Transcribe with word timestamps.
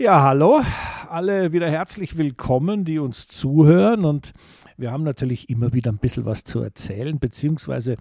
Ja, 0.00 0.22
hallo, 0.22 0.62
alle 1.10 1.52
wieder 1.52 1.68
herzlich 1.70 2.16
willkommen, 2.16 2.86
die 2.86 2.98
uns 2.98 3.28
zuhören 3.28 4.06
und 4.06 4.32
wir 4.78 4.92
haben 4.92 5.04
natürlich 5.04 5.50
immer 5.50 5.74
wieder 5.74 5.92
ein 5.92 5.98
bisschen 5.98 6.24
was 6.24 6.42
zu 6.42 6.60
erzählen, 6.60 7.18
beziehungsweise 7.18 7.98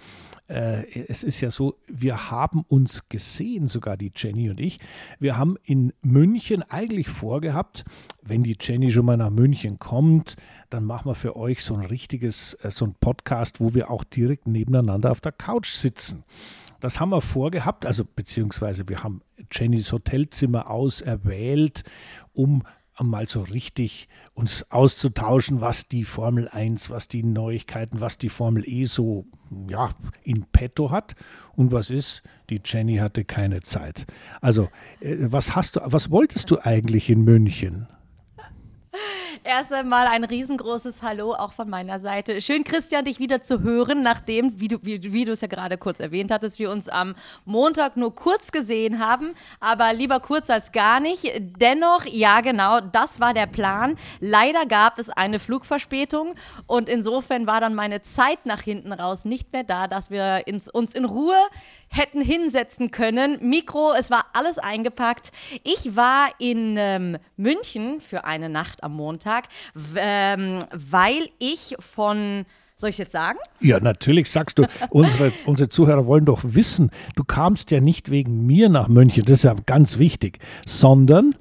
äh, 0.48 0.86
es 1.10 1.26
ist 1.26 1.42
ja 1.42 1.52
so, 1.52 1.76
wir 1.88 2.32
haben 2.32 2.64
uns 2.70 3.10
gesehen, 3.10 3.68
sogar 3.68 3.98
die 3.98 4.14
Jenny 4.16 4.50
und 4.50 4.62
ich. 4.62 4.80
Wir 5.20 5.38
haben 5.38 5.58
in 5.66 5.92
München 6.02 6.64
eigentlich 6.64 7.10
vorgehabt, 7.10 7.84
wenn 8.22 8.44
die 8.44 8.56
Jenny 8.58 8.92
schon 8.92 9.06
mal 9.06 9.18
nach 9.18 9.30
München 9.30 9.78
kommt, 9.78 10.38
dann 10.70 10.86
machen 10.86 11.10
wir 11.10 11.16
für 11.16 11.36
euch 11.36 11.66
so 11.66 11.74
ein 11.74 11.84
richtiges, 11.84 12.54
äh, 12.62 12.72
so 12.72 12.86
ein 12.86 12.96
Podcast, 12.98 13.60
wo 13.60 13.74
wir 13.74 13.92
auch 13.92 14.06
direkt 14.06 14.48
nebeneinander 14.48 15.12
auf 15.12 15.20
der 15.20 15.34
Couch 15.34 15.74
sitzen. 15.74 16.24
Das 16.80 17.00
haben 17.00 17.10
wir 17.10 17.22
vorgehabt, 17.22 17.86
also 17.86 18.04
beziehungsweise 18.06 18.88
wir 18.88 19.04
haben 19.04 19.22
Jennys 19.52 19.92
Hotelzimmer 19.92 20.70
auserwählt, 20.70 21.84
um 22.34 22.64
mal 23.02 23.28
so 23.28 23.42
richtig 23.42 24.10
uns 24.34 24.70
auszutauschen, 24.72 25.62
was 25.62 25.88
die 25.88 26.04
Formel 26.04 26.50
1, 26.50 26.90
was 26.90 27.08
die 27.08 27.24
Neuigkeiten, 27.24 28.02
was 28.02 28.18
die 28.18 28.30
Formel 28.30 28.68
E 28.68 28.86
so 28.86 29.26
ja, 29.70 29.90
in 30.24 30.46
petto 30.52 30.92
hat. 30.92 31.16
Und 31.56 31.72
was 31.72 31.90
ist? 31.90 32.24
Die 32.50 32.62
Jenny 32.64 32.98
hatte 32.98 33.24
keine 33.26 33.62
Zeit. 33.62 34.06
Also, 34.42 34.70
äh, 35.00 35.16
was 35.20 35.56
hast 35.56 35.78
du, 35.78 35.82
was 35.84 36.12
wolltest 36.12 36.52
du 36.52 36.60
eigentlich 36.60 37.10
in 37.10 37.24
München? 37.24 37.88
Erst 39.44 39.72
einmal 39.72 40.06
ein 40.08 40.26
riesengroßes 40.26 41.02
Hallo 41.02 41.34
auch 41.34 41.54
von 41.54 41.70
meiner 41.70 42.02
Seite. 42.02 42.42
Schön, 42.42 42.66
Christian, 42.66 43.06
dich 43.06 43.20
wieder 43.20 43.42
zu 43.42 43.62
hören, 43.62 44.02
nachdem, 44.02 44.60
wie 44.60 44.68
du, 44.68 44.80
wie, 44.82 45.14
wie 45.14 45.24
du 45.24 45.32
es 45.32 45.40
ja 45.40 45.48
gerade 45.48 45.78
kurz 45.78 46.02
erwähnt 46.02 46.30
hattest, 46.30 46.60
wir 46.60 46.70
uns 46.70 46.90
am 46.90 47.16
Montag 47.46 47.96
nur 47.96 48.14
kurz 48.14 48.52
gesehen 48.52 49.00
haben, 49.00 49.34
aber 49.62 49.94
lieber 49.94 50.20
kurz 50.20 50.50
als 50.50 50.74
gar 50.74 51.00
nicht. 51.00 51.32
Dennoch, 51.40 52.06
ja 52.06 52.42
genau, 52.42 52.82
das 52.82 53.22
war 53.22 53.34
der 53.34 53.48
Plan. 53.48 53.98
Leider 54.20 54.66
gab 54.66 55.00
es 55.00 55.10
eine 55.10 55.40
Flugverspätung 55.40 56.36
und 56.68 56.90
insofern 56.90 57.48
war 57.48 57.62
dann 57.62 57.76
meine 57.76 58.02
Zeit 58.02 58.46
nach 58.46 58.62
hinten 58.62 58.92
raus 58.92 59.24
nicht 59.24 59.54
mehr 59.54 59.64
da, 59.64 59.88
dass 59.88 60.12
wir 60.12 60.48
ins, 60.48 60.68
uns 60.68 60.94
in 60.94 61.06
Ruhe 61.06 61.38
hätten 61.90 62.22
hinsetzen 62.22 62.92
können. 62.92 63.38
Mikro, 63.42 63.94
es 63.98 64.10
war 64.10 64.26
alles 64.34 64.60
eingepackt. 64.60 65.32
Ich 65.64 65.96
war 65.96 66.30
in 66.40 66.76
ähm, 66.78 67.18
München 67.38 68.00
für 68.00 68.26
eine 68.26 68.50
Nacht 68.50 68.84
am 68.84 68.94
Montag, 68.94 69.46
ähm, 69.96 70.60
weil 70.74 71.30
ich 71.40 71.76
von 71.80 72.46
soll 72.76 72.92
ich 72.92 72.98
jetzt 72.98 73.12
sagen? 73.12 73.40
Ja, 73.60 73.82
natürlich 73.82 74.32
sagst 74.32 74.58
du. 74.58 74.66
Unsere, 74.90 75.34
unsere 75.46 75.68
Zuhörer 75.68 76.06
wollen 76.06 76.24
doch 76.24 76.40
wissen, 76.44 76.92
du 77.18 77.26
kamst 77.26 77.72
ja 77.72 77.82
nicht 77.82 78.10
wegen 78.10 78.46
mir 78.46 78.70
nach 78.70 78.88
München, 78.88 79.26
das 79.26 79.40
ist 79.40 79.44
ja 79.44 79.56
ganz 79.66 80.00
wichtig, 80.00 80.40
sondern 80.66 81.36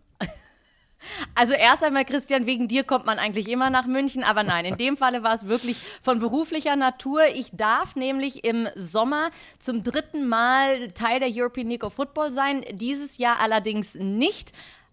also 1.34 1.55
erst 1.55 1.84
einmal, 1.84 2.05
Christian, 2.05 2.47
wegen 2.47 2.69
dir 2.69 2.84
kommt 2.84 3.06
man 3.06 3.19
eigentlich 3.19 3.48
immer 3.48 3.70
nach 3.70 3.87
München, 3.87 4.25
aber 4.25 4.42
nein, 4.42 4.64
in 4.64 4.77
dem 4.77 4.97
Falle 4.97 5.23
war 5.23 5.34
es 5.34 5.47
wirklich 5.47 5.81
von 6.03 6.19
beruflicher 6.19 6.77
Natur. 6.77 7.23
Ich 7.34 7.51
darf 7.53 7.97
nämlich 7.97 8.45
im 8.45 8.69
Sommer 8.75 9.31
zum 9.59 9.83
dritten 9.83 10.27
Mal 10.29 10.89
Teil 10.92 11.20
der 11.20 11.31
European 11.33 11.69
League 11.69 11.84
of 11.84 11.95
Football 11.95 12.33
sein, 12.33 12.64
dieses 12.73 13.19
Jahr 13.19 13.41
allerdings 13.41 13.95
nicht 13.95 14.53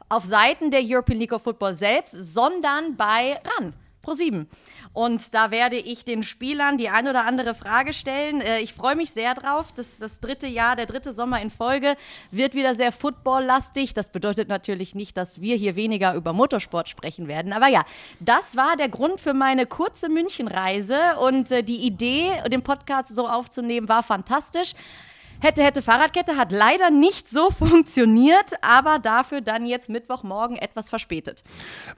auf 0.09 0.23
Seiten 0.23 0.71
der 0.71 0.81
European 0.83 1.19
League 1.19 1.33
of 1.33 1.43
Football 1.43 1.73
selbst, 1.73 2.11
sondern 2.11 2.95
bei 2.95 3.39
RAN, 3.57 3.73
Pro7. 4.05 4.45
Und 4.93 5.33
da 5.33 5.51
werde 5.51 5.77
ich 5.77 6.05
den 6.05 6.23
Spielern 6.23 6.77
die 6.77 6.89
ein 6.89 7.07
oder 7.07 7.25
andere 7.25 7.55
Frage 7.55 7.93
stellen. 7.93 8.41
Äh, 8.41 8.59
ich 8.59 8.73
freue 8.73 8.95
mich 8.95 9.11
sehr 9.11 9.33
drauf. 9.33 9.71
Das, 9.73 9.97
das 9.97 10.19
dritte 10.19 10.47
Jahr, 10.47 10.75
der 10.75 10.85
dritte 10.85 11.13
Sommer 11.13 11.41
in 11.41 11.49
Folge 11.49 11.95
wird 12.31 12.53
wieder 12.53 12.75
sehr 12.75 12.91
footballlastig. 12.91 13.93
Das 13.93 14.11
bedeutet 14.11 14.49
natürlich 14.49 14.95
nicht, 14.95 15.17
dass 15.17 15.41
wir 15.41 15.55
hier 15.55 15.75
weniger 15.75 16.13
über 16.13 16.33
Motorsport 16.33 16.89
sprechen 16.89 17.27
werden. 17.27 17.53
Aber 17.53 17.67
ja, 17.67 17.83
das 18.19 18.55
war 18.55 18.75
der 18.77 18.89
Grund 18.89 19.19
für 19.19 19.33
meine 19.33 19.65
kurze 19.65 20.09
Münchenreise. 20.09 21.17
Und 21.19 21.51
äh, 21.51 21.63
die 21.63 21.85
Idee, 21.85 22.31
den 22.51 22.61
Podcast 22.61 23.13
so 23.15 23.27
aufzunehmen, 23.27 23.89
war 23.89 24.03
fantastisch. 24.03 24.73
Hätte, 25.41 25.63
hätte 25.63 25.81
Fahrradkette 25.81 26.37
hat 26.37 26.51
leider 26.51 26.89
nicht 26.89 27.29
so 27.29 27.49
funktioniert, 27.57 28.53
aber 28.61 28.99
dafür 28.99 29.41
dann 29.41 29.65
jetzt 29.65 29.89
Mittwochmorgen 29.89 30.57
etwas 30.57 30.89
verspätet. 30.89 31.43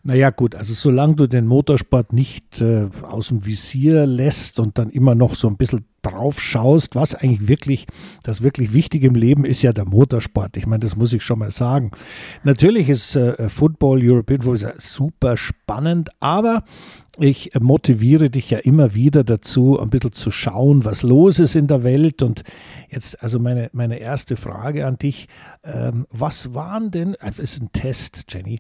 Naja, 0.04 0.30
gut, 0.30 0.56
also 0.56 0.74
solange 0.74 1.16
du 1.16 1.28
den 1.28 1.48
Motorsport 1.48 2.14
nicht 2.14 2.62
äh, 2.62 2.88
aus 3.02 3.30
dem 3.30 3.46
Visier 3.46 4.06
lässt 4.06 4.60
und 4.60 4.78
dann 4.78 4.90
immer 4.90 5.16
noch 5.16 5.36
so 5.36 5.48
ein 5.48 5.58
bisschen 5.58 5.86
drauf 6.02 6.40
schaust, 6.40 6.96
was 6.96 7.16
eigentlich 7.16 7.48
wirklich 7.48 7.88
das 8.24 8.42
wirklich 8.42 8.74
Wichtige 8.74 9.08
im 9.08 9.16
Leben 9.16 9.46
ist 9.46 9.62
ja 9.62 9.74
der 9.74 9.86
Motorsport. 9.86 10.56
Ich 10.58 10.66
meine, 10.66 10.80
das 10.80 10.96
muss 10.96 11.14
ich 11.14 11.24
schon 11.24 11.40
mal 11.40 11.52
sagen. 11.52 11.92
Natürlich 12.44 12.90
ist 12.90 13.16
äh, 13.16 13.50
Football, 13.50 14.00
European 14.02 14.42
Football 14.42 14.74
super 14.78 15.38
spannend, 15.38 16.10
aber 16.20 16.64
ich 17.20 17.50
motiviere 17.60 18.30
dich 18.30 18.50
ja 18.50 18.60
immer 18.60 18.94
wieder 18.94 19.24
dazu, 19.24 19.80
ein 19.80 19.90
bisschen 19.90 20.12
zu 20.12 20.32
schauen, 20.32 20.86
was 20.86 21.04
los 21.04 21.40
ist 21.40 21.56
in 21.56 21.68
der 21.68 21.84
Welt. 21.84 22.22
Und 22.22 22.44
jetzt, 22.90 23.22
also 23.22 23.40
meine, 23.40 23.70
meine 23.74 23.98
erste 24.00 24.36
Frage 24.36 24.86
an 24.86 24.98
dich, 24.98 25.28
ähm, 25.64 26.06
was 26.12 26.54
waren 26.54 26.92
denn, 26.92 27.16
es 27.20 27.40
ist 27.40 27.62
ein 27.62 27.72
Test, 27.72 28.26
Jenny, 28.30 28.60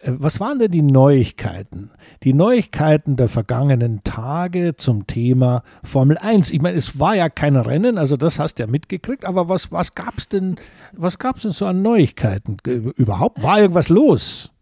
äh, 0.00 0.12
was 0.16 0.40
waren 0.40 0.58
denn 0.58 0.70
die 0.70 0.82
Neuigkeiten? 0.82 1.90
Die 2.22 2.34
Neuigkeiten 2.34 3.16
der 3.16 3.28
vergangenen 3.28 4.02
Tage 4.04 4.76
zum 4.76 5.06
Thema 5.06 5.62
Formel 5.82 6.18
1. 6.18 6.52
Ich 6.52 6.60
meine, 6.60 6.76
es 6.76 6.98
war 6.98 7.16
ja 7.16 7.28
kein 7.28 7.56
Rennen, 7.56 7.98
also 7.98 8.16
das 8.16 8.38
hast 8.38 8.58
du 8.58 8.64
ja 8.64 8.66
mitgekriegt, 8.66 9.24
aber 9.24 9.48
was, 9.48 9.72
was 9.72 9.94
gab 9.94 10.18
es 10.18 10.28
denn, 10.28 10.56
was 10.92 11.18
gab 11.18 11.40
denn 11.40 11.50
so 11.52 11.66
an 11.66 11.82
Neuigkeiten? 11.82 12.58
Überhaupt 12.64 13.42
war 13.42 13.60
irgendwas 13.60 13.88
los? 13.88 14.53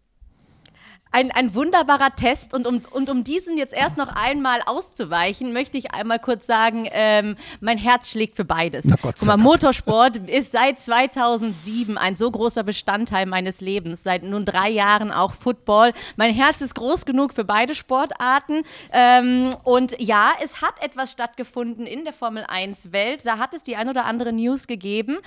Ein, 1.13 1.31
ein 1.31 1.53
wunderbarer 1.53 2.15
Test. 2.15 2.53
Und 2.53 2.67
um, 2.67 2.81
und 2.91 3.09
um 3.09 3.23
diesen 3.23 3.57
jetzt 3.57 3.73
erst 3.73 3.97
noch 3.97 4.09
einmal 4.09 4.61
auszuweichen, 4.65 5.53
möchte 5.53 5.77
ich 5.77 5.93
einmal 5.93 6.19
kurz 6.19 6.45
sagen, 6.45 6.87
ähm, 6.91 7.35
mein 7.61 7.77
Herz 7.77 8.09
schlägt 8.09 8.35
für 8.35 8.45
beides. 8.45 8.85
Na 8.85 8.95
Gott 9.01 9.15
Guck 9.19 9.27
mal, 9.27 9.37
Motorsport 9.37 10.17
ist 10.17 10.51
seit 10.51 10.79
2007 10.79 11.97
ein 11.97 12.15
so 12.15 12.29
großer 12.29 12.63
Bestandteil 12.63 13.25
meines 13.25 13.61
Lebens, 13.61 14.03
seit 14.03 14.23
nun 14.23 14.43
drei 14.43 14.69
Jahren 14.69 15.11
auch 15.11 15.33
Football. 15.33 15.93
Mein 16.15 16.33
Herz 16.33 16.61
ist 16.61 16.75
groß 16.75 17.05
genug 17.05 17.33
für 17.33 17.45
beide 17.45 17.75
Sportarten. 17.75 18.63
Ähm, 18.91 19.49
und 19.63 19.99
ja, 19.99 20.31
es 20.43 20.61
hat 20.61 20.83
etwas 20.83 21.11
stattgefunden 21.11 21.85
in 21.85 22.03
der 22.03 22.13
Formel 22.13 22.43
1 22.47 22.91
Welt, 22.91 23.25
da 23.25 23.37
hat 23.37 23.53
es 23.53 23.63
die 23.63 23.75
ein 23.75 23.87
oder 23.87 24.05
andere 24.05 24.33
News 24.33 24.67
gegeben, 24.67 25.19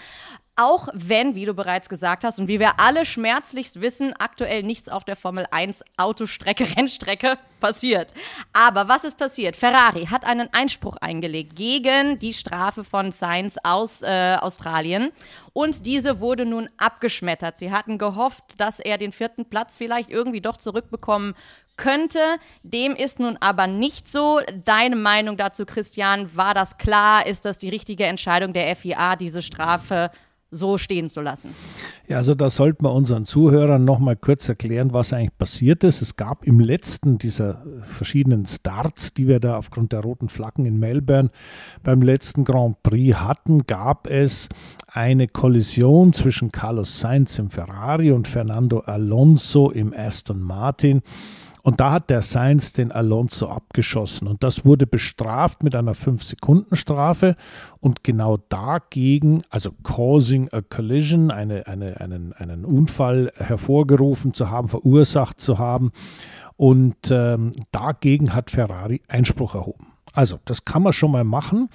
auch 0.56 0.89
wenn, 0.94 1.34
wie 1.34 1.44
du 1.44 1.55
bereits 1.55 1.89
gesagt 1.89 2.25
hast 2.25 2.41
und 2.41 2.49
wie 2.49 2.59
wir 2.59 2.81
alle 2.81 3.05
schmerzlichst 3.05 3.81
wissen, 3.81 4.15
aktuell 4.19 4.62
nichts 4.62 4.89
auf 4.89 5.05
der 5.05 5.17
Formel 5.17 5.47
1 5.50 5.84
Autostrecke, 5.99 6.67
Rennstrecke 6.77 7.39
passiert. 7.61 8.12
Aber 8.53 8.89
was 8.89 9.05
ist 9.05 9.19
passiert? 9.19 9.56
Ferrari 9.56 10.06
hat 10.06 10.25
einen 10.25 10.49
Einspruch 10.53 10.97
eingelegt 10.97 11.56
gegen 11.56 12.19
die 12.19 12.33
Strafe 12.33 12.84
von 12.84 13.12
Sainz 13.12 13.56
aus 13.62 14.03
äh, 14.03 14.37
Australien 14.41 15.12
und 15.53 15.87
diese 15.87 16.21
wurde 16.21 16.47
nun 16.47 16.69
abgeschmettert. 16.78 17.59
Sie 17.59 17.71
hatten 17.71 17.99
gehofft, 17.99 18.59
dass 18.59 18.81
er 18.81 18.99
den 18.99 19.12
vierten 19.12 19.45
Platz 19.45 19.77
vielleicht 19.77 20.11
irgendwie 20.11 20.41
doch 20.41 20.56
zurückbekommen 20.56 21.34
könnte. 21.77 22.39
Dem 22.62 22.97
ist 22.97 23.21
nun 23.21 23.37
aber 23.41 23.66
nicht 23.66 24.09
so. 24.09 24.41
Deine 24.65 24.97
Meinung 24.97 25.37
dazu, 25.37 25.66
Christian, 25.66 26.34
war 26.37 26.55
das 26.55 26.78
klar? 26.78 27.27
Ist 27.27 27.45
das 27.45 27.59
die 27.59 27.69
richtige 27.69 28.05
Entscheidung 28.05 28.53
der 28.53 28.75
FIA, 28.75 29.16
diese 29.16 29.43
Strafe 29.43 30.11
so 30.51 30.79
stehen 30.79 31.09
zu 31.09 31.21
lassen. 31.21 31.51
Ja, 32.09 32.19
also 32.19 32.34
da 32.34 32.51
sollten 32.51 32.84
wir 32.84 32.93
unseren 32.93 33.25
Zuhörern 33.25 33.84
noch 33.84 33.99
mal 33.99 34.17
kurz 34.17 34.49
erklären, 34.49 34.93
was 34.93 35.12
eigentlich 35.12 35.37
passiert 35.37 35.83
ist. 35.84 36.03
Es 36.03 36.17
gab 36.17 36.45
im 36.45 36.61
letzten 36.61 37.19
dieser 37.19 37.65
verschiedenen 37.83 38.47
Starts, 38.47 39.12
die 39.12 39.27
wir 39.27 39.41
da 39.41 39.57
aufgrund 39.57 39.93
der 39.93 40.01
roten 40.01 40.29
Flaggen 40.29 40.65
in 40.65 40.79
Melbourne 40.79 41.31
beim 41.83 42.03
letzten 42.03 42.45
Grand 42.45 42.83
Prix 42.83 43.19
hatten, 43.19 43.67
gab 43.67 44.07
es 44.07 44.49
eine 44.87 45.29
Kollision 45.29 46.12
zwischen 46.12 46.53
Carlos 46.53 47.01
Sainz 47.01 47.39
im 47.39 47.51
Ferrari 47.51 48.13
und 48.13 48.28
Fernando 48.28 48.81
Alonso 48.81 49.71
im 49.71 49.92
Aston 49.92 50.41
Martin. 50.41 51.03
Und 51.66 51.80
da 51.80 51.91
hat 51.91 52.10
der 52.10 52.22
Sainz 52.22 52.74
den 52.74 52.92
Alonso 52.92 53.48
abgeschossen. 53.48 54.28
Und 54.28 54.45
das 54.45 54.65
wurde 54.65 54.86
bestraft 54.86 55.65
mit 55.65 55.74
einer 55.74 55.97
5-Sekunden-Strafe. 55.97 57.34
Und 57.80 58.04
genau 58.04 58.36
dagegen, 58.36 59.42
also 59.51 59.72
causing 59.83 60.48
a 60.53 60.60
collision, 60.60 61.33
eine, 61.33 61.66
eine, 61.66 62.01
einen, 62.01 62.33
einen 62.34 62.65
Unfall 62.65 63.33
hervorgerufen 63.34 64.33
zu 64.33 64.48
haben, 64.48 64.68
verursacht 64.68 65.41
zu 65.41 65.59
haben. 65.59 65.91
Und 66.54 67.10
ähm, 67.10 67.51
dagegen 67.72 68.33
hat 68.33 68.53
Ferrari 68.53 69.03
Einspruch 69.09 69.57
erhoben. 69.57 69.89
Also, 70.13 70.39
das 70.45 70.65
kann 70.65 70.84
man 70.84 70.92
schon 70.92 71.10
mal 71.10 71.24
machen. 71.24 71.68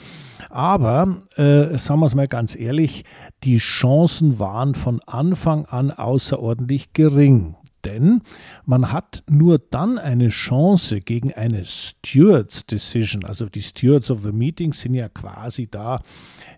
Aber, 0.49 1.17
äh, 1.35 1.77
sagen 1.77 1.99
wir 1.99 2.05
es 2.05 2.15
mal 2.15 2.27
ganz 2.27 2.55
ehrlich, 2.55 3.03
die 3.43 3.57
Chancen 3.57 4.39
waren 4.39 4.73
von 4.73 5.01
Anfang 5.05 5.65
an 5.65 5.91
außerordentlich 5.91 6.93
gering 6.93 7.57
denn 7.85 8.21
man 8.65 8.91
hat 8.91 9.23
nur 9.29 9.59
dann 9.59 9.97
eine 9.97 10.29
Chance 10.29 11.01
gegen 11.01 11.33
eine 11.33 11.65
Stewards 11.65 12.65
Decision, 12.65 13.25
also 13.25 13.47
die 13.47 13.61
Stewards 13.61 14.11
of 14.11 14.23
the 14.23 14.31
Meeting 14.31 14.73
sind 14.73 14.93
ja 14.93 15.09
quasi 15.09 15.67
da 15.67 15.99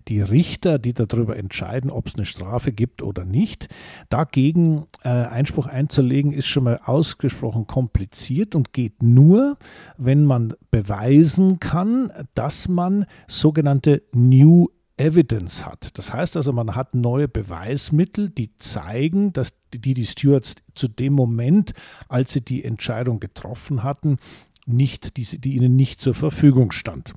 die 0.07 0.21
Richter, 0.21 0.79
die 0.79 0.93
darüber 0.93 1.37
entscheiden, 1.37 1.89
ob 1.89 2.07
es 2.07 2.15
eine 2.15 2.25
Strafe 2.25 2.71
gibt 2.71 3.01
oder 3.01 3.25
nicht. 3.25 3.69
Dagegen 4.09 4.85
äh, 5.03 5.09
Einspruch 5.09 5.67
einzulegen, 5.67 6.31
ist 6.31 6.47
schon 6.47 6.65
mal 6.65 6.79
ausgesprochen 6.83 7.67
kompliziert 7.67 8.55
und 8.55 8.73
geht 8.73 9.01
nur, 9.01 9.57
wenn 9.97 10.25
man 10.25 10.53
beweisen 10.71 11.59
kann, 11.59 12.11
dass 12.33 12.67
man 12.67 13.05
sogenannte 13.27 14.03
New 14.11 14.67
Evidence 14.97 15.65
hat. 15.65 15.97
Das 15.97 16.13
heißt 16.13 16.37
also, 16.37 16.53
man 16.53 16.75
hat 16.75 16.95
neue 16.95 17.27
Beweismittel, 17.27 18.29
die 18.29 18.55
zeigen, 18.55 19.33
dass 19.33 19.53
die, 19.73 19.93
die 19.93 20.05
Stewards 20.05 20.55
zu 20.75 20.87
dem 20.87 21.13
Moment, 21.13 21.73
als 22.09 22.33
sie 22.33 22.41
die 22.41 22.63
Entscheidung 22.63 23.19
getroffen 23.19 23.83
hatten, 23.83 24.17
nicht, 24.65 25.17
die, 25.17 25.23
die 25.39 25.55
ihnen 25.55 25.75
nicht 25.75 25.99
zur 25.99 26.13
Verfügung 26.13 26.71
stand. 26.71 27.13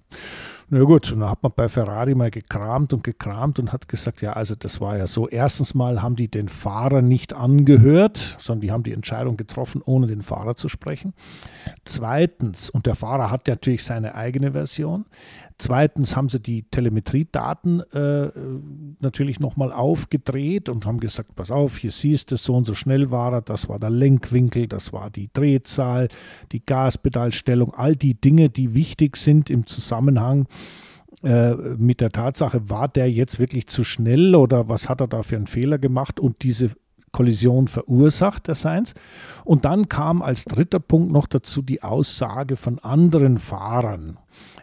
Na 0.68 0.82
gut, 0.82 1.12
und 1.12 1.20
dann 1.20 1.30
hat 1.30 1.44
man 1.44 1.52
bei 1.54 1.68
Ferrari 1.68 2.16
mal 2.16 2.32
gekramt 2.32 2.92
und 2.92 3.04
gekramt 3.04 3.60
und 3.60 3.72
hat 3.72 3.86
gesagt, 3.86 4.20
ja, 4.20 4.32
also 4.32 4.56
das 4.56 4.80
war 4.80 4.98
ja 4.98 5.06
so. 5.06 5.28
Erstens 5.28 5.74
mal 5.74 6.02
haben 6.02 6.16
die 6.16 6.28
den 6.28 6.48
Fahrer 6.48 7.02
nicht 7.02 7.34
angehört, 7.34 8.36
sondern 8.40 8.62
die 8.62 8.72
haben 8.72 8.82
die 8.82 8.92
Entscheidung 8.92 9.36
getroffen, 9.36 9.80
ohne 9.84 10.08
den 10.08 10.22
Fahrer 10.22 10.56
zu 10.56 10.68
sprechen. 10.68 11.14
Zweitens, 11.84 12.68
und 12.68 12.86
der 12.86 12.96
Fahrer 12.96 13.30
hat 13.30 13.46
natürlich 13.46 13.84
seine 13.84 14.16
eigene 14.16 14.52
Version. 14.52 15.04
Zweitens 15.58 16.16
haben 16.16 16.28
sie 16.28 16.40
die 16.40 16.64
Telemetriedaten 16.64 17.80
äh, 17.92 18.30
natürlich 19.00 19.40
nochmal 19.40 19.72
aufgedreht 19.72 20.68
und 20.68 20.84
haben 20.84 21.00
gesagt, 21.00 21.34
pass 21.34 21.50
auf, 21.50 21.78
hier 21.78 21.90
siehst 21.90 22.30
du, 22.30 22.36
so 22.36 22.54
und 22.54 22.66
so 22.66 22.74
schnell 22.74 23.10
war 23.10 23.32
er, 23.32 23.40
das 23.40 23.68
war 23.68 23.78
der 23.78 23.88
Lenkwinkel, 23.88 24.66
das 24.66 24.92
war 24.92 25.08
die 25.08 25.30
Drehzahl, 25.32 26.08
die 26.52 26.64
Gaspedalstellung, 26.64 27.72
all 27.72 27.96
die 27.96 28.20
Dinge, 28.20 28.50
die 28.50 28.74
wichtig 28.74 29.16
sind 29.16 29.48
im 29.48 29.66
Zusammenhang 29.66 30.46
äh, 31.22 31.54
mit 31.54 32.02
der 32.02 32.10
Tatsache, 32.10 32.68
war 32.68 32.88
der 32.88 33.10
jetzt 33.10 33.38
wirklich 33.38 33.66
zu 33.66 33.82
schnell 33.82 34.34
oder 34.34 34.68
was 34.68 34.90
hat 34.90 35.00
er 35.00 35.08
da 35.08 35.22
für 35.22 35.36
einen 35.36 35.46
Fehler 35.46 35.78
gemacht 35.78 36.20
und 36.20 36.42
diese 36.42 36.72
Kollision 37.12 37.66
verursacht, 37.66 38.46
der 38.46 38.54
Seins. 38.54 38.92
Und 39.42 39.64
dann 39.64 39.88
kam 39.88 40.20
als 40.20 40.44
dritter 40.44 40.80
Punkt 40.80 41.10
noch 41.10 41.26
dazu 41.26 41.62
die 41.62 41.82
Aussage 41.82 42.56
von 42.56 42.78
anderen 42.80 43.38
Fahrern 43.38 44.18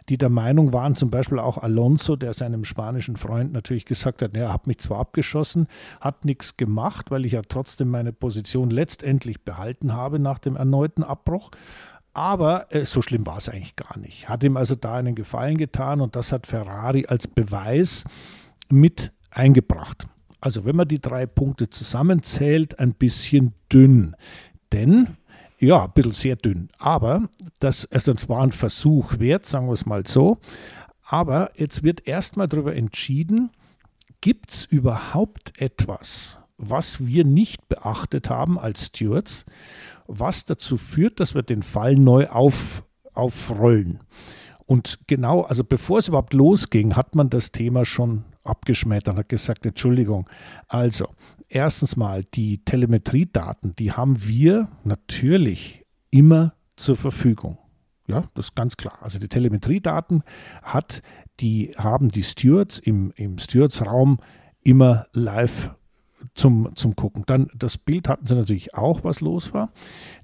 die 0.08 0.18
der 0.18 0.28
Meinung 0.28 0.72
waren, 0.72 0.94
zum 0.94 1.10
Beispiel 1.10 1.38
auch 1.38 1.58
Alonso, 1.58 2.16
der 2.16 2.34
seinem 2.34 2.64
spanischen 2.64 3.16
Freund 3.16 3.52
natürlich 3.52 3.86
gesagt 3.86 4.22
hat, 4.22 4.36
er 4.36 4.52
hat 4.52 4.66
mich 4.66 4.78
zwar 4.78 5.00
abgeschossen, 5.00 5.66
hat 6.00 6.24
nichts 6.24 6.56
gemacht, 6.56 7.10
weil 7.10 7.24
ich 7.24 7.32
ja 7.32 7.42
trotzdem 7.42 7.88
meine 7.88 8.12
Position 8.12 8.70
letztendlich 8.70 9.42
behalten 9.42 9.94
habe 9.94 10.18
nach 10.18 10.38
dem 10.38 10.56
erneuten 10.56 11.02
Abbruch. 11.02 11.50
Aber 12.12 12.72
äh, 12.72 12.84
so 12.84 13.02
schlimm 13.02 13.26
war 13.26 13.38
es 13.38 13.48
eigentlich 13.48 13.76
gar 13.76 13.98
nicht. 13.98 14.28
Hat 14.28 14.44
ihm 14.44 14.56
also 14.56 14.74
da 14.76 14.94
einen 14.94 15.14
Gefallen 15.14 15.56
getan 15.56 16.00
und 16.00 16.14
das 16.16 16.32
hat 16.32 16.46
Ferrari 16.46 17.06
als 17.08 17.26
Beweis 17.26 18.04
mit 18.68 19.12
eingebracht. 19.30 20.06
Also 20.40 20.64
wenn 20.64 20.76
man 20.76 20.86
die 20.86 21.00
drei 21.00 21.26
Punkte 21.26 21.70
zusammenzählt, 21.70 22.78
ein 22.78 22.92
bisschen 22.94 23.54
dünn. 23.72 24.14
Denn 24.72 25.16
ja, 25.58 25.84
ein 25.84 25.92
bisschen 25.92 26.12
sehr 26.12 26.36
dünn. 26.36 26.68
Aber 26.78 27.28
das, 27.60 27.86
also 27.92 28.12
das 28.12 28.28
war 28.28 28.42
ein 28.42 28.52
Versuch 28.52 29.18
wert, 29.18 29.46
sagen 29.46 29.66
wir 29.66 29.72
es 29.72 29.86
mal 29.86 30.06
so. 30.06 30.38
Aber 31.06 31.50
jetzt 31.56 31.82
wird 31.82 32.06
erstmal 32.06 32.48
darüber 32.48 32.74
entschieden, 32.74 33.50
gibt 34.20 34.50
es 34.50 34.64
überhaupt 34.64 35.52
etwas, 35.60 36.38
was 36.56 37.06
wir 37.06 37.24
nicht 37.24 37.68
beachtet 37.68 38.30
haben 38.30 38.58
als 38.58 38.86
Stewards, 38.86 39.44
was 40.06 40.44
dazu 40.44 40.76
führt, 40.76 41.20
dass 41.20 41.34
wir 41.34 41.42
den 41.42 41.62
Fall 41.62 41.94
neu 41.94 42.26
auf, 42.26 42.84
aufrollen. 43.12 44.00
Und 44.66 44.98
genau, 45.06 45.42
also 45.42 45.62
bevor 45.62 45.98
es 45.98 46.08
überhaupt 46.08 46.32
losging, 46.32 46.96
hat 46.96 47.14
man 47.14 47.28
das 47.28 47.52
Thema 47.52 47.84
schon 47.84 48.24
abgeschmettert 48.44 49.14
und 49.14 49.18
hat 49.18 49.28
gesagt, 49.28 49.66
Entschuldigung, 49.66 50.28
also 50.68 51.08
erstens 51.54 51.96
mal 51.96 52.24
die 52.24 52.58
Telemetriedaten, 52.64 53.74
die 53.76 53.92
haben 53.92 54.26
wir 54.26 54.68
natürlich 54.82 55.84
immer 56.10 56.54
zur 56.76 56.96
Verfügung. 56.96 57.58
Ja, 58.06 58.28
das 58.34 58.46
ist 58.46 58.56
ganz 58.56 58.76
klar. 58.76 58.98
Also 59.00 59.18
die 59.18 59.28
Telemetriedaten 59.28 60.24
hat, 60.62 61.00
die 61.40 61.72
haben 61.76 62.08
die 62.08 62.22
Stewards 62.22 62.78
im, 62.78 63.12
im 63.16 63.38
Stewards-Raum 63.38 64.18
immer 64.62 65.06
live 65.12 65.70
zum, 66.34 66.74
zum 66.74 66.96
Gucken. 66.96 67.24
Dann 67.26 67.48
das 67.54 67.78
Bild 67.78 68.08
hatten 68.08 68.26
sie 68.26 68.34
natürlich 68.34 68.74
auch, 68.74 69.04
was 69.04 69.20
los 69.20 69.52
war. 69.52 69.70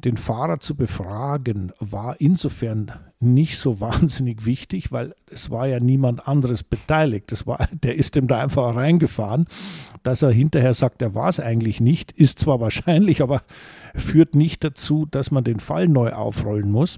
Den 0.04 0.16
Fahrer 0.16 0.60
zu 0.60 0.74
befragen 0.74 1.72
war 1.78 2.20
insofern 2.20 2.92
nicht 3.20 3.58
so 3.58 3.80
wahnsinnig 3.80 4.46
wichtig, 4.46 4.92
weil 4.92 5.14
es 5.30 5.50
war 5.50 5.66
ja 5.66 5.80
niemand 5.80 6.26
anderes 6.26 6.64
beteiligt. 6.64 7.32
Das 7.32 7.46
war, 7.46 7.68
der 7.82 7.96
ist 7.96 8.16
ihm 8.16 8.26
da 8.26 8.40
einfach 8.40 8.74
reingefahren. 8.74 9.46
Dass 10.02 10.22
er 10.22 10.30
hinterher 10.30 10.72
sagt, 10.72 11.02
er 11.02 11.14
war 11.14 11.28
es 11.28 11.40
eigentlich 11.40 11.80
nicht, 11.80 12.12
ist 12.12 12.38
zwar 12.38 12.60
wahrscheinlich, 12.60 13.22
aber 13.22 13.42
führt 13.94 14.34
nicht 14.34 14.64
dazu, 14.64 15.06
dass 15.10 15.30
man 15.30 15.44
den 15.44 15.60
Fall 15.60 15.88
neu 15.88 16.10
aufrollen 16.12 16.70
muss. 16.70 16.96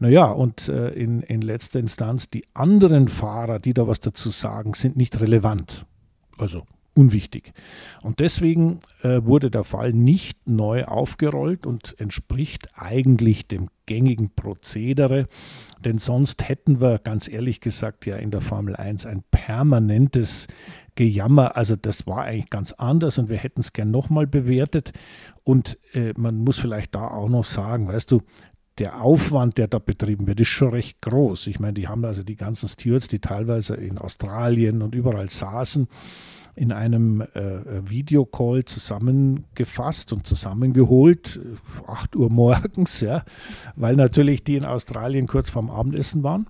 Naja, 0.00 0.26
und 0.30 0.68
äh, 0.68 0.88
in, 0.90 1.22
in 1.22 1.42
letzter 1.42 1.78
Instanz, 1.78 2.28
die 2.28 2.44
anderen 2.54 3.06
Fahrer, 3.06 3.60
die 3.60 3.72
da 3.72 3.86
was 3.86 4.00
dazu 4.00 4.30
sagen, 4.30 4.74
sind 4.74 4.96
nicht 4.96 5.20
relevant. 5.20 5.86
Also 6.38 6.64
unwichtig. 6.94 7.52
Und 8.02 8.20
deswegen 8.20 8.80
äh, 9.02 9.24
wurde 9.24 9.50
der 9.50 9.64
Fall 9.64 9.92
nicht 9.92 10.46
neu 10.46 10.84
aufgerollt 10.84 11.66
und 11.66 11.98
entspricht 11.98 12.68
eigentlich 12.74 13.46
dem 13.46 13.68
gängigen 13.86 14.30
Prozedere, 14.34 15.26
denn 15.84 15.98
sonst 15.98 16.48
hätten 16.48 16.80
wir 16.80 16.98
ganz 16.98 17.26
ehrlich 17.26 17.60
gesagt 17.60 18.06
ja 18.06 18.16
in 18.16 18.30
der 18.30 18.40
Formel 18.40 18.76
1 18.76 19.06
ein 19.06 19.24
permanentes 19.30 20.46
Gejammer. 20.94 21.56
Also 21.56 21.76
das 21.76 22.06
war 22.06 22.24
eigentlich 22.24 22.50
ganz 22.50 22.72
anders 22.72 23.18
und 23.18 23.30
wir 23.30 23.38
hätten 23.38 23.60
es 23.60 23.72
gern 23.72 23.90
nochmal 23.90 24.26
bewertet. 24.26 24.92
Und 25.44 25.78
äh, 25.94 26.12
man 26.16 26.38
muss 26.38 26.58
vielleicht 26.58 26.94
da 26.94 27.08
auch 27.08 27.28
noch 27.28 27.44
sagen, 27.44 27.88
weißt 27.88 28.10
du, 28.10 28.22
der 28.78 29.02
Aufwand, 29.02 29.58
der 29.58 29.68
da 29.68 29.78
betrieben 29.78 30.26
wird, 30.26 30.40
ist 30.40 30.48
schon 30.48 30.70
recht 30.70 31.02
groß. 31.02 31.48
Ich 31.48 31.60
meine, 31.60 31.74
die 31.74 31.88
haben 31.88 32.04
also 32.04 32.22
die 32.22 32.36
ganzen 32.36 32.68
Stewards, 32.68 33.08
die 33.08 33.18
teilweise 33.18 33.74
in 33.74 33.98
Australien 33.98 34.82
und 34.82 34.94
überall 34.94 35.28
saßen 35.28 35.88
in 36.54 36.72
einem 36.72 37.20
äh, 37.20 37.88
Videocall 37.88 38.64
zusammengefasst 38.64 40.12
und 40.12 40.26
zusammengeholt, 40.26 41.40
8 41.86 42.16
Uhr 42.16 42.30
morgens, 42.30 43.00
ja, 43.00 43.24
weil 43.76 43.96
natürlich 43.96 44.44
die 44.44 44.56
in 44.56 44.64
Australien 44.64 45.26
kurz 45.26 45.48
vorm 45.48 45.70
Abendessen 45.70 46.22
waren. 46.22 46.46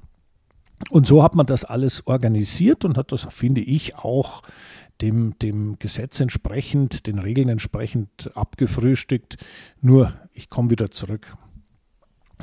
Und 0.88 1.06
so 1.06 1.23
hat 1.23 1.35
man 1.35 1.47
das 1.47 1.64
alles 1.64 2.06
organisiert 2.06 2.85
und 2.85 2.97
hat 2.97 3.12
das, 3.12 3.26
finde 3.31 3.61
ich, 3.61 3.97
auch 3.97 4.43
dem, 5.02 5.38
dem 5.38 5.79
Gesetz 5.79 6.20
entsprechend, 6.20 7.06
den 7.06 7.19
Regeln 7.19 7.49
entsprechend 7.49 8.31
abgefrühstückt. 8.35 9.37
Nur, 9.81 10.12
ich 10.32 10.49
komme 10.49 10.70
wieder 10.70 10.91
zurück 10.91 11.36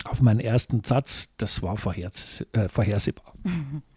auf 0.05 0.21
meinen 0.21 0.39
ersten 0.39 0.83
Satz, 0.83 1.35
das 1.37 1.61
war 1.61 1.77
vorhers 1.77 2.45
äh, 2.53 2.69
vorhersehbar. 2.69 3.33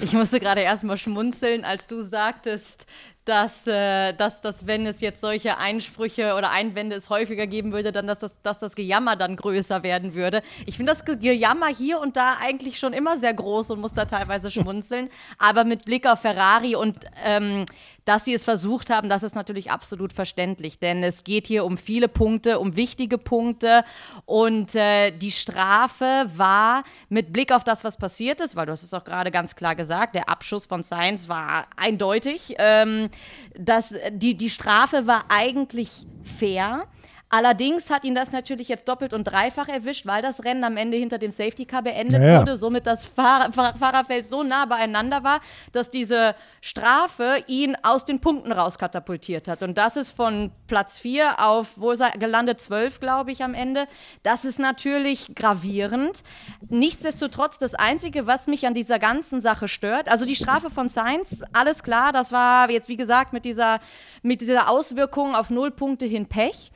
Ich 0.00 0.12
musste 0.12 0.38
gerade 0.38 0.60
erstmal 0.60 0.96
schmunzeln, 0.96 1.64
als 1.64 1.86
du 1.86 2.02
sagtest, 2.02 2.86
dass, 3.28 3.66
äh, 3.66 4.14
dass, 4.14 4.40
dass 4.40 4.66
wenn 4.66 4.86
es 4.86 5.00
jetzt 5.00 5.20
solche 5.20 5.58
Einsprüche 5.58 6.34
oder 6.34 6.50
Einwände 6.50 6.96
es 6.96 7.10
häufiger 7.10 7.46
geben 7.46 7.72
würde, 7.72 7.92
dann 7.92 8.06
dass 8.06 8.20
das, 8.20 8.40
dass 8.42 8.58
das 8.58 8.74
Gejammer 8.74 9.16
dann 9.16 9.36
größer 9.36 9.82
werden 9.82 10.14
würde. 10.14 10.42
Ich 10.64 10.76
finde 10.76 10.92
das 10.92 11.04
Gejammer 11.04 11.66
hier 11.66 12.00
und 12.00 12.16
da 12.16 12.38
eigentlich 12.40 12.78
schon 12.78 12.94
immer 12.94 13.18
sehr 13.18 13.34
groß 13.34 13.70
und 13.72 13.80
muss 13.80 13.92
da 13.92 14.06
teilweise 14.06 14.50
schmunzeln. 14.50 15.10
Aber 15.38 15.64
mit 15.64 15.84
Blick 15.84 16.06
auf 16.06 16.20
Ferrari 16.20 16.74
und 16.74 17.04
ähm, 17.22 17.66
dass 18.08 18.24
sie 18.24 18.32
es 18.32 18.42
versucht 18.44 18.88
haben, 18.88 19.10
das 19.10 19.22
ist 19.22 19.34
natürlich 19.34 19.70
absolut 19.70 20.14
verständlich, 20.14 20.78
denn 20.78 21.02
es 21.02 21.24
geht 21.24 21.46
hier 21.46 21.66
um 21.66 21.76
viele 21.76 22.08
Punkte, 22.08 22.58
um 22.58 22.74
wichtige 22.74 23.18
Punkte 23.18 23.84
und 24.24 24.74
äh, 24.74 25.10
die 25.10 25.30
Strafe 25.30 26.24
war 26.34 26.84
mit 27.10 27.34
Blick 27.34 27.52
auf 27.52 27.64
das, 27.64 27.84
was 27.84 27.98
passiert 27.98 28.40
ist, 28.40 28.56
weil 28.56 28.64
du 28.64 28.72
hast 28.72 28.82
es 28.82 28.94
auch 28.94 29.04
gerade 29.04 29.30
ganz 29.30 29.56
klar 29.56 29.76
gesagt, 29.76 30.14
der 30.14 30.30
Abschuss 30.30 30.64
von 30.64 30.82
Sainz 30.82 31.28
war 31.28 31.66
eindeutig. 31.76 32.54
Ähm, 32.56 33.10
dass 33.58 33.94
die, 34.12 34.36
die 34.36 34.50
Strafe 34.50 35.06
war 35.06 35.24
eigentlich 35.28 36.06
fair. 36.22 36.86
Allerdings 37.30 37.90
hat 37.90 38.04
ihn 38.04 38.14
das 38.14 38.32
natürlich 38.32 38.68
jetzt 38.68 38.88
doppelt 38.88 39.12
und 39.12 39.24
dreifach 39.24 39.68
erwischt, 39.68 40.06
weil 40.06 40.22
das 40.22 40.44
Rennen 40.44 40.64
am 40.64 40.78
Ende 40.78 40.96
hinter 40.96 41.18
dem 41.18 41.30
Safety 41.30 41.66
Car 41.66 41.82
beendet 41.82 42.22
ja, 42.22 42.40
wurde, 42.40 42.56
somit 42.56 42.86
das 42.86 43.04
Fahr 43.04 43.52
Fahrerfeld 43.52 44.24
so 44.24 44.42
nah 44.42 44.64
beieinander 44.64 45.24
war, 45.24 45.40
dass 45.72 45.90
diese 45.90 46.34
Strafe 46.62 47.44
ihn 47.46 47.76
aus 47.82 48.06
den 48.06 48.20
Punkten 48.20 48.50
rauskatapultiert 48.50 49.46
hat. 49.46 49.62
Und 49.62 49.76
das 49.76 49.98
ist 49.98 50.12
von 50.12 50.52
Platz 50.66 51.00
4 51.00 51.44
auf, 51.46 51.78
wo 51.78 51.90
ist 51.90 52.00
er 52.00 52.12
gelandet, 52.12 52.60
12, 52.60 52.98
glaube 52.98 53.30
ich, 53.30 53.44
am 53.44 53.52
Ende. 53.52 53.86
Das 54.22 54.46
ist 54.46 54.58
natürlich 54.58 55.34
gravierend. 55.34 56.22
Nichtsdestotrotz, 56.70 57.58
das 57.58 57.74
Einzige, 57.74 58.26
was 58.26 58.46
mich 58.46 58.66
an 58.66 58.72
dieser 58.72 58.98
ganzen 58.98 59.42
Sache 59.42 59.68
stört, 59.68 60.08
also 60.08 60.24
die 60.24 60.34
Strafe 60.34 60.70
von 60.70 60.88
Sainz, 60.88 61.44
alles 61.52 61.82
klar, 61.82 62.12
das 62.12 62.32
war 62.32 62.70
jetzt, 62.70 62.88
wie 62.88 62.96
gesagt, 62.96 63.34
mit 63.34 63.44
dieser, 63.44 63.80
mit 64.22 64.40
dieser 64.40 64.70
Auswirkung 64.70 65.36
auf 65.36 65.50
null 65.50 65.70
Punkte 65.70 66.06
hin 66.06 66.26
Pech. 66.26 66.70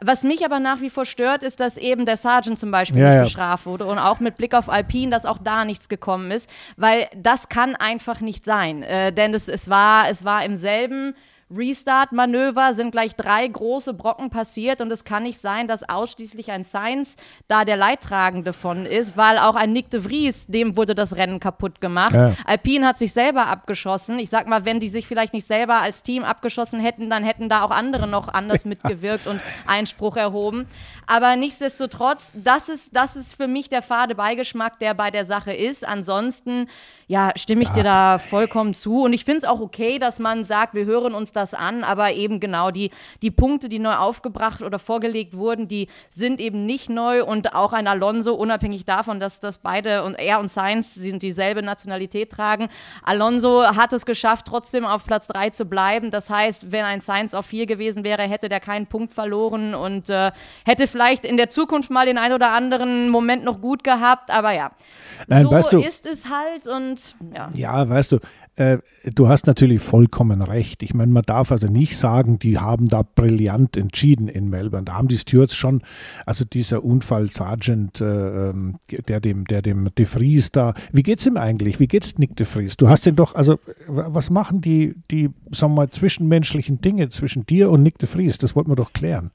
Was 0.00 0.22
mich 0.22 0.44
aber 0.44 0.60
nach 0.60 0.80
wie 0.80 0.90
vor 0.90 1.04
stört, 1.04 1.42
ist, 1.42 1.58
dass 1.58 1.76
eben 1.76 2.06
der 2.06 2.16
Sergeant 2.16 2.58
zum 2.58 2.70
Beispiel 2.70 3.00
ja, 3.00 3.14
nicht 3.14 3.24
bestraft 3.24 3.66
wurde 3.66 3.84
und 3.84 3.98
auch 3.98 4.20
mit 4.20 4.36
Blick 4.36 4.54
auf 4.54 4.68
Alpine, 4.68 5.10
dass 5.10 5.26
auch 5.26 5.38
da 5.38 5.64
nichts 5.64 5.88
gekommen 5.88 6.30
ist, 6.30 6.48
weil 6.76 7.08
das 7.16 7.48
kann 7.48 7.74
einfach 7.74 8.20
nicht 8.20 8.44
sein. 8.44 8.84
Äh, 8.84 9.12
denn 9.12 9.34
es, 9.34 9.48
es, 9.48 9.68
war, 9.68 10.08
es 10.08 10.24
war 10.24 10.44
im 10.44 10.54
selben 10.54 11.16
Restart-Manöver 11.50 12.74
sind 12.74 12.90
gleich 12.90 13.16
drei 13.16 13.46
große 13.46 13.94
Brocken 13.94 14.28
passiert 14.28 14.80
und 14.80 14.92
es 14.92 15.04
kann 15.04 15.22
nicht 15.22 15.40
sein, 15.40 15.66
dass 15.66 15.88
ausschließlich 15.88 16.50
ein 16.50 16.62
Sainz 16.62 17.16
da 17.46 17.64
der 17.64 17.76
Leidtragende 17.76 18.52
von 18.52 18.84
ist, 18.84 19.16
weil 19.16 19.38
auch 19.38 19.54
ein 19.54 19.72
Nick 19.72 19.90
de 19.90 20.00
Vries, 20.00 20.46
dem 20.46 20.76
wurde 20.76 20.94
das 20.94 21.16
Rennen 21.16 21.40
kaputt 21.40 21.80
gemacht. 21.80 22.12
Ja. 22.12 22.34
Alpine 22.44 22.86
hat 22.86 22.98
sich 22.98 23.12
selber 23.12 23.46
abgeschossen. 23.46 24.18
Ich 24.18 24.28
sag 24.28 24.46
mal, 24.46 24.64
wenn 24.64 24.78
die 24.78 24.88
sich 24.88 25.06
vielleicht 25.06 25.32
nicht 25.32 25.46
selber 25.46 25.76
als 25.76 26.02
Team 26.02 26.22
abgeschossen 26.22 26.80
hätten, 26.80 27.08
dann 27.08 27.24
hätten 27.24 27.48
da 27.48 27.62
auch 27.62 27.70
andere 27.70 28.06
noch 28.06 28.28
anders 28.28 28.64
mitgewirkt 28.66 29.26
und 29.26 29.40
Einspruch 29.66 30.16
erhoben. 30.16 30.66
Aber 31.06 31.36
nichtsdestotrotz, 31.36 32.32
das 32.34 32.68
ist, 32.68 32.94
das 32.94 33.16
ist 33.16 33.34
für 33.34 33.48
mich 33.48 33.70
der 33.70 33.80
fade 33.80 34.14
Beigeschmack, 34.14 34.78
der 34.78 34.92
bei 34.92 35.10
der 35.10 35.24
Sache 35.24 35.54
ist. 35.54 35.86
Ansonsten 35.86 36.68
ja, 37.06 37.32
stimme 37.36 37.62
ich 37.62 37.68
ja. 37.70 37.74
dir 37.74 37.84
da 37.84 38.18
vollkommen 38.18 38.74
zu. 38.74 39.04
Und 39.04 39.14
ich 39.14 39.24
finde 39.24 39.38
es 39.38 39.44
auch 39.44 39.60
okay, 39.60 39.98
dass 39.98 40.18
man 40.18 40.44
sagt, 40.44 40.74
wir 40.74 40.84
hören 40.84 41.14
uns 41.14 41.32
das 41.38 41.54
an, 41.54 41.84
aber 41.84 42.12
eben 42.12 42.40
genau 42.40 42.70
die, 42.70 42.90
die 43.22 43.30
Punkte, 43.30 43.68
die 43.68 43.78
neu 43.78 43.94
aufgebracht 43.94 44.62
oder 44.62 44.78
vorgelegt 44.78 45.36
wurden, 45.36 45.68
die 45.68 45.88
sind 46.10 46.40
eben 46.40 46.66
nicht 46.66 46.90
neu 46.90 47.24
und 47.24 47.54
auch 47.54 47.72
ein 47.72 47.86
Alonso, 47.86 48.34
unabhängig 48.34 48.84
davon, 48.84 49.20
dass 49.20 49.40
das 49.40 49.58
beide 49.58 50.02
und 50.04 50.14
er 50.14 50.40
und 50.40 50.48
Sainz 50.48 50.94
sind 50.94 51.22
dieselbe 51.22 51.62
Nationalität 51.62 52.30
tragen. 52.30 52.68
Alonso 53.02 53.64
hat 53.64 53.92
es 53.92 54.04
geschafft, 54.04 54.46
trotzdem 54.46 54.84
auf 54.84 55.04
Platz 55.06 55.28
3 55.28 55.50
zu 55.50 55.64
bleiben. 55.64 56.10
Das 56.10 56.30
heißt, 56.30 56.72
wenn 56.72 56.84
ein 56.84 57.00
Sainz 57.00 57.34
auf 57.34 57.46
4 57.46 57.66
gewesen 57.66 58.04
wäre, 58.04 58.22
hätte 58.22 58.48
der 58.48 58.60
keinen 58.60 58.86
Punkt 58.86 59.12
verloren 59.12 59.74
und 59.74 60.10
äh, 60.10 60.32
hätte 60.64 60.86
vielleicht 60.86 61.24
in 61.24 61.36
der 61.36 61.50
Zukunft 61.50 61.90
mal 61.90 62.06
den 62.06 62.18
ein 62.18 62.32
oder 62.32 62.50
anderen 62.50 63.08
Moment 63.08 63.44
noch 63.44 63.60
gut 63.60 63.84
gehabt. 63.84 64.30
Aber 64.30 64.52
ja, 64.52 64.72
Nein, 65.26 65.44
so 65.44 65.50
weißt 65.50 65.72
du, 65.72 65.80
ist 65.80 66.06
es 66.06 66.26
halt 66.28 66.66
und 66.66 67.14
ja. 67.34 67.48
Ja, 67.54 67.88
weißt 67.88 68.12
du, 68.12 68.18
äh, 68.58 68.78
du 69.04 69.28
hast 69.28 69.46
natürlich 69.46 69.80
vollkommen 69.80 70.42
recht. 70.42 70.82
Ich 70.82 70.92
meine, 70.92 71.12
man 71.12 71.22
darf 71.22 71.52
also 71.52 71.68
nicht 71.68 71.96
sagen, 71.96 72.40
die 72.40 72.58
haben 72.58 72.88
da 72.88 73.02
brillant 73.02 73.76
entschieden 73.76 74.26
in 74.26 74.50
Melbourne. 74.50 74.84
Da 74.84 74.94
haben 74.94 75.06
die 75.06 75.16
Stewards 75.16 75.54
schon, 75.54 75.82
also 76.26 76.44
dieser 76.44 76.84
Unfall 76.84 77.30
Sergeant, 77.30 78.00
äh, 78.00 78.50
ähm, 78.50 78.76
der 79.06 79.20
dem, 79.20 79.44
der 79.44 79.62
dem 79.62 79.90
De 79.96 80.04
Vries 80.04 80.50
da, 80.50 80.74
wie 80.92 81.04
geht's 81.04 81.24
ihm 81.24 81.36
eigentlich? 81.36 81.78
Wie 81.78 81.86
geht's 81.86 82.18
Nick 82.18 82.34
De 82.34 82.46
Vries? 82.46 82.76
Du 82.76 82.88
hast 82.88 83.06
den 83.06 83.14
doch, 83.14 83.36
also 83.36 83.60
was 83.86 84.28
machen 84.30 84.60
die, 84.60 84.96
die, 85.10 85.30
sagen 85.52 85.74
wir 85.74 85.82
mal, 85.82 85.90
zwischenmenschlichen 85.90 86.80
Dinge 86.80 87.08
zwischen 87.10 87.46
dir 87.46 87.70
und 87.70 87.84
Nick 87.84 87.98
De 87.98 88.08
Vries? 88.08 88.38
Das 88.38 88.56
wollten 88.56 88.72
wir 88.72 88.76
doch 88.76 88.92
klären. 88.92 89.30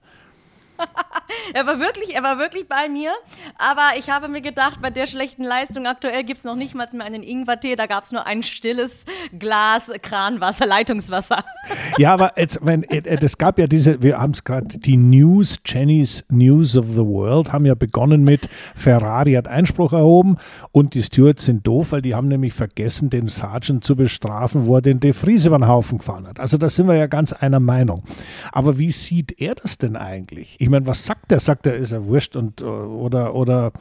er 1.54 1.66
war 1.66 1.80
wirklich, 1.80 2.16
er 2.16 2.24
war 2.24 2.38
wirklich 2.38 2.68
bei 2.68 2.90
mir. 2.90 3.12
Aber 3.58 3.98
ich 3.98 4.10
habe 4.10 4.28
mir 4.28 4.42
gedacht, 4.42 4.82
bei 4.82 4.90
der 4.90 5.06
schlechten 5.06 5.44
Leistung 5.44 5.86
aktuell 5.88 6.24
gibt 6.24 6.40
es 6.40 6.44
noch 6.44 6.56
nicht 6.56 6.75
mal 6.75 6.88
mehr 6.94 7.06
einen 7.06 7.24
Ingwertee. 7.24 7.75
Da 7.75 7.86
gab 7.86 8.04
es 8.04 8.12
nur 8.12 8.28
ein 8.28 8.44
stilles 8.44 9.06
Glas 9.38 9.92
Kranwasser, 10.02 10.66
Leitungswasser. 10.66 11.44
ja, 11.98 12.13
aber 12.13 12.34
jetzt, 12.38 12.60
wenn, 12.62 12.84
es 12.84 13.06
äh, 13.06 13.25
äh, 13.25 13.30
gab 13.38 13.58
ja 13.58 13.68
diese, 13.68 14.02
wir 14.02 14.20
haben 14.20 14.32
es 14.32 14.44
gerade, 14.44 14.78
die 14.80 14.98
News, 14.98 15.60
Jenny's 15.66 16.25
News 16.30 16.78
of 16.78 16.88
the 16.88 17.06
World, 17.06 17.52
haben 17.54 17.66
ja 17.66 17.75
begonnen 17.75 18.24
mit 18.24 18.50
Ferrari 18.75 19.34
hat 19.34 19.48
Einspruch 19.48 19.94
erhoben 19.94 20.38
und 20.72 20.94
die 20.94 21.04
Stewards 21.04 21.46
sind 21.46 21.66
doof, 21.66 21.92
weil 21.92 22.02
die 22.02 22.16
haben 22.16 22.28
nämlich 22.28 22.54
vergessen, 22.54 23.10
den 23.10 23.28
Sergeant 23.28 23.84
zu 23.84 23.96
bestrafen, 23.96 24.66
wo 24.66 24.75
er 24.75 24.82
den 24.82 25.00
De 25.00 25.13
Vries 25.13 25.46
über 25.46 25.58
den 25.58 25.68
Haufen 25.68 26.00
gefahren 26.00 26.28
hat. 26.28 26.40
Also 26.40 26.58
da 26.58 26.70
sind 26.70 26.88
wir 26.88 26.96
ja 26.96 27.08
ganz 27.08 27.34
einer 27.34 27.60
Meinung. 27.60 28.04
Aber 28.52 28.78
wie 28.78 28.92
sieht 28.92 29.40
er 29.40 29.56
das 29.56 29.78
denn 29.78 29.96
eigentlich? 29.96 30.56
Ich 30.60 30.70
meine, 30.74 30.88
was 30.88 31.06
sagt 31.06 31.32
er? 31.32 31.39
Sagt 31.39 31.68
er, 31.68 31.75
ist 31.75 31.92
er 31.92 32.06
wurscht 32.06 32.36
und 32.36 32.62
äh, 32.62 32.65
oder 32.65 33.34
oder 33.36 33.72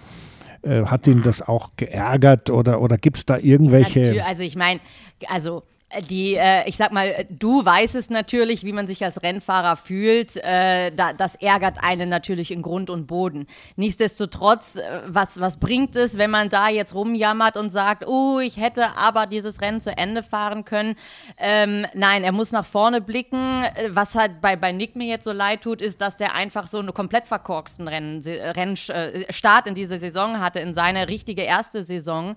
äh, 0.63 0.85
hat 0.85 1.07
ihn 1.07 1.23
das 1.23 1.43
auch 1.43 1.71
geärgert 1.77 2.51
oder 2.51 2.81
oder 2.81 2.99
gibt 2.99 3.17
es 3.17 3.27
da 3.27 3.39
irgendwelche? 3.39 4.15
Ja, 4.15 4.27
also 4.27 4.43
ich 4.43 4.57
meine, 4.57 4.81
also 5.29 5.63
die, 6.09 6.35
äh, 6.35 6.69
ich 6.69 6.77
sag 6.77 6.93
mal, 6.93 7.27
du 7.29 7.65
weißt 7.65 7.95
es 7.97 8.11
natürlich, 8.11 8.65
wie 8.65 8.73
man 8.73 8.87
sich 8.89 9.05
als 9.05 9.23
Rennfahrer 9.23 9.77
fühlt. 9.77 10.37
Äh, 10.37 10.91
da, 10.93 11.13
das 11.13 11.37
ärgert 11.37 11.83
einen 11.83 12.09
natürlich 12.09 12.51
in 12.51 12.63
Grund 12.63 12.91
und 12.91 13.07
Boden. 13.07 13.47
Nichtsdestotrotz, 13.77 14.77
äh, 14.77 15.03
was, 15.07 15.41
was 15.41 15.59
bringt 15.59 15.97
es, 15.97 16.17
wenn 16.17 16.31
man 16.31 16.49
da 16.49 16.69
jetzt 16.69 16.95
rumjammert 16.95 17.57
und 17.57 17.71
sagt, 17.71 18.07
oh, 18.07 18.39
ich 18.39 18.57
hätte 18.57 18.97
aber 18.97 19.27
dieses 19.27 19.61
Rennen 19.61 19.81
zu 19.81 19.97
Ende 19.97 20.23
fahren 20.23 20.65
können? 20.65 20.97
Ähm, 21.37 21.87
nein, 21.95 22.25
er 22.25 22.33
muss 22.33 22.53
nach 22.53 22.65
vorne 22.65 23.01
blicken. 23.01 23.65
Äh, 23.65 23.91
was 23.91 24.15
halt 24.15 24.41
bei, 24.41 24.57
bei 24.57 24.73
Nick 24.73 24.97
mir 24.97 25.09
jetzt 25.09 25.25
so 25.25 25.33
leid 25.33 25.63
tut, 25.63 25.83
ist, 25.83 26.01
dass 26.01 26.17
der 26.17 26.35
einfach 26.35 26.67
so 26.67 26.79
einen 26.79 26.95
komplett 26.95 27.27
verkorksten 27.27 27.89
Rennstart 27.89 29.67
in 29.67 29.75
dieser 29.75 29.99
Saison 29.99 30.41
hatte, 30.41 30.61
in 30.61 30.75
seine 30.75 31.09
richtige 31.09 31.43
erste 31.43 31.83
Saison. 31.83 32.37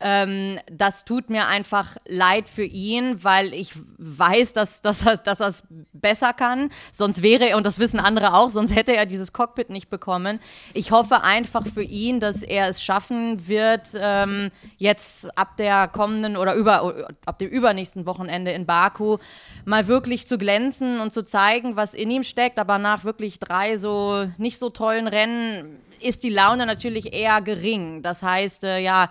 Ähm, 0.00 0.58
das 0.70 1.04
tut 1.04 1.30
mir 1.30 1.46
einfach 1.46 1.96
leid 2.06 2.48
für 2.48 2.64
ihn, 2.64 2.93
weil 3.22 3.54
ich 3.54 3.72
weiß, 3.98 4.52
dass, 4.52 4.80
dass, 4.80 5.06
er, 5.06 5.16
dass 5.16 5.40
es 5.40 5.64
besser 5.92 6.32
kann. 6.32 6.70
Sonst 6.92 7.22
wäre 7.22 7.48
er, 7.48 7.56
und 7.56 7.66
das 7.66 7.78
wissen 7.78 8.00
andere 8.00 8.34
auch, 8.34 8.50
sonst 8.50 8.74
hätte 8.74 8.94
er 8.94 9.06
dieses 9.06 9.32
Cockpit 9.32 9.70
nicht 9.70 9.90
bekommen. 9.90 10.40
Ich 10.72 10.90
hoffe 10.90 11.22
einfach 11.22 11.66
für 11.66 11.82
ihn, 11.82 12.20
dass 12.20 12.42
er 12.42 12.68
es 12.68 12.82
schaffen 12.82 13.48
wird, 13.48 13.88
ähm, 13.96 14.50
jetzt 14.76 15.36
ab 15.38 15.56
der 15.56 15.88
kommenden 15.88 16.36
oder 16.36 16.54
über, 16.54 17.08
ab 17.26 17.38
dem 17.38 17.48
übernächsten 17.48 18.06
Wochenende 18.06 18.52
in 18.52 18.66
Baku 18.66 19.18
mal 19.64 19.86
wirklich 19.86 20.26
zu 20.26 20.38
glänzen 20.38 21.00
und 21.00 21.12
zu 21.12 21.24
zeigen, 21.24 21.76
was 21.76 21.94
in 21.94 22.10
ihm 22.10 22.22
steckt. 22.22 22.58
Aber 22.58 22.78
nach 22.78 23.04
wirklich 23.04 23.38
drei 23.38 23.76
so 23.76 24.28
nicht 24.38 24.58
so 24.58 24.70
tollen 24.70 25.08
Rennen 25.08 25.80
ist 26.00 26.22
die 26.22 26.30
Laune 26.30 26.66
natürlich 26.66 27.12
eher 27.12 27.40
gering. 27.40 28.02
Das 28.02 28.22
heißt, 28.22 28.64
äh, 28.64 28.78
ja, 28.78 29.10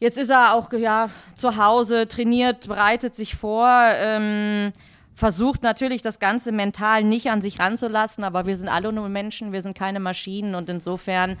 Jetzt 0.00 0.16
ist 0.16 0.30
er 0.30 0.54
auch 0.54 0.72
ja, 0.72 1.10
zu 1.34 1.56
Hause, 1.56 2.06
trainiert, 2.06 2.68
bereitet 2.68 3.14
sich 3.14 3.34
vor, 3.34 3.68
ähm, 3.68 4.72
versucht 5.14 5.64
natürlich 5.64 6.02
das 6.02 6.20
Ganze 6.20 6.52
mental 6.52 7.02
nicht 7.02 7.30
an 7.30 7.40
sich 7.40 7.58
ranzulassen, 7.58 8.22
aber 8.22 8.46
wir 8.46 8.54
sind 8.54 8.68
alle 8.68 8.92
nur 8.92 9.08
Menschen, 9.08 9.52
wir 9.52 9.60
sind 9.60 9.76
keine 9.76 9.98
Maschinen 9.98 10.54
und 10.54 10.70
insofern 10.70 11.36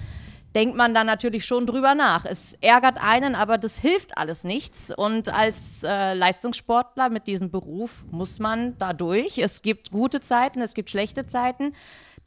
denkt 0.56 0.76
man 0.76 0.92
da 0.92 1.04
natürlich 1.04 1.44
schon 1.44 1.66
drüber 1.66 1.94
nach. 1.94 2.24
Es 2.24 2.54
ärgert 2.60 2.98
einen, 3.00 3.36
aber 3.36 3.58
das 3.58 3.78
hilft 3.78 4.18
alles 4.18 4.42
nichts. 4.42 4.90
Und 4.90 5.28
als 5.28 5.84
äh, 5.84 6.14
Leistungssportler 6.14 7.10
mit 7.10 7.26
diesem 7.28 7.50
Beruf 7.50 8.04
muss 8.10 8.40
man 8.40 8.76
da 8.78 8.92
durch. 8.92 9.38
Es 9.38 9.62
gibt 9.62 9.92
gute 9.92 10.20
Zeiten, 10.20 10.60
es 10.60 10.74
gibt 10.74 10.90
schlechte 10.90 11.26
Zeiten. 11.26 11.74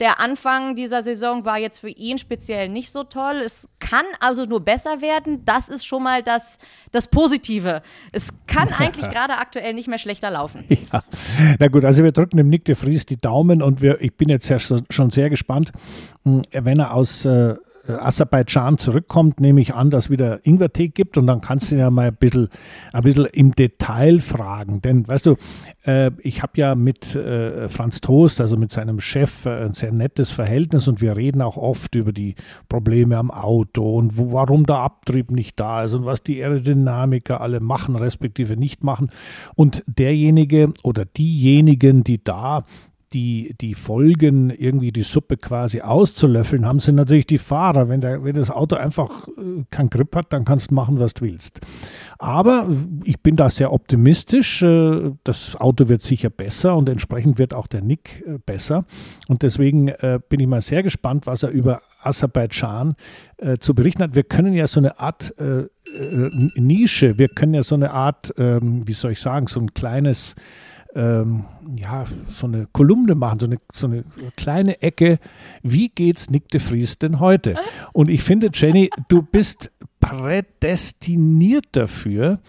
Der 0.01 0.19
Anfang 0.19 0.75
dieser 0.75 1.03
Saison 1.03 1.45
war 1.45 1.57
jetzt 1.57 1.79
für 1.79 1.89
ihn 1.89 2.17
speziell 2.17 2.67
nicht 2.67 2.91
so 2.91 3.03
toll. 3.03 3.41
Es 3.45 3.69
kann 3.79 4.05
also 4.19 4.45
nur 4.45 4.59
besser 4.59 5.01
werden. 5.01 5.45
Das 5.45 5.69
ist 5.69 5.85
schon 5.85 6.03
mal 6.03 6.23
das, 6.23 6.57
das 6.91 7.07
Positive. 7.07 7.81
Es 8.11 8.33
kann 8.47 8.69
eigentlich 8.77 9.09
gerade 9.09 9.35
aktuell 9.35 9.73
nicht 9.73 9.87
mehr 9.87 9.99
schlechter 9.99 10.29
laufen. 10.29 10.65
Ja, 10.91 11.03
na 11.59 11.67
gut, 11.67 11.85
also 11.85 12.03
wir 12.03 12.11
drücken 12.11 12.37
dem 12.37 12.49
Nick 12.49 12.65
de 12.65 12.73
Vries 12.75 13.05
die 13.05 13.15
Daumen 13.15 13.61
und 13.61 13.81
wir, 13.81 14.01
ich 14.01 14.13
bin 14.15 14.29
jetzt 14.29 14.51
schon 14.89 15.09
sehr 15.11 15.29
gespannt, 15.29 15.71
hm, 16.23 16.41
wenn 16.51 16.79
er 16.79 16.93
aus 16.93 17.23
äh, 17.23 17.31
äh, 17.31 17.57
Aserbaidschan 17.87 18.77
zurückkommt, 18.77 19.39
nehme 19.39 19.61
ich 19.61 19.73
an, 19.73 19.89
dass 19.89 20.09
wieder 20.09 20.45
Ingwertee 20.45 20.89
gibt 20.89 21.17
und 21.17 21.27
dann 21.27 21.41
kannst 21.41 21.71
du 21.71 21.75
ja 21.75 21.89
mal 21.89 22.07
ein 22.07 22.15
bisschen, 22.15 22.49
ein 22.93 23.03
bisschen 23.03 23.25
im 23.25 23.55
Detail 23.55 24.19
fragen. 24.19 24.81
Denn, 24.81 25.07
weißt 25.07 25.25
du, 25.25 25.35
äh, 25.83 26.11
ich 26.19 26.43
habe 26.43 26.53
ja 26.55 26.75
mit 26.75 27.15
äh, 27.15 27.69
Franz 27.69 28.01
Toast, 28.01 28.41
also 28.41 28.57
mit 28.57 28.71
seinem 28.71 28.99
Chef, 28.99 29.45
äh, 29.45 29.65
ein 29.65 29.73
sehr 29.73 29.91
nettes 29.91 30.31
Verhältnis 30.31 30.87
und 30.87 31.01
wir 31.01 31.17
reden 31.17 31.41
auch 31.41 31.57
oft 31.57 31.95
über 31.95 32.11
die 32.11 32.35
Probleme 32.69 33.17
am 33.17 33.31
Auto 33.31 33.97
und 33.97 34.17
wo, 34.17 34.31
warum 34.31 34.65
der 34.65 34.77
Abtrieb 34.77 35.31
nicht 35.31 35.59
da 35.59 35.83
ist 35.83 35.93
und 35.93 36.05
was 36.05 36.23
die 36.23 36.41
Aerodynamiker 36.43 37.41
alle 37.41 37.59
machen, 37.59 37.95
respektive 37.95 38.57
nicht 38.57 38.83
machen. 38.83 39.09
Und 39.55 39.83
derjenige 39.87 40.73
oder 40.83 41.05
diejenigen, 41.05 42.03
die 42.03 42.23
da 42.23 42.65
die, 43.13 43.55
die 43.59 43.73
Folgen, 43.73 44.49
irgendwie 44.49 44.91
die 44.91 45.01
Suppe 45.01 45.37
quasi 45.37 45.81
auszulöffeln, 45.81 46.65
haben 46.65 46.79
sie 46.79 46.93
natürlich 46.93 47.27
die 47.27 47.37
Fahrer. 47.37 47.89
Wenn, 47.89 48.01
der, 48.01 48.23
wenn 48.23 48.35
das 48.35 48.49
Auto 48.49 48.75
einfach 48.75 49.27
äh, 49.27 49.63
keinen 49.69 49.89
Grip 49.89 50.15
hat, 50.15 50.31
dann 50.31 50.45
kannst 50.45 50.71
du 50.71 50.75
machen, 50.75 50.99
was 50.99 51.13
du 51.13 51.25
willst. 51.25 51.59
Aber 52.19 52.67
ich 53.03 53.21
bin 53.21 53.35
da 53.35 53.49
sehr 53.49 53.73
optimistisch. 53.73 54.61
Äh, 54.61 55.11
das 55.23 55.55
Auto 55.59 55.89
wird 55.89 56.01
sicher 56.01 56.29
besser 56.29 56.75
und 56.75 56.87
entsprechend 56.87 57.37
wird 57.37 57.53
auch 57.53 57.67
der 57.67 57.81
Nick 57.81 58.23
äh, 58.25 58.37
besser. 58.45 58.85
Und 59.27 59.43
deswegen 59.43 59.91
bin 60.29 60.39
ich 60.39 60.47
mal 60.47 60.61
sehr 60.61 60.83
gespannt, 60.83 61.27
was 61.27 61.43
er 61.43 61.49
über 61.49 61.81
Aserbaidschan 62.03 62.95
zu 63.59 63.73
berichten 63.73 64.03
hat. 64.03 64.15
Wir 64.15 64.23
können 64.23 64.53
ja 64.53 64.67
so 64.67 64.79
eine 64.79 64.99
Art 64.99 65.33
Nische, 66.55 67.17
wir 67.17 67.29
können 67.29 67.53
ja 67.53 67.63
so 67.63 67.75
eine 67.75 67.91
Art, 67.91 68.33
ähm, 68.37 68.87
wie 68.87 68.93
soll 68.93 69.13
ich 69.13 69.19
sagen, 69.19 69.47
so 69.47 69.59
ein 69.59 69.73
kleines 69.73 70.35
ähm, 70.95 71.45
ja, 71.75 72.05
so 72.27 72.47
eine 72.47 72.67
Kolumne 72.71 73.15
machen, 73.15 73.39
so 73.39 73.45
eine, 73.45 73.57
so 73.71 73.87
eine 73.87 74.03
kleine 74.35 74.81
Ecke. 74.81 75.19
Wie 75.61 75.89
geht's 75.89 76.29
Nick 76.29 76.49
de 76.49 76.59
Vries 76.59 76.97
denn 76.99 77.19
heute? 77.19 77.55
Und 77.93 78.09
ich 78.09 78.23
finde, 78.23 78.49
Jenny, 78.53 78.89
du 79.07 79.21
bist 79.21 79.71
prädestiniert 80.01 81.65
dafür, 81.73 82.39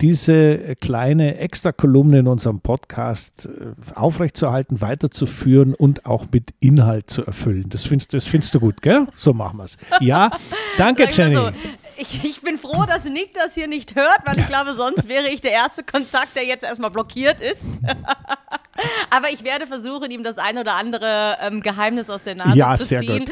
diese 0.00 0.74
kleine 0.80 1.38
Extra-Kolumne 1.38 2.18
in 2.18 2.26
unserem 2.26 2.60
Podcast 2.60 3.46
äh, 3.46 3.94
aufrechtzuerhalten, 3.94 4.80
weiterzuführen 4.80 5.72
und 5.72 6.04
auch 6.04 6.26
mit 6.32 6.52
Inhalt 6.60 7.08
zu 7.08 7.24
erfüllen. 7.24 7.66
Das 7.68 7.86
findest, 7.86 8.12
das 8.12 8.26
findest 8.26 8.54
du 8.56 8.60
gut, 8.60 8.82
gell? 8.82 9.06
So 9.14 9.32
machen 9.32 9.58
wir 9.58 9.64
es. 9.64 9.78
Ja, 10.00 10.30
danke, 10.76 11.06
Jenny. 11.08 11.36
So, 11.36 11.50
ich, 11.98 12.24
ich, 12.24 12.40
bin 12.42 12.58
froh, 12.58 12.84
dass 12.86 13.04
Nick 13.04 13.34
das 13.34 13.54
hier 13.54 13.68
nicht 13.68 13.94
hört, 13.94 14.20
weil 14.24 14.38
ich 14.38 14.46
glaube, 14.46 14.74
sonst 14.74 15.08
wäre 15.08 15.28
ich 15.28 15.40
der 15.40 15.52
erste 15.52 15.82
Kontakt, 15.82 16.36
der 16.36 16.44
jetzt 16.44 16.64
erstmal 16.64 16.90
blockiert 16.90 17.40
ist. 17.40 17.70
Aber 19.10 19.30
ich 19.30 19.44
werde 19.44 19.66
versuchen, 19.66 20.10
ihm 20.10 20.22
das 20.22 20.38
ein 20.38 20.58
oder 20.58 20.74
andere 20.74 21.38
ähm, 21.40 21.62
Geheimnis 21.62 22.10
aus 22.10 22.22
der 22.22 22.34
Nase 22.34 22.56
ja, 22.56 22.76
zu 22.76 22.84
ziehen. 22.98 23.24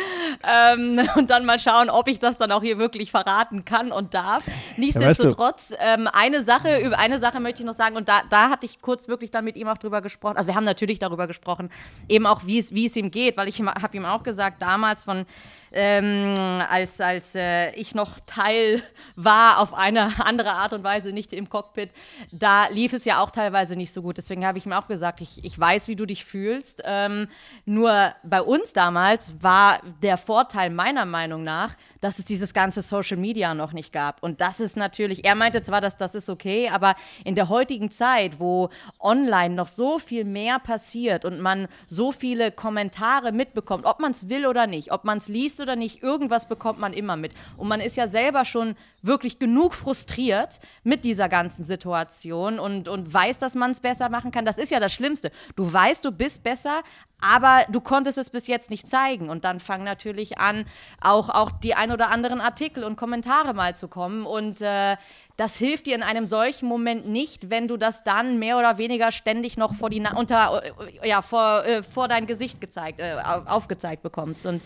Ähm, 0.43 1.01
und 1.17 1.31
dann 1.31 1.45
mal 1.45 1.59
schauen, 1.59 1.91
ob 1.91 2.09
ich 2.09 2.19
das 2.19 2.39
dann 2.39 2.51
auch 2.53 2.63
hier 2.63 2.79
wirklich 2.79 3.11
verraten 3.11 3.65
kann 3.65 3.93
und 3.93 4.15
darf. 4.15 4.45
Nichtsdestotrotz, 4.77 5.71
ja, 5.71 5.77
weißt 5.77 5.99
du, 5.99 6.03
ähm, 6.03 6.09
eine 6.13 6.43
Sache, 6.43 6.79
über 6.79 6.99
eine 6.99 7.19
Sache 7.19 7.41
möchte 7.41 7.61
ich 7.61 7.67
noch 7.67 7.75
sagen, 7.75 7.97
und 7.97 8.09
da, 8.09 8.23
da 8.31 8.51
hatte 8.51 8.67
ich 8.67 8.81
kurz 8.81 9.09
wirklich 9.09 9.31
dann 9.31 9.45
mit 9.45 9.57
ihm 9.57 9.69
auch 9.69 9.79
drüber 9.79 10.01
gesprochen. 10.01 10.37
Also 10.37 10.49
wir 10.49 10.55
haben 10.55 10.65
natürlich 10.65 10.99
darüber 10.99 11.27
gesprochen, 11.27 11.71
eben 12.09 12.27
auch, 12.27 12.47
wie 12.47 12.59
es, 12.59 12.75
wie 12.75 12.87
es 12.87 12.97
ihm 12.97 13.11
geht, 13.11 13.37
weil 13.37 13.49
ich 13.49 13.61
habe 13.61 13.97
ihm 13.97 14.07
auch 14.07 14.23
gesagt, 14.23 14.63
damals 14.63 15.05
von 15.05 15.27
ähm, 15.75 16.35
als, 16.71 17.01
als 17.01 17.35
äh, 17.35 17.71
ich 17.73 17.95
noch 17.95 18.19
Teil 18.27 18.83
war 19.17 19.59
auf 19.59 19.75
eine 19.75 20.13
andere 20.25 20.53
Art 20.53 20.73
und 20.73 20.85
Weise, 20.85 21.13
nicht 21.13 21.33
im 21.33 21.49
Cockpit, 21.49 21.91
da 22.33 22.69
lief 22.69 22.93
es 22.93 23.05
ja 23.05 23.23
auch 23.23 23.31
teilweise 23.31 23.77
nicht 23.77 23.93
so 23.93 24.03
gut. 24.03 24.17
Deswegen 24.17 24.47
habe 24.47 24.59
ich 24.59 24.67
ihm 24.67 24.73
auch 24.73 24.87
gesagt, 24.87 25.21
ich, 25.21 25.45
ich 25.45 25.59
weiß, 25.59 25.89
wie 25.89 25.97
du 25.97 26.07
dich 26.07 26.25
fühlst. 26.25 26.83
Ähm, 26.85 27.29
nur 27.65 28.15
bei 28.23 28.41
uns 28.41 28.73
damals 28.73 29.43
war 29.43 29.81
der 30.03 30.17
Vorteil 30.17 30.71
meiner 30.71 31.05
Meinung 31.05 31.45
nach, 31.45 31.77
dass 32.05 32.19
es 32.19 32.27
dieses 32.27 32.53
ganze 32.53 32.83
Social 32.83 33.17
Media 33.17 33.55
noch 33.55 33.73
nicht 33.73 33.91
gab. 33.91 34.23
Und 34.23 34.43
das 34.43 34.61
ist 34.61 34.77
natürlich, 34.77 35.25
er 35.25 35.35
meinte 35.35 35.63
zwar, 35.63 35.81
dass 35.81 35.97
das 35.97 36.15
ist 36.15 36.29
okay, 36.29 36.69
aber 36.69 36.97
in 37.25 37.35
der 37.35 37.49
heutigen 37.49 37.91
Zeit, 37.91 38.39
wo 38.39 38.69
online 39.01 39.55
noch 39.55 39.67
so 39.67 39.99
viel 39.99 40.27
mehr 40.27 40.59
passiert 40.59 41.25
und 41.25 41.41
man 41.41 41.67
so 41.87 42.13
viele 42.13 42.53
Kommentare 42.53 43.33
mitbekommt, 43.33 43.87
ob 43.87 44.01
man 44.01 44.11
es 44.11 44.29
will 44.29 44.45
oder 44.45 44.67
nicht, 44.67 44.93
ob 44.93 45.05
man 45.05 45.17
es 45.17 45.29
liest 45.29 45.61
oder 45.61 45.77
nicht, 45.77 46.03
irgendwas 46.03 46.47
bekommt 46.47 46.79
man 46.79 46.93
immer 46.93 47.17
mit. 47.17 47.33
Und 47.57 47.69
man 47.69 47.81
ist 47.81 47.97
ja 47.97 48.07
selber 48.07 48.45
schon 48.45 48.77
wirklich 49.07 49.39
genug 49.39 49.75
frustriert 49.75 50.61
mit 50.83 51.05
dieser 51.05 51.29
ganzen 51.29 51.65
Situation 51.65 52.59
und, 52.59 52.89
und 52.89 53.13
weiß, 53.13 53.39
dass 53.39 53.55
man 53.55 53.71
es 53.71 53.81
besser 53.81 54.09
machen 54.09 54.31
kann. 54.31 54.45
Das 54.45 54.59
ist 54.59 54.71
ja 54.71 54.81
das 54.81 54.93
Schlimmste. 54.93 55.31
Du 55.57 55.71
weißt, 55.71 56.05
du 56.05 56.13
bist 56.13 56.43
besser, 56.43 56.83
aber 57.21 57.65
du 57.69 57.81
konntest 57.81 58.19
es 58.19 58.31
bis 58.31 58.47
jetzt 58.47 58.71
nicht 58.71 58.89
zeigen. 58.89 59.29
Und 59.29 59.45
dann 59.45 59.61
fangen 59.61 59.85
natürlich 59.85 60.39
an, 60.39 60.67
auch, 61.01 61.29
auch 61.29 61.51
die 61.51 61.75
ein 61.75 61.93
oder 61.93 62.11
anderen 62.11 62.41
Artikel 62.41 62.85
und 62.85 62.97
Kommentare 62.97 63.55
mal 63.55 63.77
zu 63.77 63.89
kommen. 63.89 64.27
Und 64.27 64.61
äh, 64.61 64.97
das 65.37 65.57
hilft 65.57 65.87
dir 65.87 65.95
in 65.95 66.03
einem 66.03 66.27
solchen 66.27 66.69
Moment 66.69 67.07
nicht, 67.09 67.51
wenn 67.51 67.69
du 67.69 67.77
das 67.77 68.05
dann 68.05 68.39
mehr 68.39 68.59
oder 68.59 68.79
weniger 68.79 69.11
ständig 69.11 69.57
noch 69.57 69.75
vor, 69.75 69.91
die 69.91 70.01
Na 70.01 70.17
unter, 70.17 70.63
äh, 70.65 71.09
ja, 71.09 71.23
vor, 71.23 71.65
äh, 71.65 71.83
vor 71.83 72.09
dein 72.09 72.27
Gesicht 72.27 72.61
gezeigt, 72.61 73.01
äh, 73.01 73.17
aufgezeigt 73.47 74.03
bekommst. 74.03 74.47
Und 74.47 74.63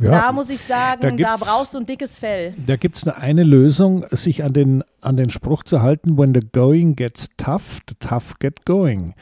ja, 0.00 0.10
da 0.10 0.32
muss 0.32 0.50
ich 0.50 0.60
sagen, 0.62 1.00
da, 1.02 1.10
da 1.10 1.36
brauchst 1.36 1.74
du 1.74 1.78
ein 1.78 1.86
dickes 1.86 2.18
Fell. 2.18 2.54
Da 2.66 2.76
gibt 2.76 2.96
es 2.96 3.04
nur 3.04 3.16
eine 3.16 3.42
Lösung, 3.42 4.06
sich 4.10 4.44
an 4.44 4.52
den, 4.52 4.84
an 5.02 5.16
den 5.16 5.30
Spruch 5.30 5.64
zu 5.64 5.82
halten, 5.82 6.18
when 6.18 6.34
the 6.34 6.40
going 6.52 6.96
gets 6.96 7.28
tough, 7.36 7.80
the 7.88 7.94
tough 7.98 8.38
get 8.38 8.64
going. 8.64 9.14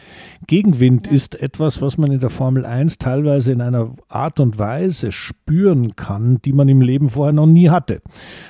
Gegenwind 0.47 1.06
ja. 1.06 1.12
ist 1.12 1.40
etwas, 1.40 1.80
was 1.82 1.99
man 1.99 2.12
in 2.12 2.20
der 2.20 2.30
Formel 2.30 2.64
1 2.64 2.99
teilweise 2.99 3.52
in 3.52 3.61
einer 3.61 3.94
Art 4.08 4.40
und 4.40 4.58
Weise 4.58 5.12
spüren 5.12 5.97
kann, 5.97 6.38
die 6.44 6.52
man 6.52 6.68
im 6.68 6.80
Leben 6.80 7.08
vorher 7.08 7.32
noch 7.32 7.47
nie 7.47 7.70
hatte. 7.70 8.00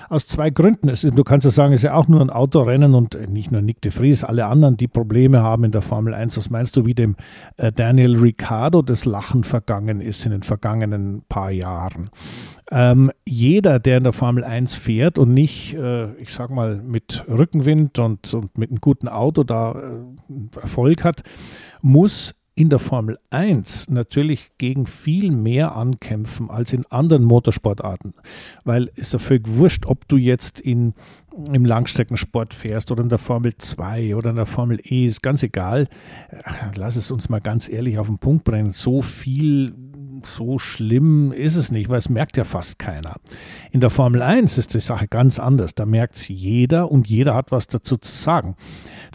Aus 0.09 0.27
zwei 0.27 0.51
Gründen. 0.51 0.89
Ist, 0.89 1.05
du 1.05 1.25
kannst 1.25 1.45
ja 1.45 1.51
sagen, 1.51 1.73
es 1.73 1.81
ist 1.81 1.85
ja 1.85 1.95
auch 1.95 2.09
nur 2.09 2.21
ein 2.21 2.31
Autorennen 2.31 2.95
und 2.95 3.19
nicht 3.31 3.51
nur 3.51 3.63
Nick 3.63 3.81
de 3.83 3.93
Vries, 3.93 4.25
alle 4.25 4.47
anderen, 4.47 4.77
die 4.77 4.89
Probleme 4.89 5.43
haben 5.43 5.65
in 5.65 5.73
der 5.73 5.83
Formel 5.83 6.15
1. 6.15 6.37
Was 6.37 6.51
meinst 6.51 6.77
du, 6.77 6.87
wie 6.87 6.95
dem 6.95 7.17
äh, 7.57 7.73
Daniel 7.73 8.17
Ricciardo 8.17 8.83
das 8.83 9.05
Lachen 9.05 9.45
vergangen 9.45 10.01
ist 10.01 10.25
in 10.25 10.33
den 10.33 10.43
vergangenen 10.43 11.23
paar 11.29 11.51
Jahren? 11.51 12.11
Ähm, 12.71 13.11
jeder, 13.25 13.79
der 13.79 13.99
in 13.99 14.05
der 14.05 14.13
Formel 14.13 14.45
1 14.45 14.75
fährt 14.75 15.19
und 15.19 15.33
nicht, 15.33 15.75
äh, 15.75 16.13
ich 16.15 16.33
sag 16.33 16.51
mal, 16.51 16.77
mit 16.77 17.25
Rückenwind 17.29 17.99
und, 17.99 18.35
und 18.35 18.59
mit 18.59 18.71
einem 18.71 18.81
guten 18.81 19.09
Auto 19.09 19.43
da 19.43 19.73
äh, 19.73 20.61
Erfolg 20.61 21.05
hat, 21.05 21.23
muss 21.81 22.35
in 22.59 22.71
der 22.71 22.81
Formel 22.81 23.17
1 23.31 23.89
natürlich 23.91 24.51
gegen 24.59 24.87
viel 24.87 25.31
mehr 25.31 25.77
ankämpfen 25.77 26.51
als 26.51 26.73
in 26.73 26.85
anderen 26.91 27.23
Motorsportarten. 27.23 28.15
Weil 28.65 28.91
es 28.97 29.09
ist 29.09 29.13
ja 29.13 29.19
völlig 29.21 29.47
wurscht, 29.47 29.87
ob 29.87 30.09
du 30.09 30.17
jetzt 30.17 30.61
in, 30.61 30.93
im 31.53 31.65
Langstreckensport 31.65 32.53
fährst 32.53 32.91
oder 32.91 33.05
in 33.05 33.11
der 33.11 33.19
Formel 33.19 33.55
2 33.57 34.17
oder 34.17 34.31
in 34.31 34.37
der 34.37 34.47
Formel 34.47 34.81
E, 34.83 35.07
ist 35.07 35.23
ganz 35.23 35.45
egal. 35.45 35.87
Lass 36.75 36.97
es 36.97 37.13
uns 37.13 37.29
mal 37.29 37.41
ganz 37.41 37.69
ehrlich 37.69 37.97
auf 37.97 38.09
den 38.09 38.19
Punkt 38.19 38.43
bringen. 38.43 38.73
So 38.73 39.03
viel 39.03 39.73
so 40.27 40.59
schlimm 40.59 41.33
ist 41.33 41.57
es 41.57 41.71
nicht, 41.71 41.89
weil 41.89 41.99
es 41.99 42.09
merkt 42.09 42.37
ja 42.37 42.45
fast 42.45 42.79
keiner. 42.79 43.17
In 43.71 43.81
der 43.81 43.91
Formel 43.91 44.23
1 44.23 44.59
ist 44.59 44.75
die 44.75 44.81
Sache 44.81 45.09
ganz 45.09 45.39
anders. 45.39 45.75
Da 45.75 45.87
merkt 45.87 46.17
es 46.17 46.29
jeder 46.29 46.91
und 46.91 47.09
jeder 47.09 47.35
hat 47.35 47.53
was 47.53 47.67
dazu 47.67 47.97
zu 47.97 48.13
sagen. 48.13 48.57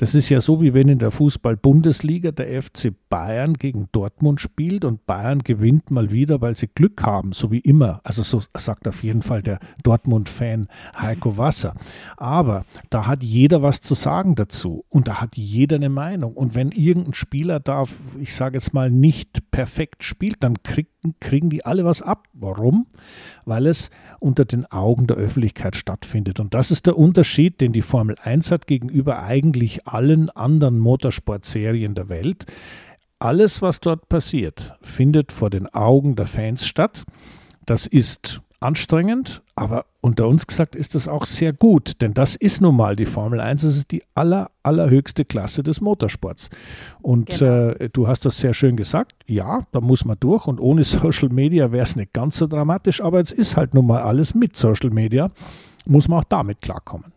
Das 0.03 0.15
ist 0.15 0.27
ja 0.27 0.41
so, 0.41 0.61
wie 0.61 0.73
wenn 0.73 0.89
in 0.89 0.99
der 0.99 1.11
Fußball-Bundesliga 1.11 2.33
der 2.33 2.61
FC 2.61 2.91
Bayern 3.07 3.53
gegen 3.53 3.87
Dortmund 3.93 4.41
spielt 4.41 4.83
und 4.83 5.05
Bayern 5.05 5.39
gewinnt 5.39 5.91
mal 5.91 6.11
wieder, 6.11 6.41
weil 6.41 6.57
sie 6.57 6.67
Glück 6.67 7.03
haben, 7.03 7.31
so 7.31 7.51
wie 7.51 7.59
immer. 7.59 8.01
Also 8.03 8.21
so 8.21 8.41
sagt 8.57 8.85
auf 8.85 9.01
jeden 9.01 9.21
Fall 9.21 9.41
der 9.41 9.59
Dortmund-Fan 9.83 10.67
Heiko 10.99 11.37
Wasser. 11.37 11.75
Aber 12.17 12.65
da 12.89 13.07
hat 13.07 13.23
jeder 13.23 13.61
was 13.61 13.79
zu 13.79 13.93
sagen 13.93 14.35
dazu 14.35 14.83
und 14.89 15.07
da 15.07 15.21
hat 15.21 15.37
jeder 15.37 15.77
eine 15.77 15.87
Meinung. 15.87 16.33
Und 16.33 16.53
wenn 16.53 16.71
irgendein 16.71 17.13
Spieler 17.13 17.61
da, 17.61 17.85
ich 18.19 18.35
sage 18.35 18.57
jetzt 18.57 18.73
mal, 18.73 18.91
nicht 18.91 19.51
perfekt 19.51 20.03
spielt, 20.03 20.43
dann 20.43 20.63
kriegt 20.63 20.93
kriegen 21.19 21.49
die 21.49 21.65
alle 21.65 21.85
was 21.85 22.01
ab. 22.01 22.27
Warum? 22.33 22.87
Weil 23.45 23.67
es 23.67 23.89
unter 24.19 24.45
den 24.45 24.65
Augen 24.71 25.07
der 25.07 25.17
Öffentlichkeit 25.17 25.75
stattfindet. 25.75 26.39
Und 26.39 26.53
das 26.53 26.71
ist 26.71 26.85
der 26.85 26.97
Unterschied, 26.97 27.61
den 27.61 27.73
die 27.73 27.81
Formel 27.81 28.15
1 28.21 28.51
hat 28.51 28.67
gegenüber 28.67 29.21
eigentlich 29.21 29.87
allen 29.93 30.29
anderen 30.32 30.79
Motorsportserien 30.79 31.95
der 31.95 32.10
Welt. 32.10 32.45
Alles, 33.19 33.62
was 33.62 33.79
dort 33.79 34.10
passiert, 34.10 34.75
findet 34.82 35.32
vor 35.32 35.49
den 35.49 35.67
Augen 35.73 36.15
der 36.15 36.25
Fans 36.25 36.67
statt. 36.67 37.06
Das 37.65 37.88
ist 37.88 38.41
anstrengend, 38.63 39.41
aber 39.56 39.86
unter 40.01 40.27
uns 40.27 40.47
gesagt 40.47 40.75
ist 40.75 40.95
das 40.95 41.08
auch 41.08 41.25
sehr 41.25 41.53
gut, 41.53 42.01
denn 42.01 42.13
das 42.13 42.36
ist 42.36 42.62
nun 42.62 42.75
mal 42.75 42.95
die 42.95 43.06
Formel 43.06 43.39
1, 43.39 43.62
das 43.62 43.75
ist 43.75 43.91
die 43.91 44.01
aller, 44.15 44.49
allerhöchste 44.63 45.25
Klasse 45.25 45.63
des 45.63 45.82
Motorsports. 45.82 46.49
Und 47.01 47.27
genau. 47.29 47.69
äh, 47.69 47.89
du 47.89 48.08
hast 48.08 48.25
das 48.25 48.39
sehr 48.39 48.53
schön 48.53 48.77
gesagt, 48.77 49.13
ja, 49.27 49.62
da 49.71 49.82
muss 49.82 50.06
man 50.06 50.17
durch 50.19 50.47
und 50.47 50.60
ohne 50.60 50.84
Social 50.84 51.29
Media 51.29 51.71
wäre 51.71 51.84
es 51.84 51.95
nicht 51.95 52.13
ganz 52.13 52.38
so 52.38 52.47
dramatisch, 52.47 53.01
aber 53.01 53.19
es 53.19 53.32
ist 53.32 53.58
halt 53.58 53.73
nun 53.73 53.86
mal 53.86 54.01
alles 54.01 54.34
mit 54.34 54.56
Social 54.56 54.89
Media, 54.89 55.29
muss 55.86 56.08
man 56.08 56.19
auch 56.19 56.25
damit 56.25 56.62
klarkommen. 56.62 57.12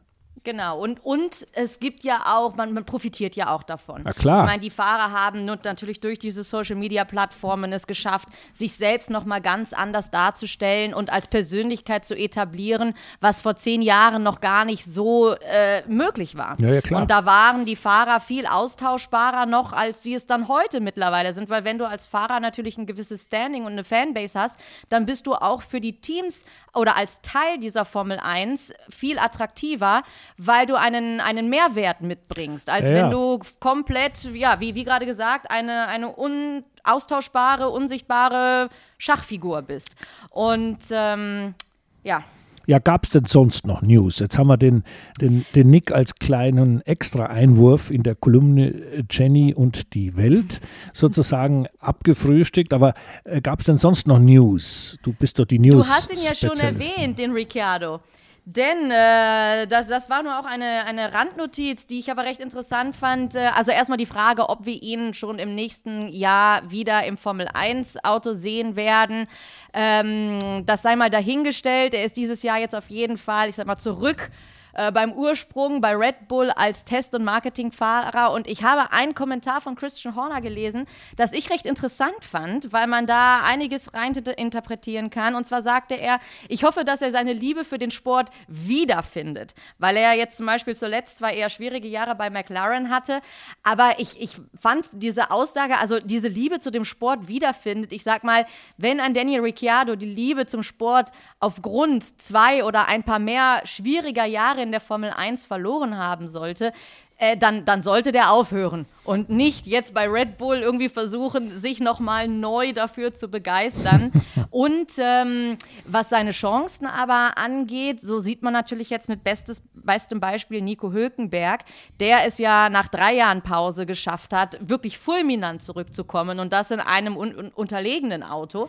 Genau, 0.47 0.79
und, 0.79 1.05
und 1.05 1.45
es 1.55 1.81
gibt 1.81 2.05
ja 2.05 2.37
auch, 2.37 2.55
man, 2.55 2.73
man 2.73 2.85
profitiert 2.85 3.35
ja 3.35 3.51
auch 3.51 3.65
davon. 3.65 4.03
Na 4.05 4.13
klar. 4.13 4.43
Ich 4.43 4.47
meine, 4.47 4.63
die 4.63 4.71
Fahrer 4.71 5.11
haben 5.11 5.45
natürlich 5.45 5.99
durch 5.99 6.21
diese 6.21 6.45
Social-Media-Plattformen 6.45 7.73
es 7.73 7.89
geschafft, 7.89 8.29
sich 8.53 8.75
selbst 8.75 9.11
nochmal 9.11 9.41
ganz 9.41 9.73
anders 9.73 10.13
darzustellen 10.13 10.95
und 10.95 11.13
als 11.13 11.27
Persönlichkeit 11.27 12.05
zu 12.05 12.15
etablieren, 12.15 12.95
was 13.21 13.41
vor 13.41 13.57
zehn 13.57 13.83
Jahren 13.83 14.23
noch 14.23 14.41
gar 14.41 14.65
nicht 14.65 14.85
so 14.85 15.35
äh, 15.35 15.83
möglich 15.89 16.37
war. 16.37 16.55
Ja, 16.61 16.75
ja, 16.75 16.81
klar. 16.81 17.03
Und 17.03 17.11
da 17.11 17.25
waren 17.25 17.65
die 17.65 17.75
Fahrer 17.75 18.21
viel 18.21 18.47
austauschbarer 18.47 19.47
noch, 19.47 19.73
als 19.73 20.05
sie 20.05 20.15
es 20.15 20.29
dann 20.29 20.47
heute 20.47 20.79
mittlerweile 20.79 21.33
sind, 21.33 21.51
weil 21.51 21.65
wenn 21.65 21.79
du 21.79 21.89
als 21.89 22.07
Fahrer 22.07 22.39
natürlich 22.39 22.79
ein 22.79 22.87
gewisses 22.87 23.25
Standing 23.25 23.65
und 23.65 23.73
eine 23.73 23.83
Fanbase 23.83 24.39
hast, 24.39 24.61
dann 24.91 25.07
bist 25.07 25.27
du 25.27 25.35
auch 25.35 25.63
für 25.63 25.81
die 25.81 26.01
Teams 26.01 26.45
oder 26.73 26.97
als 26.97 27.21
Teil 27.23 27.59
dieser 27.59 27.85
Formel 27.85 28.21
1 28.21 28.75
viel 28.91 29.19
attraktiver, 29.19 30.05
weil 30.38 30.66
du 30.66 30.79
einen, 30.79 31.20
einen 31.20 31.49
Mehrwert 31.49 32.03
mitbringst, 32.03 32.68
als 32.68 32.88
ja, 32.88 32.94
wenn 32.94 33.11
du 33.11 33.40
komplett, 33.61 34.25
ja, 34.35 34.61
wie, 34.61 34.75
wie 34.75 34.85
gerade 34.85 35.07
gesagt, 35.07 35.51
eine, 35.51 35.87
eine 35.88 36.14
unaustauschbare, 36.14 37.70
unsichtbare 37.70 38.68
Schachfigur 38.99 39.62
bist. 39.62 39.96
Und 40.31 40.79
ähm, 40.90 41.55
ja. 42.03 42.22
Ja, 42.68 42.81
gab 42.81 43.05
es 43.05 43.11
denn 43.11 43.27
sonst 43.27 43.64
noch 43.64 43.81
News? 43.81 44.18
Jetzt 44.18 44.37
haben 44.38 44.49
wir 44.49 44.57
den, 44.57 44.83
den, 45.20 45.46
den 45.55 45.70
Nick 45.70 45.92
als 45.92 46.16
kleinen 46.16 46.81
Extra-Einwurf 46.81 47.92
in 47.92 48.03
der 48.03 48.16
Kolumne 48.16 49.05
Jenny 49.09 49.55
und 49.55 49.94
die 49.94 50.16
Welt 50.16 50.61
sozusagen 50.92 51.68
abgefrühstückt. 51.79 52.75
Aber 52.75 52.94
äh, 53.22 53.40
gab 53.40 53.61
es 53.61 53.66
denn 53.66 53.79
sonst 53.79 54.09
noch 54.09 54.18
News? 54.18 54.99
Du 55.05 55.12
bist 55.12 55.38
doch 55.38 55.44
die 55.44 55.61
News. 55.61 55.87
Du 55.87 55.92
hast 55.94 56.11
ihn 56.11 56.25
ja 56.25 56.35
schon 56.35 56.59
erwähnt, 56.59 57.20
den 57.20 57.31
Ricciardo 57.31 58.01
denn 58.49 58.93
äh, 58.93 59.67
das, 59.67 59.89
das 59.89 60.09
war 60.09 60.23
nur 60.23 60.39
auch 60.39 60.45
eine, 60.45 60.87
eine 60.87 61.13
Randnotiz, 61.13 61.89
die 61.89 61.99
ich 61.99 62.13
aber 62.13 62.23
recht 62.23 62.41
interessant 62.41 62.95
fand. 62.95 63.35
Äh, 63.35 63.49
also 63.49 63.73
erstmal 63.73 63.99
die 63.99 64.07
Frage, 64.07 64.49
ob 64.49 64.67
wir 64.67 64.81
ihn 64.81 65.15
schon 65.15 65.41
im 65.41 65.57
nächsten 65.57 66.07
Jahr 66.07 66.71
wieder 66.71 67.05
im 67.05 67.17
Formel 67.17 67.49
1 67.53 68.05
Auto 68.05 68.35
sehen 68.35 68.77
werden. 68.77 69.27
Ähm, 69.75 70.65
das 70.65 70.83
sei 70.83 70.95
mal 70.95 71.11
dahingestellt. 71.11 71.93
Er 71.93 72.05
ist 72.05 72.17
dieses 72.17 72.45
Jahr 72.45 72.59
jetzt 72.59 72.77
auf 72.77 72.89
jeden 72.89 73.19
Fall, 73.19 73.49
ich 73.49 73.57
sag 73.57 73.67
mal, 73.67 73.79
zurück 73.79 74.31
äh, 74.77 74.93
beim 74.93 75.12
Ursprung 75.12 75.81
bei 75.81 75.97
Red 75.97 76.29
Bull 76.29 76.51
als 76.51 76.85
Test- 76.85 77.15
und 77.15 77.25
Marketingfahrer. 77.25 78.31
Und 78.31 78.47
ich 78.47 78.62
habe 78.62 78.93
einen 78.93 79.15
Kommentar 79.15 79.62
von 79.62 79.75
Christian 79.75 80.15
Horner 80.15 80.43
gelesen, 80.43 80.87
das 81.17 81.33
ich 81.33 81.49
recht 81.49 81.65
interessant 81.65 82.23
fand, 82.23 82.75
weil 82.75 82.87
man 82.87 83.07
da 83.07 83.43
einiges 83.43 83.95
rein 83.95 84.12
interpretieren 84.12 85.09
kann. 85.09 85.35
Und 85.35 85.47
zwar 85.47 85.62
sagte 85.62 85.95
er, 85.95 86.21
ich 86.49 86.65
hoffe, 86.65 86.85
dass 86.85 87.01
er 87.01 87.11
seine 87.11 87.33
Liebe 87.33 87.65
für 87.65 87.79
den 87.79 87.91
Sport 87.91 88.31
wiederfindet, 88.49 89.55
weil 89.79 89.97
er 89.97 90.12
jetzt 90.12 90.37
zum 90.37 90.45
Beispiel 90.45 90.77
zuletzt 90.77 91.19
zwar 91.19 91.33
eher 91.33 91.49
schwierige 91.49 91.89
Jahre 91.89 92.15
bei 92.15 92.29
McLaren 92.29 92.91
hatte, 92.91 93.21
aber 93.62 93.95
ich, 93.99 94.21
ich 94.21 94.37
fand 94.59 94.85
diese 94.93 95.31
Aussage, 95.31 95.79
also 95.79 96.01
diese 96.01 96.29
Liebe 96.29 96.61
zu 96.61 96.71
dem 96.71 96.85
Sport 96.85 97.29
wiederfindet. 97.29 97.93
Ich 97.93 98.03
sag 98.03 98.25
mal, 98.25 98.47
wenn 98.77 99.01
ein 99.01 99.15
Daniel 99.15 99.41
Ricciardo 99.41 99.97
die 99.97 100.07
Liebe 100.07 100.45
zum 100.45 100.62
Sport 100.62 101.12
aufgrund 101.41 102.21
zwei 102.21 102.62
oder 102.62 102.89
ein 102.89 103.03
paar 103.03 103.19
mehr 103.19 103.62
schwieriger 103.65 104.25
Jahre 104.25 104.65
in 104.66 104.72
der 104.72 104.81
Formel 104.81 105.11
1 105.11 105.44
verloren 105.44 105.96
haben 105.96 106.29
sollte, 106.29 106.72
äh, 107.18 107.37
dann, 107.37 107.64
dann 107.64 107.81
sollte 107.81 108.12
der 108.12 108.31
aufhören 108.31 108.85
und 109.05 109.31
nicht 109.31 109.66
jetzt 109.66 109.94
bei 109.94 110.07
Red 110.07 110.37
Bull 110.37 110.59
irgendwie 110.59 110.90
versuchen, 110.90 111.50
sich 111.50 111.81
nochmal 111.81 112.29
neu 112.29 112.74
dafür 112.74 113.14
zu 113.14 113.29
begeistern. 113.29 114.12
und 114.50 114.92
ähm, 114.98 115.57
was 115.87 116.11
seine 116.11 116.33
Chancen 116.33 116.87
aber 116.87 117.38
angeht, 117.38 118.02
so 118.02 118.18
sieht 118.18 118.42
man 118.42 118.52
natürlich 118.52 118.90
jetzt 118.90 119.09
mit 119.09 119.24
bestes, 119.24 119.62
bestem 119.72 120.20
Beispiel 120.20 120.61
Nico 120.61 120.92
Hülkenberg, 120.92 121.64
der 122.00 122.26
es 122.26 122.37
ja 122.37 122.68
nach 122.68 122.88
drei 122.88 123.14
Jahren 123.14 123.40
Pause 123.40 123.87
geschafft 123.87 124.35
hat, 124.35 124.59
wirklich 124.61 124.98
fulminant 124.98 125.62
zurückzukommen 125.62 126.38
und 126.38 126.52
das 126.52 126.70
in 126.70 126.81
einem 126.81 127.16
un 127.16 127.50
unterlegenen 127.55 128.22
Auto. 128.22 128.68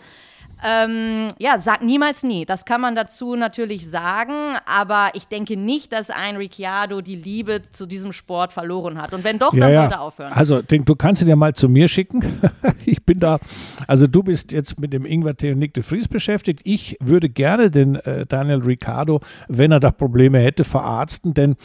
Ähm, 0.63 1.28
ja, 1.38 1.60
sag 1.60 1.84
niemals 1.84 2.24
nie. 2.24 2.46
Das 2.46 2.65
kann 2.65 2.82
man 2.82 2.96
dazu 2.96 3.36
natürlich 3.36 3.89
sagen, 3.89 4.34
aber 4.65 5.12
ich 5.13 5.28
denke 5.28 5.56
nicht, 5.56 5.93
dass 5.93 6.10
ein 6.10 6.36
Ricciardo 6.36 7.02
die 7.02 7.15
Liebe 7.15 7.62
zu 7.62 7.86
diesem 7.86 8.12
Sport 8.12 8.54
verloren 8.54 9.02
hat. 9.02 9.13
Und 9.13 9.24
wenn 9.24 9.39
doch, 9.39 9.52
dann 9.52 9.72
ja, 9.72 9.82
sollte 9.82 9.96
er 9.96 10.02
aufhören. 10.02 10.34
Also, 10.34 10.62
du 10.62 10.96
kannst 10.96 11.22
ihn 11.22 11.28
ja 11.28 11.36
mal 11.36 11.54
zu 11.54 11.70
mir 11.70 11.88
schicken. 11.88 12.24
ich 12.86 13.04
bin 13.06 13.20
da, 13.20 13.39
also 13.88 14.08
du 14.08 14.24
bist 14.24 14.52
jetzt 14.52 14.80
mit 14.80 14.93
dem 14.93 15.06
Ingwer 15.06 15.36
T 15.36 15.52
und 15.52 15.60
Nick 15.60 15.74
de 15.74 15.84
Vries 15.84 16.08
beschäftigt. 16.08 16.62
Ich 16.63 16.98
würde 17.00 17.30
gerne 17.30 17.70
den 17.70 17.96
äh, 17.96 18.26
Daniel 18.26 18.62
Ricciardo, 18.62 19.20
wenn 19.48 19.72
er 19.72 19.80
da 19.80 19.91
Probleme 19.91 20.39
hätte, 20.39 20.63
verarzten, 20.63 21.34
denn 21.34 21.56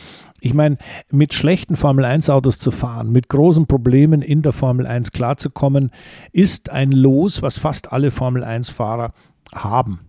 ich 0.42 0.54
meine, 0.54 0.76
mit 1.10 1.34
schlechten 1.34 1.76
Formel-1-Autos 1.76 2.58
zu 2.58 2.72
fahren, 2.72 3.12
mit 3.12 3.28
großen 3.28 3.66
Problemen 3.66 4.22
in 4.22 4.42
der 4.42 4.52
Formel 4.52 4.86
1 4.88 5.12
klarzukommen, 5.12 5.90
ist 6.32 6.70
ein 6.70 6.90
Los, 6.90 7.42
was 7.42 7.58
fast 7.58 7.92
alle 7.92 8.10
Formel-1-Fahrer 8.10 9.12
haben. 9.54 10.00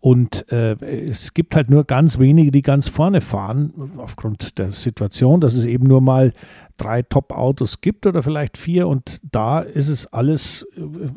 Und 0.00 0.50
äh, 0.50 0.76
es 0.82 1.34
gibt 1.34 1.54
halt 1.54 1.68
nur 1.68 1.84
ganz 1.84 2.18
wenige, 2.18 2.50
die 2.50 2.62
ganz 2.62 2.88
vorne 2.88 3.20
fahren, 3.20 3.92
aufgrund 3.98 4.58
der 4.58 4.72
Situation, 4.72 5.40
dass 5.40 5.54
es 5.54 5.64
eben 5.64 5.86
nur 5.86 6.00
mal 6.00 6.32
drei 6.78 7.02
Top-Autos 7.02 7.82
gibt 7.82 8.06
oder 8.06 8.22
vielleicht 8.22 8.56
vier. 8.56 8.88
Und 8.88 9.20
da 9.30 9.60
ist 9.60 9.88
es 9.88 10.06
alles, 10.06 10.66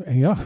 äh, 0.06 0.20
ja, 0.20 0.38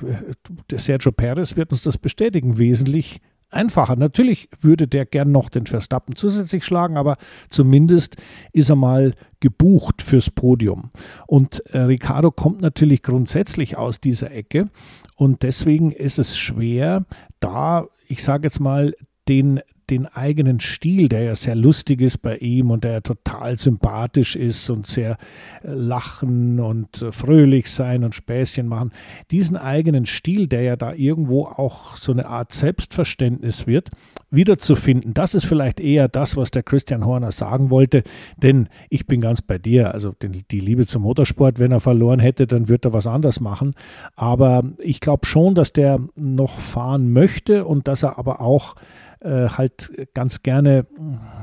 der 0.69 0.79
Sergio 0.79 1.11
Perez 1.11 1.55
wird 1.55 1.71
uns 1.71 1.81
das 1.81 1.97
bestätigen, 1.97 2.59
wesentlich 2.59 3.21
einfacher. 3.49 3.95
Natürlich 3.95 4.49
würde 4.59 4.87
der 4.87 5.05
gern 5.05 5.31
noch 5.31 5.49
den 5.49 5.65
Verstappen 5.65 6.15
zusätzlich 6.15 6.63
schlagen, 6.65 6.97
aber 6.97 7.17
zumindest 7.49 8.15
ist 8.53 8.69
er 8.69 8.75
mal 8.75 9.13
gebucht 9.39 10.01
fürs 10.01 10.29
Podium. 10.29 10.89
Und 11.27 11.65
äh, 11.67 11.79
Ricardo 11.79 12.31
kommt 12.31 12.61
natürlich 12.61 13.01
grundsätzlich 13.01 13.77
aus 13.77 13.99
dieser 13.99 14.31
Ecke 14.31 14.69
und 15.15 15.43
deswegen 15.43 15.91
ist 15.91 16.19
es 16.19 16.37
schwer, 16.37 17.05
da, 17.39 17.87
ich 18.07 18.23
sage 18.23 18.47
jetzt 18.47 18.59
mal, 18.59 18.93
den 19.27 19.61
den 19.89 20.05
eigenen 20.05 20.59
Stil, 20.59 21.09
der 21.09 21.23
ja 21.23 21.35
sehr 21.35 21.55
lustig 21.55 22.01
ist 22.01 22.19
bei 22.19 22.37
ihm 22.37 22.71
und 22.71 22.83
der 22.83 22.91
ja 22.91 23.01
total 23.01 23.57
sympathisch 23.57 24.35
ist 24.35 24.69
und 24.69 24.87
sehr 24.87 25.17
äh, 25.63 25.71
lachen 25.71 26.59
und 26.59 27.01
äh, 27.01 27.11
fröhlich 27.11 27.69
sein 27.69 28.03
und 28.03 28.15
Späßchen 28.15 28.67
machen, 28.67 28.91
diesen 29.31 29.57
eigenen 29.57 30.05
Stil, 30.05 30.47
der 30.47 30.61
ja 30.61 30.75
da 30.75 30.93
irgendwo 30.93 31.45
auch 31.45 31.95
so 31.97 32.11
eine 32.11 32.27
Art 32.27 32.51
Selbstverständnis 32.51 33.67
wird, 33.67 33.89
wiederzufinden. 34.31 35.13
Das 35.13 35.33
ist 35.33 35.45
vielleicht 35.45 35.79
eher 35.79 36.07
das, 36.07 36.37
was 36.37 36.51
der 36.51 36.63
Christian 36.63 37.05
Horner 37.05 37.31
sagen 37.31 37.69
wollte, 37.69 38.03
denn 38.37 38.69
ich 38.89 39.07
bin 39.07 39.21
ganz 39.21 39.41
bei 39.41 39.57
dir. 39.57 39.93
Also 39.93 40.13
die 40.19 40.59
Liebe 40.59 40.85
zum 40.85 41.03
Motorsport, 41.03 41.59
wenn 41.59 41.71
er 41.71 41.79
verloren 41.79 42.19
hätte, 42.19 42.47
dann 42.47 42.69
wird 42.69 42.85
er 42.85 42.93
was 42.93 43.07
anderes 43.07 43.39
machen. 43.39 43.73
Aber 44.15 44.63
ich 44.79 44.99
glaube 44.99 45.25
schon, 45.25 45.55
dass 45.55 45.73
der 45.73 45.99
noch 46.15 46.59
fahren 46.59 47.11
möchte 47.11 47.65
und 47.65 47.87
dass 47.87 48.03
er 48.03 48.19
aber 48.19 48.41
auch 48.41 48.75
äh, 49.21 49.49
halt 49.49 50.09
ganz 50.13 50.43
gerne, 50.43 50.85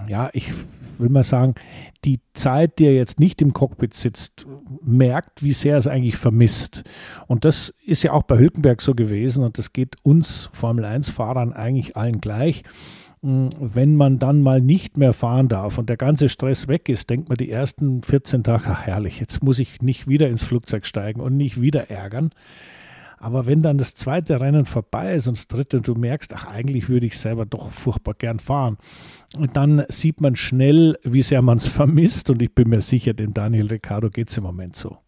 ja, 0.08 0.30
ich 0.32 0.52
will 0.98 1.08
mal 1.08 1.22
sagen, 1.22 1.54
die 2.04 2.20
Zeit, 2.32 2.78
die 2.78 2.86
er 2.86 2.94
jetzt 2.94 3.20
nicht 3.20 3.42
im 3.42 3.52
Cockpit 3.52 3.94
sitzt, 3.94 4.46
merkt, 4.82 5.42
wie 5.42 5.52
sehr 5.52 5.72
er 5.72 5.78
es 5.78 5.86
eigentlich 5.86 6.16
vermisst. 6.16 6.84
Und 7.26 7.44
das 7.44 7.74
ist 7.84 8.02
ja 8.02 8.12
auch 8.12 8.22
bei 8.22 8.38
Hülkenberg 8.38 8.80
so 8.80 8.94
gewesen 8.94 9.44
und 9.44 9.58
das 9.58 9.72
geht 9.72 9.96
uns 10.02 10.48
Formel-1-Fahrern 10.52 11.52
eigentlich 11.52 11.96
allen 11.96 12.20
gleich. 12.20 12.62
Hm, 13.22 13.50
wenn 13.58 13.96
man 13.96 14.18
dann 14.18 14.40
mal 14.42 14.60
nicht 14.60 14.96
mehr 14.98 15.12
fahren 15.12 15.48
darf 15.48 15.78
und 15.78 15.88
der 15.88 15.96
ganze 15.96 16.28
Stress 16.28 16.68
weg 16.68 16.88
ist, 16.88 17.10
denkt 17.10 17.28
man 17.28 17.36
die 17.36 17.50
ersten 17.50 18.02
14 18.02 18.44
Tage, 18.44 18.64
ach 18.68 18.82
herrlich, 18.82 19.20
jetzt 19.20 19.42
muss 19.42 19.58
ich 19.58 19.82
nicht 19.82 20.06
wieder 20.06 20.28
ins 20.28 20.44
Flugzeug 20.44 20.86
steigen 20.86 21.20
und 21.20 21.36
nicht 21.36 21.60
wieder 21.60 21.90
ärgern. 21.90 22.30
Aber 23.18 23.46
wenn 23.46 23.62
dann 23.62 23.78
das 23.78 23.94
zweite 23.94 24.40
Rennen 24.40 24.66
vorbei 24.66 25.14
ist 25.14 25.26
und 25.26 25.36
das 25.36 25.48
dritte 25.48 25.78
und 25.78 25.88
du 25.88 25.94
merkst, 25.94 26.34
ach, 26.34 26.46
eigentlich 26.46 26.88
würde 26.88 27.06
ich 27.06 27.18
selber 27.18 27.46
doch 27.46 27.70
furchtbar 27.70 28.14
gern 28.14 28.38
fahren, 28.38 28.76
dann 29.54 29.84
sieht 29.88 30.20
man 30.20 30.36
schnell, 30.36 30.98
wie 31.02 31.22
sehr 31.22 31.42
man 31.42 31.56
es 31.56 31.66
vermisst. 31.68 32.30
Und 32.30 32.42
ich 32.42 32.54
bin 32.54 32.68
mir 32.68 32.80
sicher, 32.80 33.14
dem 33.14 33.32
Daniel 33.32 33.66
Ricciardo 33.66 34.10
geht 34.10 34.28
es 34.28 34.36
im 34.36 34.44
Moment 34.44 34.76
so. 34.76 34.98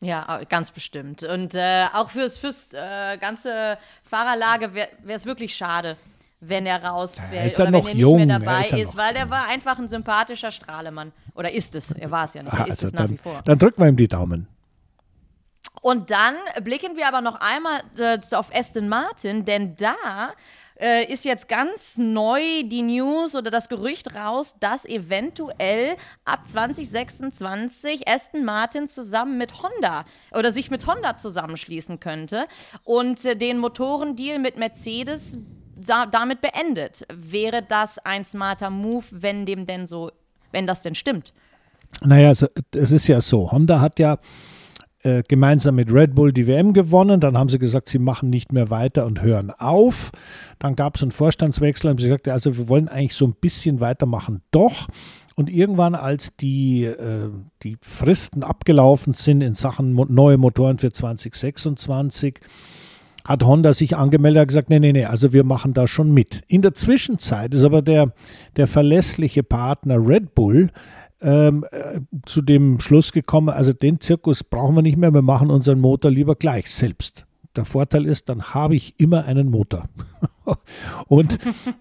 Ja, 0.00 0.42
ganz 0.48 0.70
bestimmt. 0.70 1.22
Und 1.22 1.54
äh, 1.54 1.86
auch 1.94 2.10
fürs, 2.10 2.36
fürs 2.36 2.72
äh, 2.74 3.16
ganze 3.18 3.78
Fahrerlage 4.04 4.74
wäre 4.74 4.88
es 5.08 5.24
wirklich 5.24 5.54
schade, 5.54 5.96
wenn 6.40 6.66
er 6.66 6.84
rausfällt 6.84 7.54
oder 7.58 7.66
wenn 7.66 7.74
er 7.74 7.82
nicht 7.82 7.96
jung. 7.96 8.16
mehr 8.16 8.38
dabei 8.38 8.60
ist, 8.60 8.72
ist 8.72 8.96
weil 8.96 9.14
der 9.14 9.30
war 9.30 9.46
einfach 9.48 9.78
ein 9.78 9.88
sympathischer 9.88 10.50
Strahlemann. 10.50 11.12
Oder 11.34 11.52
ist 11.52 11.74
es? 11.74 11.92
Er 11.92 12.10
war 12.10 12.24
es 12.24 12.34
ja 12.34 12.42
nicht. 12.42 12.52
Er 12.52 12.66
ist 12.66 12.84
also 12.84 12.88
es 12.88 12.92
nach 12.92 13.08
wie 13.08 13.16
vor. 13.16 13.40
Dann 13.44 13.58
drücken 13.58 13.80
wir 13.80 13.88
ihm 13.88 13.96
die 13.96 14.08
Daumen. 14.08 14.46
Und 15.84 16.10
dann 16.10 16.36
blicken 16.62 16.96
wir 16.96 17.06
aber 17.06 17.20
noch 17.20 17.42
einmal 17.42 17.82
äh, 17.98 18.18
auf 18.34 18.50
Aston 18.54 18.88
Martin, 18.88 19.44
denn 19.44 19.76
da 19.76 20.32
äh, 20.80 21.12
ist 21.12 21.26
jetzt 21.26 21.46
ganz 21.46 21.98
neu 21.98 22.40
die 22.62 22.80
News 22.80 23.34
oder 23.34 23.50
das 23.50 23.68
Gerücht 23.68 24.14
raus, 24.14 24.56
dass 24.60 24.86
eventuell 24.86 25.96
ab 26.24 26.48
2026 26.48 28.08
Aston 28.08 28.46
Martin 28.46 28.88
zusammen 28.88 29.36
mit 29.36 29.62
Honda 29.62 30.06
oder 30.32 30.52
sich 30.52 30.70
mit 30.70 30.86
Honda 30.86 31.18
zusammenschließen 31.18 32.00
könnte 32.00 32.46
und 32.84 33.22
äh, 33.26 33.36
den 33.36 33.58
Motorendeal 33.58 34.38
mit 34.38 34.56
Mercedes 34.56 35.36
damit 35.76 36.40
beendet. 36.40 37.06
Wäre 37.12 37.60
das 37.60 37.98
ein 37.98 38.24
smarter 38.24 38.70
Move, 38.70 39.04
wenn 39.10 39.44
dem 39.44 39.66
denn 39.66 39.86
so, 39.86 40.12
wenn 40.50 40.66
das 40.66 40.80
denn 40.80 40.94
stimmt? 40.94 41.34
Naja, 42.00 42.28
also, 42.28 42.46
es 42.74 42.90
ist 42.90 43.06
ja 43.06 43.20
so, 43.20 43.52
Honda 43.52 43.82
hat 43.82 43.98
ja 43.98 44.16
äh, 45.04 45.22
gemeinsam 45.28 45.74
mit 45.74 45.92
Red 45.92 46.14
Bull 46.14 46.32
die 46.32 46.46
WM 46.46 46.72
gewonnen. 46.72 47.20
Dann 47.20 47.36
haben 47.36 47.48
sie 47.48 47.58
gesagt, 47.58 47.88
sie 47.88 47.98
machen 47.98 48.30
nicht 48.30 48.52
mehr 48.52 48.70
weiter 48.70 49.06
und 49.06 49.22
hören 49.22 49.50
auf. 49.50 50.10
Dann 50.58 50.76
gab 50.76 50.96
es 50.96 51.02
einen 51.02 51.10
Vorstandswechsel, 51.10 51.90
haben 51.90 51.98
sie 51.98 52.06
gesagt, 52.06 52.26
also 52.28 52.56
wir 52.56 52.68
wollen 52.68 52.88
eigentlich 52.88 53.14
so 53.14 53.26
ein 53.26 53.34
bisschen 53.34 53.80
weitermachen. 53.80 54.40
Doch. 54.50 54.88
Und 55.36 55.50
irgendwann, 55.50 55.94
als 55.94 56.36
die, 56.36 56.84
äh, 56.84 57.28
die 57.62 57.76
Fristen 57.82 58.42
abgelaufen 58.42 59.12
sind 59.12 59.42
in 59.42 59.54
Sachen 59.54 59.92
mo 59.92 60.06
neue 60.08 60.38
Motoren 60.38 60.78
für 60.78 60.90
2026, 60.90 62.40
hat 63.24 63.42
Honda 63.42 63.72
sich 63.72 63.96
angemeldet 63.96 64.42
und 64.42 64.48
gesagt, 64.48 64.70
nee, 64.70 64.78
nee, 64.78 64.92
nee, 64.92 65.04
also 65.04 65.32
wir 65.32 65.44
machen 65.44 65.72
da 65.74 65.86
schon 65.86 66.12
mit. 66.12 66.42
In 66.46 66.62
der 66.62 66.74
Zwischenzeit 66.74 67.54
ist 67.54 67.64
aber 67.64 67.82
der, 67.82 68.12
der 68.56 68.66
verlässliche 68.66 69.42
Partner 69.42 69.96
Red 69.98 70.34
Bull 70.34 70.70
ähm, 71.20 71.64
äh, 71.70 72.00
zu 72.26 72.42
dem 72.42 72.80
Schluss 72.80 73.12
gekommen, 73.12 73.48
also 73.48 73.72
den 73.72 74.00
Zirkus 74.00 74.44
brauchen 74.44 74.74
wir 74.74 74.82
nicht 74.82 74.96
mehr, 74.96 75.12
wir 75.12 75.22
machen 75.22 75.50
unseren 75.50 75.80
Motor 75.80 76.10
lieber 76.10 76.34
gleich 76.34 76.70
selbst. 76.70 77.26
Der 77.56 77.64
Vorteil 77.64 78.04
ist, 78.04 78.28
dann 78.28 78.54
habe 78.54 78.74
ich 78.74 78.98
immer 78.98 79.24
einen 79.24 79.48
Motor. 79.48 79.88
und 81.06 81.38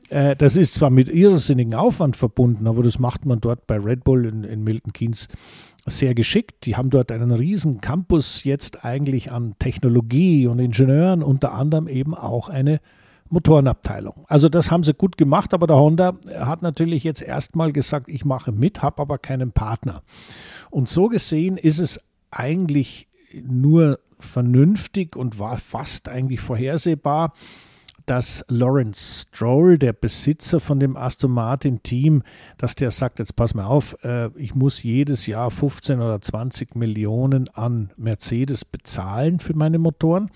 äh, 0.09 0.35
das 0.35 0.55
ist 0.55 0.75
zwar 0.75 0.91
mit 0.91 1.09
irrsinnigen 1.09 1.73
Aufwand 1.73 2.15
verbunden, 2.15 2.67
aber 2.67 2.83
das 2.83 2.99
macht 2.99 3.25
man 3.25 3.41
dort 3.41 3.65
bei 3.65 3.77
Red 3.79 4.03
Bull 4.03 4.25
in, 4.25 4.43
in 4.43 4.63
Milton 4.63 4.93
Keynes 4.93 5.27
sehr 5.85 6.13
geschickt. 6.13 6.65
Die 6.65 6.77
haben 6.77 6.89
dort 6.89 7.11
einen 7.11 7.31
riesen 7.31 7.81
Campus 7.81 8.43
jetzt 8.43 8.85
eigentlich 8.85 9.31
an 9.31 9.55
Technologie 9.59 10.47
und 10.47 10.59
Ingenieuren, 10.59 11.23
unter 11.23 11.53
anderem 11.53 11.87
eben 11.87 12.13
auch 12.15 12.49
eine 12.49 12.79
Motorenabteilung. 13.33 14.25
Also 14.27 14.47
das 14.47 14.71
haben 14.71 14.83
sie 14.83 14.93
gut 14.93 15.17
gemacht, 15.17 15.53
aber 15.53 15.67
der 15.67 15.77
Honda 15.77 16.15
hat 16.39 16.61
natürlich 16.61 17.03
jetzt 17.03 17.21
erstmal 17.21 17.73
gesagt, 17.73 18.07
ich 18.07 18.23
mache 18.23 18.51
mit, 18.51 18.81
habe 18.81 19.01
aber 19.01 19.17
keinen 19.17 19.51
Partner. 19.51 20.03
Und 20.69 20.87
so 20.87 21.09
gesehen 21.09 21.57
ist 21.57 21.79
es 21.79 21.99
eigentlich 22.31 23.07
nur 23.33 23.99
vernünftig 24.19 25.15
und 25.15 25.39
war 25.39 25.57
fast 25.57 26.07
eigentlich 26.07 26.39
vorhersehbar, 26.39 27.33
dass 28.05 28.43
Lawrence 28.49 29.27
Stroll, 29.27 29.77
der 29.77 29.93
Besitzer 29.93 30.59
von 30.59 30.79
dem 30.79 30.97
Aston 30.97 31.31
Martin 31.31 31.81
Team, 31.83 32.21
dass 32.57 32.75
der 32.75 32.91
sagt, 32.91 33.19
jetzt 33.19 33.35
pass 33.35 33.55
mal 33.55 33.65
auf, 33.65 33.97
äh, 34.03 34.29
ich 34.37 34.55
muss 34.55 34.83
jedes 34.83 35.25
Jahr 35.25 35.49
15 35.49 36.01
oder 36.01 36.21
20 36.21 36.75
Millionen 36.75 37.49
an 37.49 37.91
Mercedes 37.97 38.65
bezahlen 38.65 39.39
für 39.39 39.55
meine 39.55 39.79
Motoren. 39.79 40.29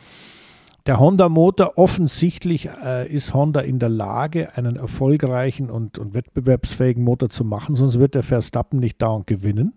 Der 0.88 1.02
Honda-Motor, 1.02 1.78
offensichtlich 1.78 2.70
äh, 2.70 3.14
ist 3.14 3.34
Honda 3.34 3.60
in 3.60 3.78
der 3.78 3.90
Lage, 3.90 4.56
einen 4.56 4.78
erfolgreichen 4.78 5.70
und, 5.70 6.00
und 6.00 6.14
wettbewerbsfähigen 6.14 7.04
Motor 7.04 7.30
zu 7.30 7.44
machen, 7.44 7.76
sonst 7.76 8.00
wird 8.00 8.16
der 8.16 8.24
Verstappen 8.24 8.80
nicht 8.80 9.02
dauernd 9.02 9.28
gewinnen. 9.28 9.74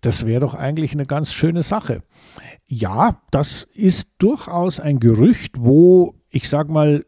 Das 0.00 0.26
wäre 0.26 0.40
doch 0.40 0.54
eigentlich 0.54 0.94
eine 0.94 1.04
ganz 1.04 1.32
schöne 1.32 1.62
Sache. 1.62 2.02
Ja, 2.66 3.20
das 3.30 3.68
ist 3.72 4.14
durchaus 4.18 4.80
ein 4.80 4.98
Gerücht, 4.98 5.60
wo 5.60 6.16
ich 6.28 6.48
sage 6.48 6.72
mal, 6.72 7.04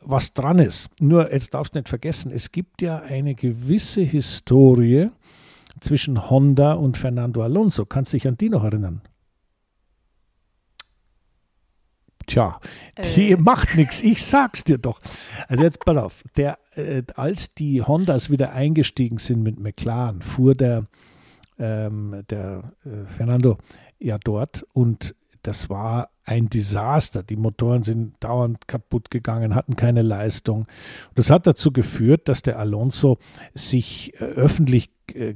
was 0.00 0.34
dran 0.34 0.58
ist. 0.58 0.90
Nur, 1.00 1.32
jetzt 1.32 1.54
darfst 1.54 1.76
du 1.76 1.78
nicht 1.78 1.88
vergessen, 1.88 2.32
es 2.34 2.50
gibt 2.50 2.82
ja 2.82 2.98
eine 2.98 3.36
gewisse 3.36 4.00
Historie 4.00 5.10
zwischen 5.78 6.28
Honda 6.28 6.72
und 6.72 6.98
Fernando 6.98 7.44
Alonso. 7.44 7.84
Kannst 7.84 8.12
du 8.12 8.16
dich 8.16 8.26
an 8.26 8.36
die 8.36 8.48
noch 8.48 8.64
erinnern? 8.64 9.02
Tja, 12.32 12.58
die 13.14 13.32
äh. 13.32 13.36
macht 13.36 13.74
nichts, 13.74 14.02
ich 14.02 14.24
sag's 14.24 14.64
dir 14.64 14.78
doch. 14.78 15.00
Also 15.48 15.64
jetzt 15.64 15.84
pass 15.84 15.96
auf, 15.98 16.24
der, 16.38 16.58
äh, 16.74 17.02
als 17.14 17.52
die 17.52 17.82
Hondas 17.82 18.30
wieder 18.30 18.52
eingestiegen 18.52 19.18
sind 19.18 19.42
mit 19.42 19.60
McLaren, 19.60 20.22
fuhr 20.22 20.54
der, 20.54 20.86
ähm, 21.58 22.22
der 22.30 22.72
äh, 22.86 23.06
Fernando 23.06 23.58
ja 23.98 24.16
dort 24.16 24.64
und 24.72 25.14
das 25.42 25.68
war 25.68 26.08
ein 26.24 26.48
Desaster. 26.48 27.22
Die 27.22 27.36
Motoren 27.36 27.82
sind 27.82 28.14
dauernd 28.20 28.66
kaputt 28.66 29.10
gegangen, 29.10 29.54
hatten 29.54 29.76
keine 29.76 30.00
Leistung. 30.00 30.66
Das 31.14 31.28
hat 31.28 31.46
dazu 31.46 31.70
geführt, 31.70 32.28
dass 32.28 32.40
der 32.40 32.58
Alonso 32.58 33.18
sich 33.52 34.14
äh, 34.20 34.24
öffentlich 34.24 34.90
äh, 35.14 35.34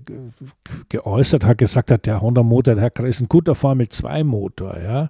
geäußert 0.89 1.45
hat, 1.45 1.59
gesagt 1.59 1.91
hat, 1.91 2.07
der 2.07 2.23
Honda-Motor, 2.23 2.77
der 2.77 2.97
ist 3.05 3.21
ein 3.21 3.29
guter 3.29 3.55
Formel-2-Motor, 3.55 4.81
ja. 4.81 5.09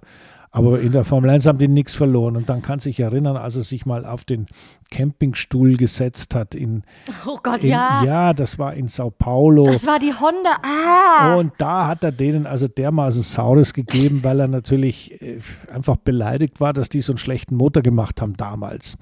Aber 0.57 0.79
in 0.79 0.91
der 0.91 1.03
Formel 1.03 1.29
1 1.29 1.45
haben 1.45 1.59
die 1.59 1.67
nichts 1.67 1.93
verloren. 1.93 2.35
Und 2.35 2.49
dann 2.49 2.61
kann 2.61 2.79
sich 2.79 2.99
erinnern, 2.99 3.37
als 3.37 3.55
er 3.55 3.63
sich 3.63 3.85
mal 3.85 4.05
auf 4.05 4.25
den 4.25 4.47
Campingstuhl 4.89 5.77
gesetzt 5.77 6.33
hat 6.33 6.55
in. 6.55 6.83
Oh 7.25 7.37
Gott, 7.43 7.63
in, 7.63 7.69
ja. 7.69 8.03
Ja, 8.03 8.33
das 8.33 8.57
war 8.57 8.73
in 8.73 8.87
Sao 8.87 9.11
Paulo. 9.11 9.65
Das 9.65 9.85
war 9.85 9.99
die 9.99 10.13
Honda. 10.13 10.57
Ah. 10.63 11.35
Und 11.35 11.53
da 11.57 11.87
hat 11.87 12.03
er 12.03 12.11
denen 12.11 12.47
also 12.47 12.67
dermaßen 12.67 13.21
Saures 13.21 13.73
gegeben, 13.73 14.23
weil 14.23 14.39
er 14.39 14.47
natürlich 14.47 15.21
äh, 15.21 15.39
einfach 15.71 15.97
beleidigt 15.97 16.59
war, 16.59 16.73
dass 16.73 16.89
die 16.89 17.01
so 17.01 17.13
einen 17.13 17.19
schlechten 17.19 17.55
Motor 17.55 17.83
gemacht 17.83 18.21
haben 18.21 18.35
damals. 18.35 18.97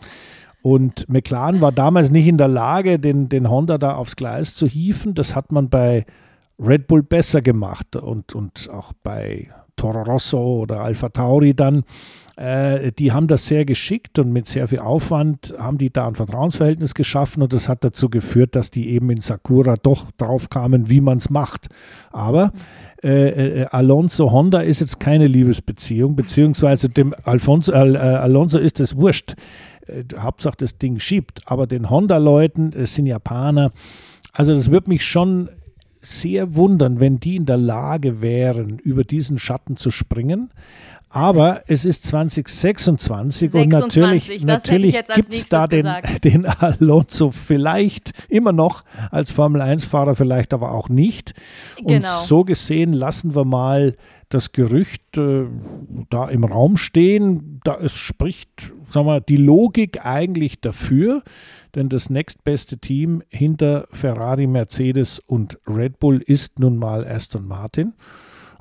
Und 0.62 1.08
McLaren 1.08 1.62
war 1.62 1.72
damals 1.72 2.10
nicht 2.10 2.28
in 2.28 2.38
der 2.38 2.48
Lage, 2.48 3.00
den, 3.00 3.30
den 3.30 3.50
Honda 3.50 3.78
da 3.78 3.96
aufs 3.96 4.16
Gleis 4.16 4.56
zu 4.56 4.66
hieven. 4.66 5.14
Das 5.14 5.36
hat 5.36 5.52
man 5.52 5.70
bei 5.70 6.06
Red 6.60 6.88
Bull 6.88 7.04
besser 7.04 7.42
gemacht 7.42 7.96
und, 7.96 8.34
und 8.34 8.70
auch 8.72 8.94
bei 9.04 9.50
Toro 9.76 10.04
Rosso 10.04 10.62
oder 10.62 10.82
Alpha 10.82 11.10
Tauri 11.10 11.54
dann, 11.54 11.84
äh, 12.38 12.92
die 12.92 13.12
haben 13.12 13.28
das 13.28 13.48
sehr 13.48 13.66
geschickt 13.66 14.20
und 14.20 14.32
mit 14.32 14.48
sehr 14.48 14.68
viel 14.68 14.80
Aufwand 14.80 15.54
haben 15.58 15.78
die 15.78 15.92
da 15.92 16.08
ein 16.08 16.16
Vertrauensverhältnis 16.16 16.94
geschaffen 16.94 17.42
und 17.44 17.54
das 17.54 17.70
hat 17.70 17.84
dazu 17.84 18.10
geführt, 18.10 18.56
dass 18.56 18.72
die 18.72 18.90
eben 18.90 19.10
in 19.10 19.22
Sakura 19.22 19.76
doch 19.82 20.12
drauf 20.18 20.50
kamen, 20.50 20.90
wie 20.90 21.02
man 21.02 21.18
es 21.18 21.30
macht. 21.30 21.68
Aber 22.12 22.52
äh, 23.04 23.62
äh, 23.62 23.66
Alonso 23.72 24.32
Honda 24.32 24.62
ist 24.62 24.82
jetzt 24.82 25.00
keine 25.00 25.28
Liebesbeziehung, 25.28 26.16
beziehungsweise 26.16 26.90
dem 26.90 27.14
Alfonso, 27.24 27.72
äh, 27.72 27.78
Alonso 27.78 28.60
ist 28.60 28.80
es 28.80 28.98
wurscht. 28.98 29.36
Äh, 29.88 30.04
Hauptsache 30.18 30.56
das 30.58 30.78
Ding 30.78 31.00
schiebt. 31.00 31.42
Aber 31.46 31.68
den 31.68 31.90
Honda-Leuten, 31.90 32.72
es 32.76 32.96
sind 32.96 33.06
Japaner, 33.06 33.72
also 34.34 34.54
das 34.54 34.72
wird 34.72 34.88
mich 34.88 35.06
schon 35.06 35.50
sehr 36.06 36.56
wundern, 36.56 37.00
wenn 37.00 37.20
die 37.20 37.36
in 37.36 37.46
der 37.46 37.58
Lage 37.58 38.22
wären, 38.22 38.80
über 38.80 39.04
diesen 39.04 39.40
Schatten 39.40 39.78
zu 39.78 39.92
springen. 39.92 40.50
Aber 41.10 41.62
es 41.68 41.86
ist 41.86 42.04
2026 42.06 43.52
26, 43.52 43.54
und 43.54 43.70
natürlich, 43.70 44.44
natürlich 44.44 45.00
gibt 45.16 45.34
es 45.34 45.46
da 45.46 45.66
den, 45.66 45.88
den 46.26 46.46
Alonso 46.46 47.32
vielleicht 47.32 48.12
immer 48.28 48.52
noch 48.52 48.84
als 49.12 49.32
Formel-1-Fahrer, 49.32 50.16
vielleicht 50.16 50.54
aber 50.54 50.74
auch 50.74 50.90
nicht. 50.90 51.34
Und 51.80 51.88
genau. 51.88 52.22
so 52.24 52.44
gesehen 52.44 52.92
lassen 52.92 53.34
wir 53.34 53.46
mal 53.46 53.96
das 54.28 54.52
Gerücht 54.52 55.18
äh, 55.18 55.46
da 56.10 56.28
im 56.28 56.44
Raum 56.44 56.76
stehen. 56.76 57.62
Da 57.64 57.78
es 57.78 57.96
spricht, 57.96 58.74
sagen 58.90 59.08
wir, 59.08 59.22
die 59.22 59.38
Logik 59.38 60.06
eigentlich 60.06 60.62
dafür, 60.62 61.24
denn 61.76 61.90
das 61.90 62.10
nächstbeste 62.10 62.78
Team 62.78 63.24
hinter 63.30 63.88
Ferrari, 63.92 64.48
Mercedes 64.48 65.20
und 65.20 65.60
Red 65.68 66.00
Bull 66.00 66.22
ist 66.22 66.60
nun 66.60 66.78
mal 66.78 67.06
Aston 67.06 67.48
Martin. 67.48 67.94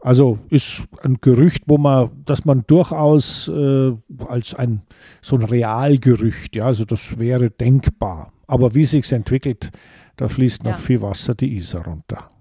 Also 0.00 0.38
ist 0.50 0.82
ein 1.02 1.18
Gerücht, 1.22 1.64
wo 1.66 1.78
man, 1.78 2.10
dass 2.26 2.44
man 2.44 2.64
durchaus 2.66 3.48
äh, 3.48 3.92
als 4.28 4.54
ein 4.54 4.82
so 5.22 5.36
ein 5.36 5.44
Realgerücht, 5.44 6.56
ja, 6.56 6.66
also 6.66 6.84
das 6.84 7.18
wäre 7.18 7.50
denkbar. 7.50 8.32
Aber 8.46 8.74
wie 8.74 8.84
sich 8.84 9.10
entwickelt, 9.12 9.70
da 10.16 10.28
fließt 10.28 10.64
noch 10.64 10.72
ja. 10.72 10.76
viel 10.76 11.00
Wasser 11.00 11.34
die 11.34 11.56
Isar 11.56 11.86
runter. 11.86 12.33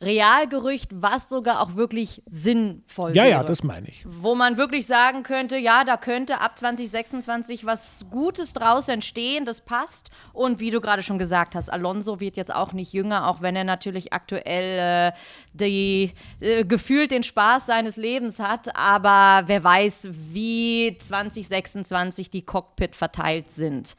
Realgerücht, 0.00 0.90
was 0.94 1.28
sogar 1.28 1.60
auch 1.60 1.76
wirklich 1.76 2.22
sinnvoll 2.26 3.10
ja, 3.10 3.24
wäre. 3.24 3.30
Ja, 3.30 3.42
ja, 3.42 3.44
das 3.44 3.62
meine 3.62 3.88
ich. 3.88 4.04
Wo 4.06 4.34
man 4.34 4.56
wirklich 4.56 4.86
sagen 4.86 5.22
könnte, 5.22 5.56
ja, 5.56 5.84
da 5.84 5.96
könnte 5.96 6.40
ab 6.40 6.58
2026 6.58 7.64
was 7.64 8.06
Gutes 8.10 8.52
draus 8.52 8.88
entstehen, 8.88 9.44
das 9.44 9.60
passt. 9.60 10.10
Und 10.32 10.60
wie 10.60 10.70
du 10.70 10.80
gerade 10.80 11.02
schon 11.02 11.18
gesagt 11.18 11.54
hast, 11.54 11.68
Alonso 11.68 12.20
wird 12.20 12.36
jetzt 12.36 12.54
auch 12.54 12.72
nicht 12.72 12.92
jünger, 12.92 13.28
auch 13.28 13.42
wenn 13.42 13.56
er 13.56 13.64
natürlich 13.64 14.12
aktuell 14.12 15.12
äh, 15.12 15.12
die, 15.52 16.12
äh, 16.40 16.64
gefühlt 16.64 17.10
den 17.10 17.22
Spaß 17.22 17.66
seines 17.66 17.96
Lebens 17.96 18.38
hat. 18.38 18.74
Aber 18.76 19.46
wer 19.46 19.62
weiß, 19.62 20.08
wie 20.12 20.96
2026 20.98 22.30
die 22.30 22.42
Cockpit 22.42 22.96
verteilt 22.96 23.50
sind. 23.50 23.96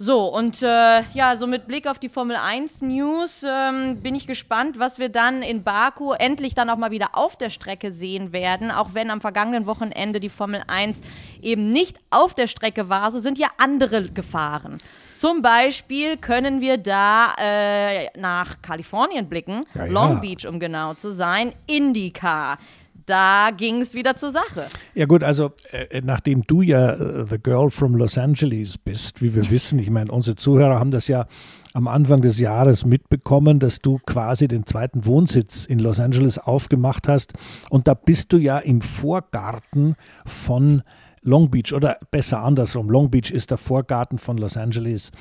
So, 0.00 0.32
und 0.32 0.62
äh, 0.62 1.02
ja, 1.12 1.34
so 1.34 1.48
mit 1.48 1.66
Blick 1.66 1.88
auf 1.88 1.98
die 1.98 2.08
Formel 2.08 2.36
1 2.36 2.82
News 2.82 3.44
ähm, 3.44 4.00
bin 4.00 4.14
ich 4.14 4.28
gespannt, 4.28 4.78
was 4.78 5.00
wir 5.00 5.08
dann 5.08 5.42
in 5.42 5.64
Baku 5.64 6.12
endlich 6.12 6.54
dann 6.54 6.70
auch 6.70 6.76
mal 6.76 6.92
wieder 6.92 7.16
auf 7.18 7.34
der 7.34 7.50
Strecke 7.50 7.90
sehen 7.90 8.32
werden. 8.32 8.70
Auch 8.70 8.90
wenn 8.94 9.10
am 9.10 9.20
vergangenen 9.20 9.66
Wochenende 9.66 10.20
die 10.20 10.28
Formel 10.28 10.62
1 10.68 11.00
eben 11.42 11.70
nicht 11.70 11.98
auf 12.10 12.32
der 12.32 12.46
Strecke 12.46 12.88
war, 12.88 13.10
so 13.10 13.18
sind 13.18 13.40
ja 13.40 13.48
andere 13.58 14.08
gefahren. 14.08 14.78
Zum 15.16 15.42
Beispiel 15.42 16.16
können 16.16 16.60
wir 16.60 16.76
da 16.78 17.34
äh, 17.36 18.16
nach 18.16 18.62
Kalifornien 18.62 19.28
blicken, 19.28 19.64
ja, 19.74 19.84
ja. 19.84 19.90
Long 19.90 20.20
Beach, 20.20 20.46
um 20.46 20.60
genau 20.60 20.94
zu 20.94 21.10
sein, 21.10 21.52
IndyCar 21.66 22.58
da 23.08 23.50
ging 23.56 23.80
es 23.80 23.94
wieder 23.94 24.16
zur 24.16 24.30
Sache. 24.30 24.66
Ja 24.94 25.06
gut, 25.06 25.24
also 25.24 25.52
äh, 25.70 25.98
äh, 25.98 26.02
nachdem 26.04 26.42
du 26.46 26.62
ja 26.62 26.92
äh, 26.92 27.26
The 27.28 27.38
Girl 27.38 27.70
from 27.70 27.94
Los 27.94 28.18
Angeles 28.18 28.78
bist, 28.78 29.22
wie 29.22 29.34
wir 29.34 29.50
wissen, 29.50 29.78
ich 29.78 29.90
meine, 29.90 30.10
unsere 30.10 30.36
Zuhörer 30.36 30.78
haben 30.78 30.90
das 30.90 31.08
ja 31.08 31.26
am 31.74 31.88
Anfang 31.88 32.22
des 32.22 32.38
Jahres 32.38 32.84
mitbekommen, 32.84 33.60
dass 33.60 33.80
du 33.80 33.98
quasi 34.06 34.48
den 34.48 34.66
zweiten 34.66 35.04
Wohnsitz 35.04 35.64
in 35.64 35.78
Los 35.78 36.00
Angeles 36.00 36.38
aufgemacht 36.38 37.08
hast. 37.08 37.34
Und 37.70 37.86
da 37.86 37.94
bist 37.94 38.32
du 38.32 38.38
ja 38.38 38.58
im 38.58 38.80
Vorgarten 38.80 39.94
von 40.26 40.82
Long 41.22 41.50
Beach 41.50 41.72
oder 41.72 41.98
besser 42.10 42.42
andersrum. 42.42 42.90
Long 42.90 43.10
Beach 43.10 43.30
ist 43.30 43.50
der 43.50 43.58
Vorgarten 43.58 44.18
von 44.18 44.38
Los 44.38 44.56
Angeles. 44.56 45.12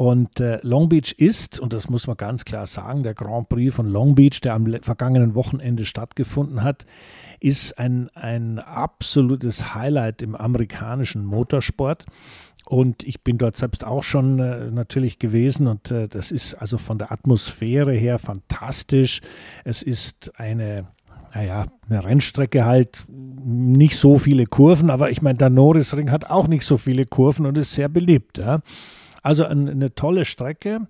Und 0.00 0.40
äh, 0.40 0.58
Long 0.62 0.88
Beach 0.88 1.12
ist, 1.18 1.60
und 1.60 1.74
das 1.74 1.90
muss 1.90 2.06
man 2.06 2.16
ganz 2.16 2.46
klar 2.46 2.64
sagen, 2.64 3.02
der 3.02 3.12
Grand 3.12 3.50
Prix 3.50 3.74
von 3.74 3.86
Long 3.86 4.14
Beach, 4.14 4.40
der 4.40 4.54
am 4.54 4.66
vergangenen 4.80 5.34
Wochenende 5.34 5.84
stattgefunden 5.84 6.62
hat, 6.62 6.86
ist 7.38 7.78
ein, 7.78 8.08
ein 8.14 8.60
absolutes 8.60 9.74
Highlight 9.74 10.22
im 10.22 10.34
amerikanischen 10.34 11.26
Motorsport. 11.26 12.06
Und 12.64 13.02
ich 13.02 13.20
bin 13.20 13.36
dort 13.36 13.58
selbst 13.58 13.84
auch 13.84 14.02
schon 14.02 14.38
äh, 14.38 14.70
natürlich 14.70 15.18
gewesen 15.18 15.66
und 15.66 15.90
äh, 15.90 16.08
das 16.08 16.32
ist 16.32 16.54
also 16.54 16.78
von 16.78 16.96
der 16.96 17.12
Atmosphäre 17.12 17.92
her 17.92 18.18
fantastisch. 18.18 19.20
Es 19.64 19.82
ist 19.82 20.32
eine, 20.40 20.86
naja, 21.34 21.66
eine 21.90 22.02
Rennstrecke 22.02 22.64
halt, 22.64 23.04
nicht 23.06 23.98
so 23.98 24.16
viele 24.16 24.46
Kurven, 24.46 24.88
aber 24.88 25.10
ich 25.10 25.20
meine, 25.20 25.36
der 25.36 25.50
Norrisring 25.50 26.10
hat 26.10 26.30
auch 26.30 26.48
nicht 26.48 26.64
so 26.64 26.78
viele 26.78 27.04
Kurven 27.04 27.44
und 27.44 27.58
ist 27.58 27.74
sehr 27.74 27.90
beliebt. 27.90 28.38
Ja. 28.38 28.62
Also 29.22 29.44
eine 29.44 29.94
tolle 29.94 30.24
Strecke. 30.24 30.86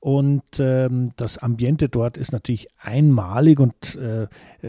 Und 0.00 0.60
ähm, 0.60 1.10
das 1.16 1.38
Ambiente 1.38 1.88
dort 1.88 2.18
ist 2.18 2.32
natürlich 2.32 2.68
einmalig 2.78 3.58
und 3.58 3.96
äh, 3.96 4.28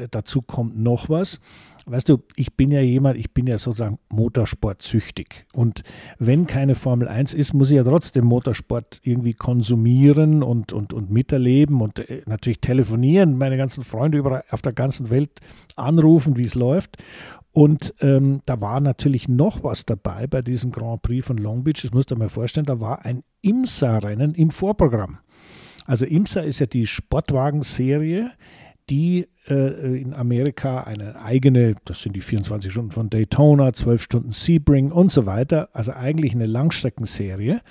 dazu 0.10 0.42
kommt 0.42 0.80
noch 0.80 1.08
was. 1.08 1.40
Weißt 1.86 2.10
du, 2.10 2.20
ich 2.36 2.56
bin 2.56 2.72
ja 2.72 2.82
jemand, 2.82 3.18
ich 3.18 3.32
bin 3.32 3.48
ja 3.48 3.58
sozusagen 3.58 4.00
motorsportsüchtig. 4.10 5.46
Und 5.54 5.84
wenn 6.20 6.46
keine 6.46 6.76
Formel 6.76 7.08
1 7.08 7.34
ist, 7.34 7.54
muss 7.54 7.72
ich 7.72 7.78
ja 7.78 7.84
trotzdem 7.84 8.26
Motorsport 8.26 9.00
irgendwie 9.04 9.34
konsumieren 9.34 10.44
und, 10.44 10.74
und, 10.74 10.94
und 10.94 11.10
miterleben 11.10 11.82
und 11.82 12.00
äh, 12.00 12.22
natürlich 12.26 12.60
telefonieren, 12.60 13.38
meine 13.38 13.58
ganzen 13.58 13.84
Freunde 13.84 14.18
überall 14.18 14.44
auf 14.50 14.62
der 14.62 14.74
ganzen 14.74 15.10
Welt 15.10 15.32
anrufen, 15.76 16.38
wie 16.38 16.44
es 16.44 16.56
läuft. 16.56 16.98
Und 17.52 17.94
ähm, 18.00 18.42
da 18.46 18.62
war 18.62 18.80
natürlich 18.80 19.28
noch 19.28 19.64
was 19.64 19.86
dabei 19.86 20.28
bei 20.28 20.42
diesem 20.42 20.72
Grand 20.72 21.02
Prix 21.02 21.26
von 21.26 21.38
Long 21.38 21.64
Beach. 21.64 21.82
Das 21.82 21.92
musst 21.92 22.12
du 22.12 22.16
dir 22.16 22.20
mal 22.20 22.30
vorstellen, 22.30 22.66
da 22.66 22.80
war 22.80 23.06
ein 23.06 23.24
IMSA-Rennen 23.42 24.36
im 24.36 24.52
Vorprogramm. 24.52 25.20
Also 25.86 26.06
IMSA 26.06 26.42
ist 26.42 26.60
ja 26.60 26.68
die 26.68 26.86
Sportwagenserie, 26.86 28.32
die 28.90 29.28
äh, 29.48 30.02
in 30.02 30.16
Amerika 30.16 30.82
eine 30.84 31.20
eigene, 31.22 31.76
das 31.86 32.02
sind 32.02 32.16
die 32.16 32.22
24 32.22 32.72
Stunden 32.72 32.92
von 32.92 33.10
Daytona, 33.10 33.74
12 33.74 34.04
Stunden 34.04 34.32
Sebring 34.32 34.92
und 34.92 35.12
so 35.12 35.26
weiter, 35.26 35.70
also 35.74 35.94
eigentlich 35.94 36.34
eine 36.34 36.46
Langstreckenserie. 36.46 37.62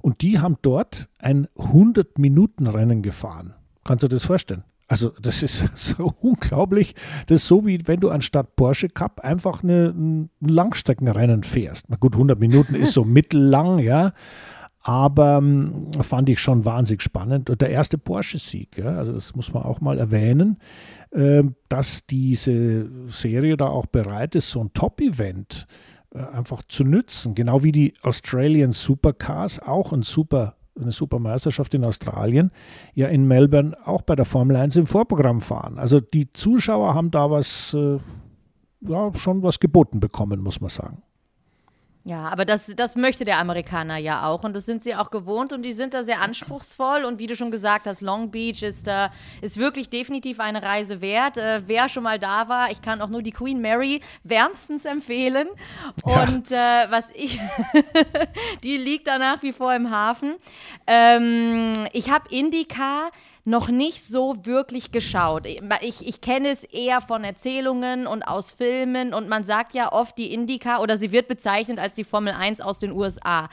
Und 0.00 0.22
die 0.22 0.38
haben 0.38 0.56
dort 0.62 1.08
ein 1.18 1.48
100-Minuten-Rennen 1.56 3.02
gefahren. 3.02 3.54
Kannst 3.84 4.04
du 4.04 4.08
das 4.08 4.24
vorstellen? 4.24 4.64
Also 4.88 5.10
das 5.20 5.42
ist 5.42 5.68
so 5.74 6.14
unglaublich. 6.20 6.94
Das 7.26 7.42
ist 7.42 7.48
so, 7.48 7.66
wie 7.66 7.80
wenn 7.86 8.00
du 8.00 8.10
anstatt 8.10 8.56
Porsche 8.56 8.88
Cup 8.88 9.20
einfach 9.20 9.62
eine, 9.62 9.88
ein 9.88 10.30
Langstreckenrennen 10.40 11.42
fährst. 11.42 11.88
Na 11.88 11.96
gut, 11.96 12.14
100 12.14 12.38
Minuten 12.38 12.74
ist 12.74 12.92
so 12.92 13.04
mittellang, 13.04 13.78
ja. 13.78 14.12
Aber 14.80 15.38
ähm, 15.38 15.90
fand 16.00 16.28
ich 16.28 16.38
schon 16.38 16.64
wahnsinnig 16.64 17.02
spannend. 17.02 17.50
Und 17.50 17.60
der 17.60 17.70
erste 17.70 17.98
Porsche-Sieg, 17.98 18.78
ja, 18.78 18.96
also 18.96 19.12
das 19.12 19.34
muss 19.34 19.52
man 19.52 19.64
auch 19.64 19.80
mal 19.80 19.98
erwähnen, 19.98 20.58
äh, 21.10 21.42
dass 21.68 22.06
diese 22.06 22.88
Serie 23.08 23.56
da 23.56 23.66
auch 23.66 23.86
bereit 23.86 24.36
ist, 24.36 24.50
so 24.50 24.60
ein 24.60 24.72
Top-Event 24.74 25.66
äh, 26.14 26.18
einfach 26.18 26.62
zu 26.68 26.84
nützen. 26.84 27.34
Genau 27.34 27.64
wie 27.64 27.72
die 27.72 27.94
Australian 28.02 28.70
Supercars 28.70 29.58
auch 29.58 29.92
ein 29.92 30.02
super 30.02 30.55
eine 30.80 30.92
Supermeisterschaft 30.92 31.74
in 31.74 31.84
Australien, 31.84 32.50
ja 32.94 33.08
in 33.08 33.26
Melbourne 33.26 33.76
auch 33.84 34.02
bei 34.02 34.14
der 34.14 34.24
Formel 34.24 34.56
1 34.56 34.76
im 34.76 34.86
Vorprogramm 34.86 35.40
fahren. 35.40 35.78
Also 35.78 36.00
die 36.00 36.32
Zuschauer 36.32 36.94
haben 36.94 37.10
da 37.10 37.30
was, 37.30 37.74
äh, 37.74 37.98
ja, 38.80 39.14
schon 39.14 39.42
was 39.42 39.58
geboten 39.60 40.00
bekommen, 40.00 40.40
muss 40.40 40.60
man 40.60 40.70
sagen. 40.70 41.02
Ja, 42.06 42.28
aber 42.28 42.44
das, 42.44 42.72
das 42.76 42.94
möchte 42.94 43.24
der 43.24 43.40
Amerikaner 43.40 43.96
ja 43.96 44.28
auch 44.28 44.44
und 44.44 44.54
das 44.54 44.64
sind 44.64 44.80
sie 44.80 44.94
auch 44.94 45.10
gewohnt 45.10 45.52
und 45.52 45.62
die 45.62 45.72
sind 45.72 45.92
da 45.92 46.04
sehr 46.04 46.20
anspruchsvoll 46.20 47.04
und 47.04 47.18
wie 47.18 47.26
du 47.26 47.34
schon 47.34 47.50
gesagt 47.50 47.88
hast, 47.88 48.00
Long 48.00 48.30
Beach 48.30 48.62
ist, 48.62 48.86
äh, 48.86 49.08
ist 49.40 49.58
wirklich 49.58 49.90
definitiv 49.90 50.38
eine 50.38 50.62
Reise 50.62 51.00
wert. 51.00 51.36
Äh, 51.36 51.62
wer 51.66 51.88
schon 51.88 52.04
mal 52.04 52.20
da 52.20 52.48
war, 52.48 52.70
ich 52.70 52.80
kann 52.80 53.00
auch 53.00 53.08
nur 53.08 53.22
die 53.22 53.32
Queen 53.32 53.60
Mary 53.60 54.02
wärmstens 54.22 54.84
empfehlen 54.84 55.48
und 56.04 56.48
ja. 56.50 56.84
äh, 56.84 56.90
was 56.92 57.10
ich, 57.12 57.40
die 58.62 58.76
liegt 58.76 59.08
da 59.08 59.18
nach 59.18 59.42
wie 59.42 59.52
vor 59.52 59.74
im 59.74 59.90
Hafen. 59.90 60.36
Ähm, 60.86 61.72
ich 61.92 62.08
habe 62.08 62.28
IndyCar 62.30 63.10
noch 63.46 63.68
nicht 63.68 64.02
so 64.02 64.44
wirklich 64.44 64.90
geschaut. 64.90 65.46
Ich, 65.80 66.06
ich 66.06 66.20
kenne 66.20 66.50
es 66.50 66.64
eher 66.64 67.00
von 67.00 67.22
Erzählungen 67.22 68.08
und 68.08 68.24
aus 68.24 68.50
Filmen 68.50 69.14
und 69.14 69.28
man 69.28 69.44
sagt 69.44 69.72
ja 69.74 69.92
oft 69.92 70.18
die 70.18 70.34
Indica 70.34 70.80
oder 70.80 70.96
sie 70.96 71.12
wird 71.12 71.28
bezeichnet 71.28 71.78
als 71.78 71.94
die 71.94 72.02
Formel 72.02 72.34
1 72.34 72.60
aus 72.60 72.78
den 72.78 72.90
USA. 72.90 73.48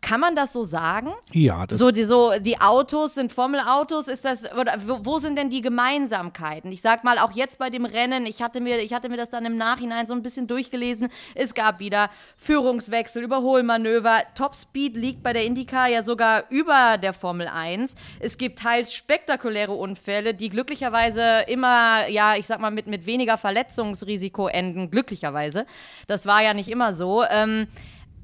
Kann 0.00 0.18
man 0.18 0.34
das 0.34 0.52
so 0.52 0.64
sagen? 0.64 1.12
Ja, 1.30 1.64
das 1.64 1.78
so 1.78 1.92
die, 1.92 2.02
so 2.02 2.32
die 2.40 2.60
Autos 2.60 3.14
sind 3.14 3.30
Formelautos. 3.30 4.08
Ist 4.08 4.24
das 4.24 4.50
oder 4.52 4.74
wo 4.84 5.18
sind 5.18 5.36
denn 5.36 5.48
die 5.48 5.60
Gemeinsamkeiten? 5.60 6.72
Ich 6.72 6.82
sag 6.82 7.04
mal 7.04 7.18
auch 7.18 7.30
jetzt 7.30 7.58
bei 7.58 7.70
dem 7.70 7.84
Rennen. 7.84 8.26
Ich 8.26 8.42
hatte 8.42 8.60
mir 8.60 8.80
ich 8.80 8.92
hatte 8.92 9.08
mir 9.08 9.16
das 9.16 9.30
dann 9.30 9.44
im 9.44 9.56
Nachhinein 9.56 10.08
so 10.08 10.14
ein 10.14 10.22
bisschen 10.22 10.48
durchgelesen. 10.48 11.08
Es 11.36 11.54
gab 11.54 11.78
wieder 11.78 12.10
Führungswechsel, 12.36 13.22
Überholmanöver. 13.22 14.22
Topspeed 14.34 14.96
liegt 14.96 15.22
bei 15.22 15.32
der 15.32 15.44
IndyCar 15.44 15.86
ja 15.88 16.02
sogar 16.02 16.44
über 16.50 16.98
der 16.98 17.12
Formel 17.12 17.46
1. 17.46 17.94
Es 18.18 18.38
gibt 18.38 18.58
teils 18.58 18.92
spektakuläre 18.92 19.72
Unfälle, 19.72 20.34
die 20.34 20.48
glücklicherweise 20.48 21.44
immer 21.46 22.08
ja 22.08 22.34
ich 22.34 22.48
sag 22.48 22.58
mal 22.58 22.72
mit 22.72 22.88
mit 22.88 23.06
weniger 23.06 23.36
Verletzungsrisiko 23.36 24.48
enden. 24.48 24.90
Glücklicherweise. 24.90 25.64
Das 26.08 26.26
war 26.26 26.42
ja 26.42 26.54
nicht 26.54 26.68
immer 26.68 26.92
so. 26.92 27.22
Ähm, 27.22 27.68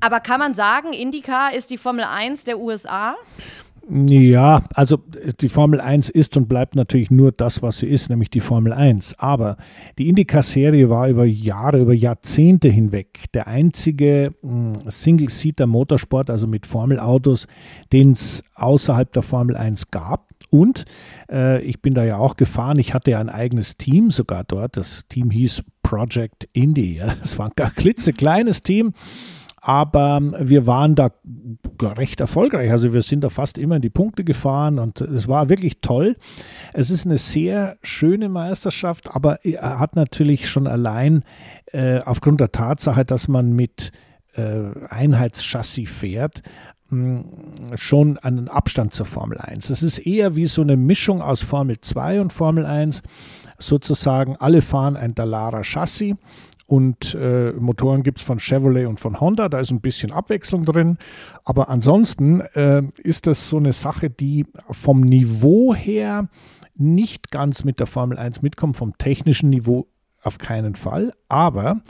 aber 0.00 0.20
kann 0.20 0.38
man 0.38 0.54
sagen, 0.54 0.92
IndyCar 0.92 1.54
ist 1.54 1.70
die 1.70 1.78
Formel 1.78 2.04
1 2.04 2.44
der 2.44 2.58
USA? 2.58 3.16
Ja, 3.90 4.64
also 4.74 4.98
die 5.40 5.48
Formel 5.48 5.80
1 5.80 6.10
ist 6.10 6.36
und 6.36 6.46
bleibt 6.46 6.76
natürlich 6.76 7.10
nur 7.10 7.32
das, 7.32 7.62
was 7.62 7.78
sie 7.78 7.86
ist, 7.86 8.10
nämlich 8.10 8.28
die 8.28 8.40
Formel 8.40 8.74
1. 8.74 9.18
Aber 9.18 9.56
die 9.96 10.10
IndyCar-Serie 10.10 10.90
war 10.90 11.08
über 11.08 11.24
Jahre, 11.24 11.80
über 11.80 11.94
Jahrzehnte 11.94 12.68
hinweg 12.68 13.32
der 13.32 13.46
einzige 13.46 14.34
hm, 14.42 14.74
Single-Seater-Motorsport, 14.86 16.28
also 16.28 16.46
mit 16.46 16.66
Formelautos, 16.66 17.46
den 17.90 18.10
es 18.12 18.42
außerhalb 18.56 19.10
der 19.10 19.22
Formel 19.22 19.56
1 19.56 19.90
gab. 19.90 20.28
Und 20.50 20.84
äh, 21.30 21.62
ich 21.62 21.80
bin 21.80 21.94
da 21.94 22.04
ja 22.04 22.18
auch 22.18 22.36
gefahren. 22.36 22.78
Ich 22.78 22.92
hatte 22.92 23.12
ja 23.12 23.20
ein 23.20 23.30
eigenes 23.30 23.78
Team 23.78 24.10
sogar 24.10 24.44
dort. 24.44 24.76
Das 24.76 25.08
Team 25.08 25.30
hieß 25.30 25.62
Project 25.82 26.46
Indy. 26.52 27.00
Das 27.20 27.38
war 27.38 27.50
ein 27.56 27.74
klitzekleines 27.74 28.62
Team 28.62 28.92
aber 29.68 30.22
wir 30.40 30.66
waren 30.66 30.94
da 30.94 31.10
recht 31.82 32.20
erfolgreich. 32.20 32.70
Also 32.70 32.94
wir 32.94 33.02
sind 33.02 33.22
da 33.22 33.28
fast 33.28 33.58
immer 33.58 33.76
in 33.76 33.82
die 33.82 33.90
Punkte 33.90 34.24
gefahren 34.24 34.78
und 34.78 35.02
es 35.02 35.28
war 35.28 35.50
wirklich 35.50 35.82
toll. 35.82 36.14
Es 36.72 36.90
ist 36.90 37.04
eine 37.04 37.18
sehr 37.18 37.76
schöne 37.82 38.30
Meisterschaft, 38.30 39.14
aber 39.14 39.44
er 39.44 39.78
hat 39.78 39.94
natürlich 39.94 40.48
schon 40.48 40.66
allein 40.66 41.22
äh, 41.66 41.98
aufgrund 41.98 42.40
der 42.40 42.50
Tatsache, 42.50 43.04
dass 43.04 43.28
man 43.28 43.52
mit 43.52 43.92
äh, 44.36 44.70
Einheitschassis 44.88 45.90
fährt, 45.90 46.40
mh, 46.88 47.24
schon 47.74 48.16
einen 48.16 48.48
Abstand 48.48 48.94
zur 48.94 49.04
Formel 49.04 49.36
1. 49.36 49.68
Es 49.68 49.82
ist 49.82 49.98
eher 49.98 50.34
wie 50.34 50.46
so 50.46 50.62
eine 50.62 50.78
Mischung 50.78 51.20
aus 51.20 51.42
Formel 51.42 51.78
2 51.78 52.22
und 52.22 52.32
Formel 52.32 52.64
1. 52.64 53.02
Sozusagen, 53.58 54.34
alle 54.36 54.62
fahren 54.62 54.96
ein 54.96 55.14
Dallara 55.14 55.60
Chassis 55.62 56.14
und 56.68 57.14
äh, 57.14 57.52
Motoren 57.52 58.02
gibt 58.02 58.18
es 58.18 58.24
von 58.24 58.38
Chevrolet 58.38 58.86
und 58.86 59.00
von 59.00 59.18
Honda. 59.18 59.48
Da 59.48 59.58
ist 59.58 59.70
ein 59.70 59.80
bisschen 59.80 60.12
Abwechslung 60.12 60.66
drin. 60.66 60.98
Aber 61.42 61.70
ansonsten 61.70 62.42
äh, 62.52 62.82
ist 63.02 63.26
das 63.26 63.48
so 63.48 63.56
eine 63.56 63.72
Sache, 63.72 64.10
die 64.10 64.44
vom 64.70 65.00
Niveau 65.00 65.74
her 65.74 66.28
nicht 66.74 67.30
ganz 67.30 67.64
mit 67.64 67.80
der 67.80 67.86
Formel 67.86 68.18
1 68.18 68.42
mitkommt, 68.42 68.76
vom 68.76 68.98
technischen 68.98 69.48
Niveau 69.48 69.88
auf 70.22 70.36
keinen 70.36 70.74
Fall. 70.74 71.14
Aber 71.30 71.80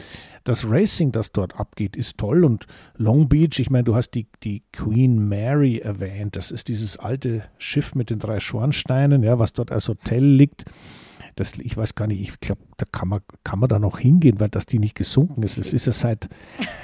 das 0.44 0.64
Racing, 0.70 1.10
das 1.10 1.32
dort 1.32 1.58
abgeht, 1.58 1.96
ist 1.96 2.16
toll. 2.16 2.44
Und 2.44 2.68
Long 2.94 3.28
Beach, 3.28 3.58
ich 3.58 3.70
meine, 3.70 3.82
du 3.82 3.96
hast 3.96 4.10
die, 4.10 4.28
die 4.44 4.62
Queen 4.72 5.28
Mary 5.28 5.78
erwähnt. 5.78 6.36
Das 6.36 6.52
ist 6.52 6.68
dieses 6.68 6.96
alte 6.98 7.42
Schiff 7.58 7.96
mit 7.96 8.10
den 8.10 8.20
drei 8.20 8.38
Schornsteinen, 8.38 9.24
ja, 9.24 9.40
was 9.40 9.54
dort 9.54 9.72
als 9.72 9.88
Hotel 9.88 10.24
liegt 10.24 10.66
das, 11.38 11.56
ich 11.58 11.76
weiß 11.76 11.94
gar 11.94 12.06
nicht, 12.06 12.20
ich 12.20 12.40
glaube, 12.40 12.62
da 12.78 12.86
kann 12.92 13.08
man, 13.08 13.20
kann 13.42 13.58
man 13.58 13.68
da 13.68 13.80
noch 13.80 13.98
hingehen, 13.98 14.38
weil 14.38 14.48
das 14.48 14.64
die 14.64 14.78
nicht 14.78 14.94
gesunken 14.94 15.42
ist. 15.42 15.58
Es 15.58 15.72
ist 15.72 15.86
ja 15.86 15.92
seit, 15.92 16.28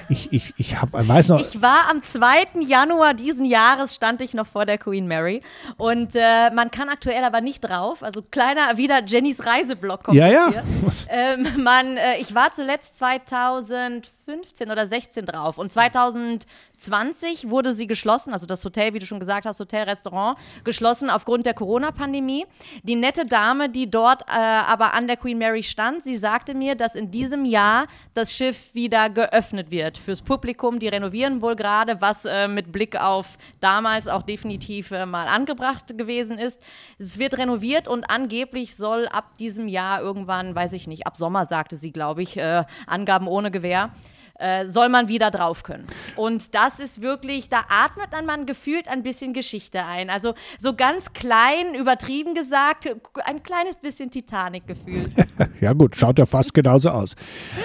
ich, 0.08 0.32
ich, 0.32 0.52
ich 0.56 0.80
habe, 0.80 1.06
weiß 1.06 1.28
noch. 1.28 1.40
Ich 1.40 1.62
war 1.62 1.88
am 1.88 2.02
2. 2.02 2.60
Januar 2.66 3.14
diesen 3.14 3.46
Jahres, 3.46 3.94
stand 3.94 4.20
ich 4.20 4.34
noch 4.34 4.48
vor 4.48 4.66
der 4.66 4.76
Queen 4.76 5.06
Mary 5.06 5.40
und 5.76 6.16
äh, 6.16 6.50
man 6.50 6.72
kann 6.72 6.88
aktuell 6.88 7.22
aber 7.22 7.40
nicht 7.40 7.60
drauf, 7.60 8.02
also 8.02 8.22
kleiner, 8.22 8.76
wieder 8.76 9.04
Jennys 9.04 9.46
Reiseblock 9.46 10.02
kommt 10.02 10.16
ja, 10.16 10.26
ja. 10.26 10.50
hier. 10.50 10.64
Ähm, 11.08 11.46
man, 11.62 11.96
äh, 11.96 12.16
ich 12.18 12.34
war 12.34 12.50
zuletzt 12.52 12.98
2015 12.98 14.70
oder 14.70 14.88
16 14.88 15.26
drauf 15.26 15.58
und 15.58 15.70
2020 15.70 17.50
wurde 17.50 17.72
sie 17.72 17.86
geschlossen, 17.86 18.32
also 18.32 18.46
das 18.46 18.64
Hotel, 18.64 18.94
wie 18.94 18.98
du 18.98 19.06
schon 19.06 19.20
gesagt 19.20 19.46
hast, 19.46 19.60
Hotel, 19.60 19.84
Restaurant, 19.84 20.38
geschlossen 20.64 21.08
aufgrund 21.08 21.46
der 21.46 21.54
Corona-Pandemie. 21.54 22.46
Die 22.82 22.96
nette 22.96 23.26
Dame, 23.26 23.68
die 23.68 23.88
dort 23.88 24.22
äh, 24.22 24.32
aber 24.32 24.94
an 24.94 25.06
der 25.06 25.16
Queen 25.16 25.38
Mary 25.38 25.62
stand, 25.62 25.83
sie 26.00 26.16
sagte 26.16 26.54
mir, 26.54 26.74
dass 26.74 26.94
in 26.94 27.10
diesem 27.10 27.44
Jahr 27.44 27.86
das 28.14 28.32
Schiff 28.32 28.74
wieder 28.74 29.10
geöffnet 29.10 29.70
wird 29.70 29.98
fürs 29.98 30.22
Publikum. 30.22 30.78
Die 30.78 30.88
renovieren 30.88 31.42
wohl 31.42 31.56
gerade, 31.56 32.00
was 32.00 32.24
äh, 32.24 32.48
mit 32.48 32.72
Blick 32.72 33.00
auf 33.00 33.38
damals 33.60 34.08
auch 34.08 34.22
definitiv 34.22 34.90
äh, 34.90 35.06
mal 35.06 35.28
angebracht 35.28 35.96
gewesen 35.96 36.38
ist. 36.38 36.60
Es 36.98 37.18
wird 37.18 37.38
renoviert 37.38 37.88
und 37.88 38.10
angeblich 38.10 38.76
soll 38.76 39.06
ab 39.08 39.36
diesem 39.38 39.68
Jahr 39.68 40.00
irgendwann, 40.00 40.54
weiß 40.54 40.72
ich 40.72 40.86
nicht, 40.86 41.06
ab 41.06 41.16
Sommer 41.16 41.46
sagte 41.46 41.76
sie, 41.76 41.92
glaube 41.92 42.22
ich, 42.22 42.36
äh, 42.36 42.64
Angaben 42.86 43.26
ohne 43.26 43.50
Gewähr 43.50 43.90
äh, 44.38 44.66
soll 44.66 44.88
man 44.88 45.08
wieder 45.08 45.30
drauf 45.30 45.62
können. 45.62 45.86
Und 46.16 46.54
das 46.54 46.80
ist 46.80 47.02
wirklich, 47.02 47.48
da 47.48 47.62
atmet 47.68 48.08
dann 48.12 48.26
man 48.26 48.46
gefühlt 48.46 48.88
ein 48.88 49.02
bisschen 49.02 49.32
Geschichte 49.32 49.84
ein. 49.84 50.10
Also 50.10 50.34
so 50.58 50.74
ganz 50.74 51.12
klein, 51.12 51.74
übertrieben 51.78 52.34
gesagt, 52.34 52.88
ein 53.24 53.42
kleines 53.42 53.76
bisschen 53.76 54.10
Titanic-Gefühl. 54.10 55.10
ja 55.60 55.72
gut, 55.72 55.96
schaut 55.96 56.18
ja 56.18 56.26
fast 56.26 56.52
genauso 56.54 56.90
aus. 56.90 57.14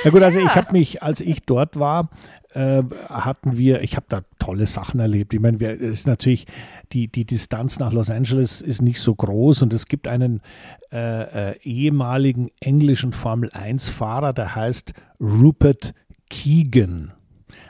Ja 0.04 0.12
gut, 0.12 0.22
also 0.22 0.40
ja. 0.40 0.46
ich 0.46 0.56
habe 0.56 0.72
mich, 0.72 1.02
als 1.02 1.22
ich 1.22 1.42
dort 1.42 1.80
war, 1.80 2.10
äh, 2.54 2.84
hatten 3.10 3.58
wir, 3.58 3.82
ich 3.82 3.96
habe 3.96 4.06
da 4.10 4.22
tolle 4.40 4.66
Sachen 4.66 5.00
erlebt. 5.00 5.34
Ich 5.34 5.40
meine, 5.40 5.58
es 5.58 5.82
ist 5.82 6.08
natürlich, 6.08 6.48
die, 6.92 7.08
die 7.08 7.26
Distanz 7.26 7.80
nach 7.80 7.94
Los 7.94 8.10
Angeles 8.10 8.62
ist 8.62 8.82
nicht 8.82 9.00
so 9.00 9.14
groß 9.14 9.62
und 9.62 9.74
es 9.74 9.86
gibt 9.86 10.08
einen 10.08 10.42
äh, 10.92 11.52
äh, 11.52 11.60
ehemaligen 11.62 12.50
englischen 12.60 13.12
Formel-1-Fahrer, 13.12 14.34
der 14.34 14.56
heißt 14.56 14.94
Rupert 15.20 15.94
Keegan. 16.30 17.13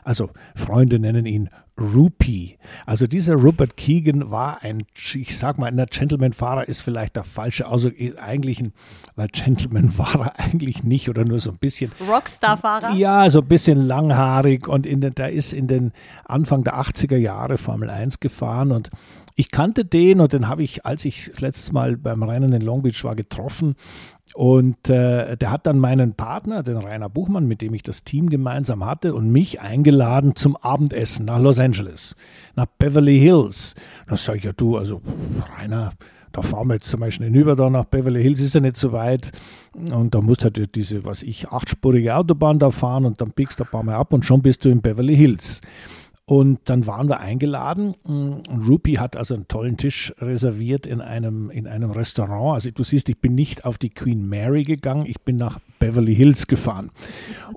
Also 0.03 0.29
Freunde 0.55 0.99
nennen 0.99 1.25
ihn 1.25 1.49
Rupee. 1.79 2.57
Also 2.85 3.07
dieser 3.07 3.35
Rupert 3.35 3.77
Keegan 3.77 4.31
war 4.31 4.61
ein, 4.63 4.83
ich 5.13 5.37
sag 5.37 5.57
mal, 5.57 5.67
ein 5.67 5.85
Gentleman-Fahrer 5.89 6.67
ist 6.67 6.81
vielleicht 6.81 7.15
der 7.15 7.23
falsche, 7.23 7.67
also 7.67 7.89
eigentlich 8.17 8.59
ein, 8.59 8.73
weil 9.15 9.27
Gentleman 9.29 9.97
war 9.97 10.15
er 10.19 10.39
eigentlich 10.39 10.83
nicht 10.83 11.09
oder 11.09 11.23
nur 11.25 11.39
so 11.39 11.51
ein 11.51 11.57
bisschen. 11.57 11.91
Rockstar-Fahrer? 12.05 12.93
Ja, 12.95 13.29
so 13.29 13.39
ein 13.41 13.47
bisschen 13.47 13.79
langhaarig 13.79 14.67
und 14.67 14.85
in 14.85 15.01
den, 15.01 15.15
der 15.15 15.31
ist 15.31 15.53
in 15.53 15.67
den 15.67 15.93
Anfang 16.25 16.63
der 16.63 16.75
80er 16.79 17.17
Jahre 17.17 17.57
Formel 17.57 17.89
1 17.89 18.19
gefahren 18.19 18.71
und 18.71 18.89
ich 19.35 19.51
kannte 19.51 19.85
den 19.85 20.19
und 20.19 20.33
den 20.33 20.47
habe 20.47 20.63
ich, 20.63 20.85
als 20.85 21.05
ich 21.05 21.29
das 21.29 21.41
letzte 21.41 21.73
Mal 21.73 21.97
beim 21.97 22.23
Rennen 22.23 22.53
in 22.53 22.61
Long 22.61 22.81
Beach 22.81 23.03
war, 23.03 23.15
getroffen. 23.15 23.75
Und 24.35 24.89
äh, 24.89 25.35
der 25.37 25.51
hat 25.51 25.65
dann 25.65 25.79
meinen 25.79 26.13
Partner, 26.13 26.61
den 26.61 26.77
Rainer 26.77 27.09
Buchmann, 27.09 27.47
mit 27.47 27.61
dem 27.61 27.73
ich 27.73 27.83
das 27.83 28.03
Team 28.03 28.29
gemeinsam 28.29 28.85
hatte, 28.85 29.15
und 29.15 29.31
mich 29.31 29.61
eingeladen 29.61 30.35
zum 30.35 30.55
Abendessen 30.55 31.25
nach 31.25 31.39
Los 31.39 31.59
Angeles, 31.59 32.15
nach 32.55 32.67
Beverly 32.77 33.19
Hills. 33.19 33.73
Da 34.07 34.17
sage 34.17 34.37
ich 34.37 34.43
ja, 34.43 34.51
du, 34.51 34.77
also 34.77 35.01
Rainer, 35.57 35.89
da 36.31 36.41
fahren 36.43 36.67
wir 36.67 36.75
jetzt 36.75 36.89
zum 36.89 36.99
Beispiel 36.99 37.27
hinüber 37.27 37.55
da 37.55 37.69
nach 37.69 37.85
Beverly 37.85 38.21
Hills, 38.21 38.39
ist 38.39 38.53
ja 38.53 38.61
nicht 38.61 38.77
so 38.77 38.91
weit. 38.91 39.31
Und 39.73 40.13
da 40.13 40.21
musst 40.21 40.41
du 40.41 40.45
halt 40.45 40.75
diese, 40.75 41.05
was 41.05 41.23
ich, 41.23 41.49
achtspurige 41.49 42.15
Autobahn 42.15 42.59
da 42.59 42.69
fahren 42.69 43.05
und 43.05 43.21
dann 43.21 43.31
biegst 43.31 43.59
du 43.59 43.63
ein 43.63 43.69
paar 43.69 43.83
Mal 43.83 43.95
ab 43.95 44.13
und 44.13 44.25
schon 44.25 44.41
bist 44.41 44.63
du 44.63 44.69
in 44.69 44.81
Beverly 44.81 45.15
Hills. 45.15 45.61
Und 46.29 46.59
dann 46.65 46.85
waren 46.85 47.09
wir 47.09 47.21
eingeladen. 47.21 47.95
Und 48.03 48.43
Rupi 48.67 48.93
hat 48.93 49.17
also 49.17 49.33
einen 49.33 49.47
tollen 49.47 49.77
Tisch 49.77 50.13
reserviert 50.19 50.85
in 50.85 51.01
einem, 51.01 51.49
in 51.49 51.65
einem 51.65 51.89
Restaurant. 51.89 52.53
Also 52.53 52.69
du 52.69 52.83
siehst, 52.83 53.09
ich 53.09 53.19
bin 53.19 53.33
nicht 53.33 53.65
auf 53.65 53.79
die 53.79 53.89
Queen 53.89 54.29
Mary 54.29 54.61
gegangen, 54.61 55.07
ich 55.07 55.19
bin 55.21 55.37
nach 55.37 55.57
Beverly 55.79 56.13
Hills 56.13 56.45
gefahren. 56.45 56.91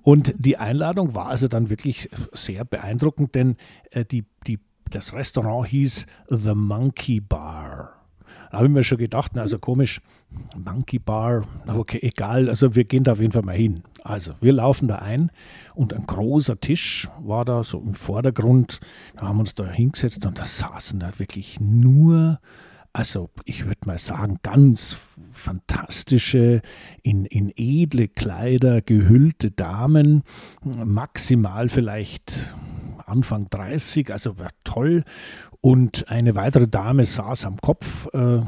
Und 0.01 0.33
die 0.39 0.57
Einladung 0.57 1.15
war 1.15 1.27
also 1.27 1.49
dann 1.49 1.69
wirklich 1.69 2.09
sehr 2.33 2.65
beeindruckend, 2.65 3.35
denn 3.35 3.57
äh, 3.91 4.07
die, 4.07 4.25
die, 4.47 4.59
das 4.89 5.13
Restaurant 5.13 5.69
hieß 5.69 6.07
The 6.31 6.55
Monkey 6.55 7.21
Bar. 7.21 7.93
Da 8.51 8.57
habe 8.57 8.69
ich 8.69 8.73
mir 8.73 8.85
schon 8.85 8.97
gedacht, 8.97 9.37
also 9.37 9.59
komisch, 9.59 10.01
Monkey 10.57 10.99
Bar, 10.99 11.45
okay, 11.67 11.99
egal, 12.01 12.49
also 12.49 12.75
wir 12.75 12.85
gehen 12.85 13.05
da 13.05 13.13
auf 13.13 13.21
jeden 13.21 13.33
Fall 13.33 13.43
mal 13.43 13.55
hin. 13.55 13.83
Also 14.03 14.33
wir 14.41 14.55
laufen 14.55 14.89
da 14.89 14.97
ein 14.97 15.31
und 15.75 15.95
ein 15.95 16.07
großer 16.07 16.61
Tisch 16.61 17.09
war 17.21 17.45
da 17.45 17.63
so 17.63 17.81
im 17.81 17.95
Vordergrund. 17.95 18.81
Da 19.17 19.29
haben 19.29 19.37
wir 19.37 19.41
uns 19.41 19.55
da 19.55 19.71
hingesetzt 19.71 20.27
und 20.27 20.39
da 20.39 20.45
saßen 20.45 21.01
da 21.01 21.19
wirklich 21.19 21.61
nur, 21.61 22.41
also 22.93 23.31
ich 23.45 23.65
würde 23.65 23.81
mal 23.87 23.99
sagen, 23.99 24.39
ganz 24.43 24.97
fantastische, 25.33 26.61
in, 27.03 27.25
in 27.25 27.53
edle 27.57 28.09
Kleider 28.09 28.83
gehüllte 28.83 29.51
Damen, 29.51 30.23
maximal 30.63 31.69
vielleicht 31.69 32.55
Anfang 33.07 33.49
30, 33.51 34.13
also 34.13 34.39
war 34.39 34.51
toll. 34.65 35.05
Und 35.61 36.09
eine 36.09 36.35
weitere 36.35 36.69
Dame 36.69 37.07
saß 37.07 37.45
am 37.45 37.59
Kopf 37.59 38.09
äh, 38.13 38.41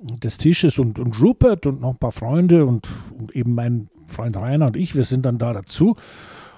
des 0.00 0.38
Tisches 0.38 0.78
und, 0.78 0.98
und 0.98 1.20
Rupert 1.20 1.66
und 1.66 1.80
noch 1.80 1.90
ein 1.90 1.98
paar 1.98 2.12
Freunde 2.12 2.66
und, 2.66 2.88
und 3.18 3.34
eben 3.34 3.54
mein 3.54 3.88
Freund 4.08 4.36
Rainer 4.36 4.66
und 4.66 4.76
ich, 4.76 4.94
wir 4.94 5.04
sind 5.04 5.26
dann 5.26 5.38
da 5.38 5.52
dazu, 5.52 5.96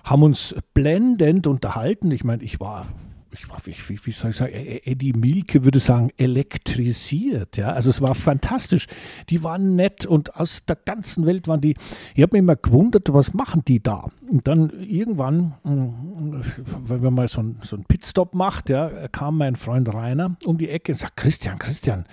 haben 0.08 0.22
uns 0.22 0.54
blendend 0.74 1.46
unterhalten. 1.46 2.10
Ich 2.10 2.24
meine, 2.24 2.42
ich 2.42 2.60
war 2.60 2.86
ich 3.32 3.48
war, 3.50 3.58
wie, 3.64 3.74
wie, 4.04 4.12
soll 4.12 4.30
ich 4.30 4.36
sagen, 4.36 4.52
e-, 4.52 4.76
e-, 4.76 4.90
Eddie 4.90 5.12
Milke 5.12 5.64
würde 5.64 5.78
sagen, 5.78 6.10
elektrisiert. 6.16 7.56
Ja? 7.56 7.72
Also 7.72 7.90
es 7.90 8.00
war 8.00 8.14
fantastisch. 8.14 8.86
Die 9.28 9.44
waren 9.44 9.76
nett 9.76 10.06
und 10.06 10.36
aus 10.36 10.64
der 10.64 10.76
ganzen 10.76 11.26
Welt 11.26 11.46
waren 11.46 11.60
die. 11.60 11.76
Ich 12.14 12.22
habe 12.22 12.32
mich 12.32 12.40
immer 12.40 12.56
gewundert, 12.56 13.12
was 13.12 13.34
machen 13.34 13.62
die 13.66 13.82
da? 13.82 14.06
Und 14.30 14.48
dann 14.48 14.70
irgendwann, 14.80 15.54
hm, 15.62 16.42
wenn 16.84 17.02
man 17.02 17.14
mal 17.14 17.28
so, 17.28 17.42
ein, 17.42 17.58
so 17.62 17.76
einen 17.76 17.84
Pitstop 17.84 18.34
macht, 18.34 18.70
ja, 18.70 19.08
kam 19.08 19.36
mein 19.38 19.56
Freund 19.56 19.92
Rainer 19.92 20.36
um 20.44 20.58
die 20.58 20.70
Ecke 20.70 20.92
und 20.92 20.96
sagt, 20.96 21.16
Christian, 21.16 21.58
Christian, 21.58 22.06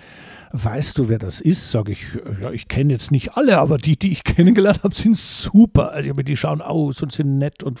weißt 0.64 0.98
du, 0.98 1.08
wer 1.08 1.18
das 1.18 1.40
ist? 1.40 1.70
Sage 1.70 1.92
ich, 1.92 2.04
ja, 2.40 2.50
ich 2.50 2.68
kenne 2.68 2.92
jetzt 2.92 3.10
nicht 3.10 3.36
alle, 3.36 3.58
aber 3.58 3.78
die, 3.78 3.98
die 3.98 4.12
ich 4.12 4.24
kennengelernt 4.24 4.84
habe, 4.84 4.94
sind 4.94 5.16
super. 5.16 5.92
Also 5.92 6.12
die 6.12 6.36
schauen 6.36 6.62
aus 6.62 7.02
und 7.02 7.12
sind 7.12 7.38
nett 7.38 7.62
und 7.62 7.80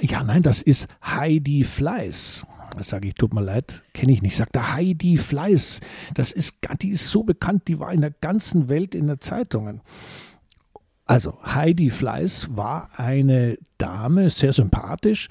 ja, 0.00 0.24
nein, 0.24 0.42
das 0.42 0.62
ist 0.62 0.88
Heidi 1.04 1.64
Fleiß. 1.64 2.46
Das 2.76 2.88
sage 2.88 3.08
ich, 3.08 3.14
tut 3.14 3.34
mir 3.34 3.42
leid, 3.42 3.82
kenne 3.92 4.12
ich 4.12 4.22
nicht. 4.22 4.36
Sagt 4.36 4.54
der 4.54 4.74
Heidi 4.74 5.16
Fleiß. 5.16 5.80
Das 6.14 6.32
ist, 6.32 6.58
die 6.80 6.90
ist 6.90 7.08
so 7.08 7.24
bekannt, 7.24 7.68
die 7.68 7.78
war 7.80 7.92
in 7.92 8.00
der 8.00 8.12
ganzen 8.12 8.68
Welt 8.68 8.94
in 8.94 9.08
den 9.08 9.20
Zeitungen. 9.20 9.80
Also 11.10 11.36
Heidi 11.44 11.90
Fleiß 11.90 12.50
war 12.54 12.88
eine 12.94 13.58
Dame, 13.78 14.30
sehr 14.30 14.52
sympathisch, 14.52 15.26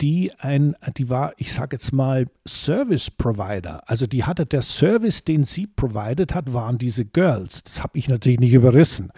die 0.00 0.30
ein, 0.38 0.74
die 0.96 1.10
war, 1.10 1.34
ich 1.36 1.52
sage 1.52 1.76
jetzt 1.76 1.92
mal, 1.92 2.28
Service 2.46 3.10
Provider. 3.10 3.82
Also 3.86 4.06
die 4.06 4.24
hatte 4.24 4.46
der 4.46 4.62
Service, 4.62 5.24
den 5.24 5.44
sie 5.44 5.66
provided 5.66 6.34
hat, 6.34 6.54
waren 6.54 6.78
diese 6.78 7.04
Girls. 7.04 7.62
Das 7.62 7.82
habe 7.82 7.98
ich 7.98 8.08
natürlich 8.08 8.40
nicht 8.40 8.54
überrissen. 8.54 9.10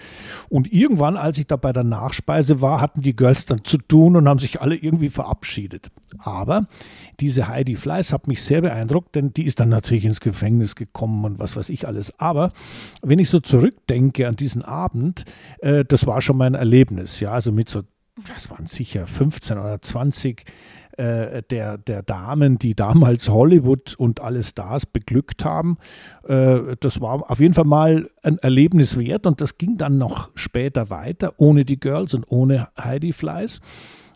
Und 0.48 0.72
irgendwann, 0.72 1.16
als 1.16 1.38
ich 1.38 1.46
da 1.46 1.54
bei 1.54 1.72
der 1.72 1.84
Nachspeise 1.84 2.61
war, 2.61 2.80
hatten 2.80 3.02
die 3.02 3.14
Girls 3.14 3.46
dann 3.46 3.62
zu 3.62 3.78
tun 3.78 4.16
und 4.16 4.28
haben 4.28 4.40
sich 4.40 4.61
alle 4.61 4.74
irgendwie 4.74 5.11
verabschiedet. 5.11 5.92
Aber 6.18 6.66
diese 7.20 7.48
Heidi 7.48 7.76
Fleiß 7.76 8.12
hat 8.12 8.26
mich 8.26 8.42
sehr 8.42 8.62
beeindruckt, 8.62 9.14
denn 9.14 9.32
die 9.32 9.44
ist 9.44 9.60
dann 9.60 9.68
natürlich 9.68 10.04
ins 10.04 10.20
Gefängnis 10.20 10.74
gekommen 10.74 11.24
und 11.24 11.38
was 11.38 11.56
weiß 11.56 11.68
ich 11.70 11.86
alles. 11.86 12.18
Aber 12.18 12.52
wenn 13.02 13.18
ich 13.18 13.28
so 13.28 13.40
zurückdenke 13.40 14.26
an 14.26 14.36
diesen 14.36 14.62
Abend, 14.62 15.24
äh, 15.58 15.84
das 15.84 16.06
war 16.06 16.20
schon 16.20 16.36
mein 16.36 16.54
Erlebnis. 16.54 17.20
Ja, 17.20 17.32
also 17.32 17.52
mit 17.52 17.68
so 17.68 17.82
das 18.34 18.50
waren 18.50 18.66
sicher 18.66 19.06
15 19.06 19.56
oder 19.58 19.80
20 19.80 20.44
äh, 20.96 21.42
der, 21.48 21.78
der 21.78 22.02
Damen, 22.02 22.58
die 22.58 22.74
damals 22.74 23.28
Hollywood 23.30 23.94
und 23.94 24.20
alle 24.20 24.42
Stars 24.42 24.84
beglückt 24.84 25.44
haben. 25.44 25.78
Äh, 26.28 26.76
das 26.80 27.00
war 27.00 27.30
auf 27.30 27.40
jeden 27.40 27.54
Fall 27.54 27.64
mal 27.64 28.10
ein 28.22 28.38
Erlebnis 28.38 28.98
wert 28.98 29.26
und 29.26 29.40
das 29.40 29.56
ging 29.56 29.78
dann 29.78 29.98
noch 29.98 30.28
später 30.34 30.90
weiter, 30.90 31.34
ohne 31.38 31.64
die 31.64 31.80
Girls 31.80 32.12
und 32.12 32.30
ohne 32.30 32.68
Heidi 32.76 33.12
Fleiß, 33.12 33.60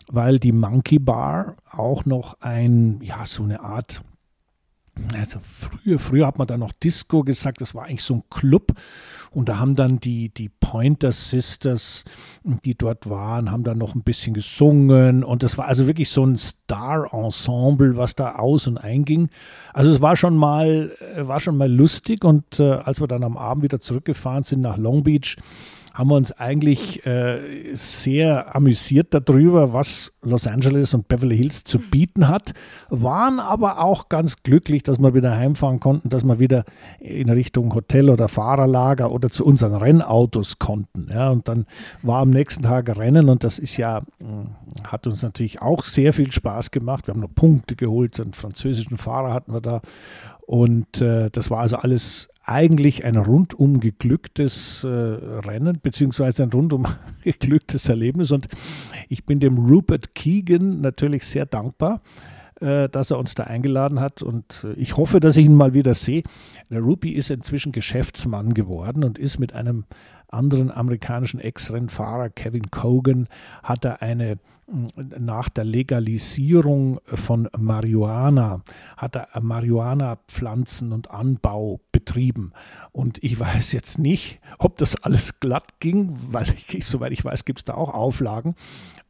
weil 0.07 0.39
die 0.39 0.51
Monkey 0.51 0.99
Bar 0.99 1.55
auch 1.69 2.05
noch 2.05 2.39
ein, 2.41 2.99
ja, 3.01 3.25
so 3.25 3.43
eine 3.43 3.61
Art 3.61 4.03
also 5.13 5.39
früher, 5.41 5.99
früher 5.99 6.27
hat 6.27 6.37
man 6.37 6.47
da 6.47 6.57
noch 6.57 6.71
Disco 6.71 7.23
gesagt, 7.23 7.59
das 7.59 7.75
war 7.75 7.85
eigentlich 7.85 8.03
so 8.03 8.15
ein 8.15 8.23
Club. 8.29 8.73
Und 9.31 9.49
da 9.49 9.59
haben 9.59 9.75
dann 9.75 9.99
die, 9.99 10.29
die 10.29 10.47
Pointer 10.47 11.11
Sisters, 11.11 12.05
die 12.43 12.75
dort 12.75 13.09
waren, 13.09 13.51
haben 13.51 13.65
dann 13.65 13.77
noch 13.77 13.93
ein 13.93 14.03
bisschen 14.03 14.33
gesungen. 14.33 15.23
Und 15.23 15.43
das 15.43 15.57
war 15.57 15.65
also 15.65 15.87
wirklich 15.87 16.09
so 16.09 16.25
ein 16.25 16.37
Star-Ensemble, 16.37 17.97
was 17.97 18.15
da 18.15 18.35
aus 18.35 18.67
und 18.67 18.77
einging. 18.77 19.29
Also 19.73 19.91
es 19.91 20.01
war 20.01 20.15
schon 20.15 20.37
mal, 20.37 20.95
äh, 21.15 21.27
war 21.27 21.41
schon 21.41 21.57
mal 21.57 21.71
lustig. 21.71 22.23
Und 22.23 22.59
äh, 22.61 22.71
als 22.71 23.01
wir 23.01 23.07
dann 23.07 23.23
am 23.23 23.35
Abend 23.35 23.63
wieder 23.63 23.81
zurückgefahren 23.81 24.43
sind 24.43 24.61
nach 24.61 24.77
Long 24.77 25.03
Beach, 25.03 25.35
haben 25.95 26.09
wir 26.09 26.15
uns 26.15 26.33
eigentlich 26.33 27.05
äh, 27.05 27.73
sehr 27.73 28.53
amüsiert 28.53 29.13
darüber, 29.13 29.71
was 29.71 30.11
Los 30.21 30.45
Angeles 30.45 30.93
und 30.93 31.07
Beverly 31.07 31.37
Hills 31.37 31.63
zu 31.63 31.79
bieten 31.79 32.27
hat, 32.27 32.53
waren 32.89 33.39
aber 33.39 33.79
auch 33.79 34.09
ganz 34.09 34.43
glücklich, 34.43 34.83
dass 34.83 34.99
wir 34.99 35.13
wieder 35.13 35.37
heimfahren 35.37 35.79
konnten, 35.79 36.09
dass 36.09 36.25
wir 36.25 36.37
wieder 36.37 36.65
in 36.99 37.29
Richtung 37.29 37.73
Hotel 37.73 38.09
oder 38.09 38.27
Fahrerlager 38.27 39.09
oder 39.09 39.29
zu 39.29 39.45
unseren 39.45 39.75
Rennautos 39.75 40.59
konnten. 40.59 41.07
Ja, 41.13 41.29
und 41.29 41.47
dann 41.47 41.65
war 42.01 42.21
am 42.21 42.29
nächsten 42.29 42.63
Tag 42.63 42.97
Rennen 42.97 43.29
und 43.29 43.45
das 43.45 43.57
ist 43.57 43.77
ja, 43.77 44.01
hm, 44.19 44.49
hat 44.83 45.07
uns 45.07 45.23
natürlich 45.23 45.61
auch 45.61 45.85
sehr 45.85 46.11
viel 46.11 46.31
Spaß 46.31 46.71
gemacht. 46.71 47.07
Wir 47.07 47.13
haben 47.13 47.21
noch 47.21 47.33
Punkte 47.33 47.77
geholt, 47.77 48.19
einen 48.19 48.33
französischen 48.33 48.97
Fahrer 48.97 49.33
hatten 49.33 49.53
wir 49.53 49.61
da 49.61 49.81
und 50.45 51.01
äh, 51.01 51.29
das 51.31 51.49
war 51.49 51.59
also 51.59 51.77
alles 51.77 52.29
eigentlich 52.43 53.03
ein 53.03 53.15
rundum 53.15 53.79
geglücktes 53.79 54.83
äh, 54.83 54.87
Rennen, 54.87 55.79
beziehungsweise 55.81 56.43
ein 56.43 56.51
rundum 56.51 56.85
geglücktes 57.23 57.89
Erlebnis. 57.89 58.31
Und 58.31 58.47
ich 59.09 59.25
bin 59.25 59.39
dem 59.39 59.57
Rupert 59.57 60.13
Keegan 60.13 60.81
natürlich 60.81 61.25
sehr 61.25 61.47
dankbar, 61.47 62.01
äh, 62.61 62.87
dass 62.89 63.09
er 63.09 63.17
uns 63.17 63.33
da 63.33 63.45
eingeladen 63.45 63.99
hat. 63.99 64.21
Und 64.21 64.67
äh, 64.69 64.73
ich 64.73 64.97
hoffe, 64.97 65.19
dass 65.19 65.35
ich 65.37 65.47
ihn 65.47 65.55
mal 65.55 65.73
wieder 65.73 65.95
sehe. 65.95 66.21
Der 66.69 66.81
Rupi 66.81 67.11
ist 67.13 67.31
inzwischen 67.31 67.71
Geschäftsmann 67.71 68.53
geworden 68.53 69.03
und 69.03 69.17
ist 69.17 69.39
mit 69.39 69.53
einem 69.53 69.85
anderen 70.29 70.71
amerikanischen 70.71 71.39
Ex-Rennfahrer, 71.39 72.29
Kevin 72.29 72.71
Cogan, 72.71 73.27
hat 73.63 73.85
er 73.85 74.01
eine 74.01 74.37
nach 75.19 75.49
der 75.49 75.63
Legalisierung 75.63 76.99
von 77.05 77.47
Marihuana 77.55 78.63
hat 78.97 79.15
er 79.15 79.29
Marihuana-Pflanzen 79.39 80.91
und 80.91 81.11
Anbau 81.11 81.81
betrieben. 81.91 82.51
Und 82.91 83.23
ich 83.23 83.39
weiß 83.39 83.73
jetzt 83.73 83.99
nicht, 83.99 84.39
ob 84.57 84.77
das 84.77 84.95
alles 85.03 85.39
glatt 85.39 85.79
ging, 85.79 86.17
weil 86.29 86.47
ich, 86.69 86.87
soweit 86.87 87.11
ich 87.11 87.23
weiß, 87.23 87.45
gibt 87.45 87.59
es 87.59 87.65
da 87.65 87.75
auch 87.75 87.93
Auflagen. 87.93 88.55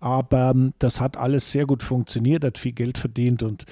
Aber 0.01 0.51
ähm, 0.51 0.73
das 0.79 0.99
hat 0.99 1.15
alles 1.15 1.51
sehr 1.51 1.65
gut 1.65 1.83
funktioniert, 1.83 2.43
hat 2.43 2.57
viel 2.57 2.73
Geld 2.73 2.97
verdient 2.97 3.41
und 3.41 3.65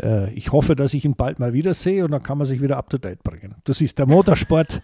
äh, 0.00 0.32
ich 0.34 0.52
hoffe, 0.52 0.74
dass 0.74 0.94
ich 0.94 1.04
ihn 1.04 1.14
bald 1.14 1.38
mal 1.38 1.52
wiedersehe 1.52 2.04
und 2.04 2.10
dann 2.10 2.22
kann 2.22 2.38
man 2.38 2.46
sich 2.46 2.60
wieder 2.60 2.76
up 2.76 2.90
to 2.90 2.98
date 2.98 3.22
bringen. 3.22 3.54
Du 3.64 3.72
siehst, 3.72 3.98
der 3.98 4.06
Motorsport 4.06 4.82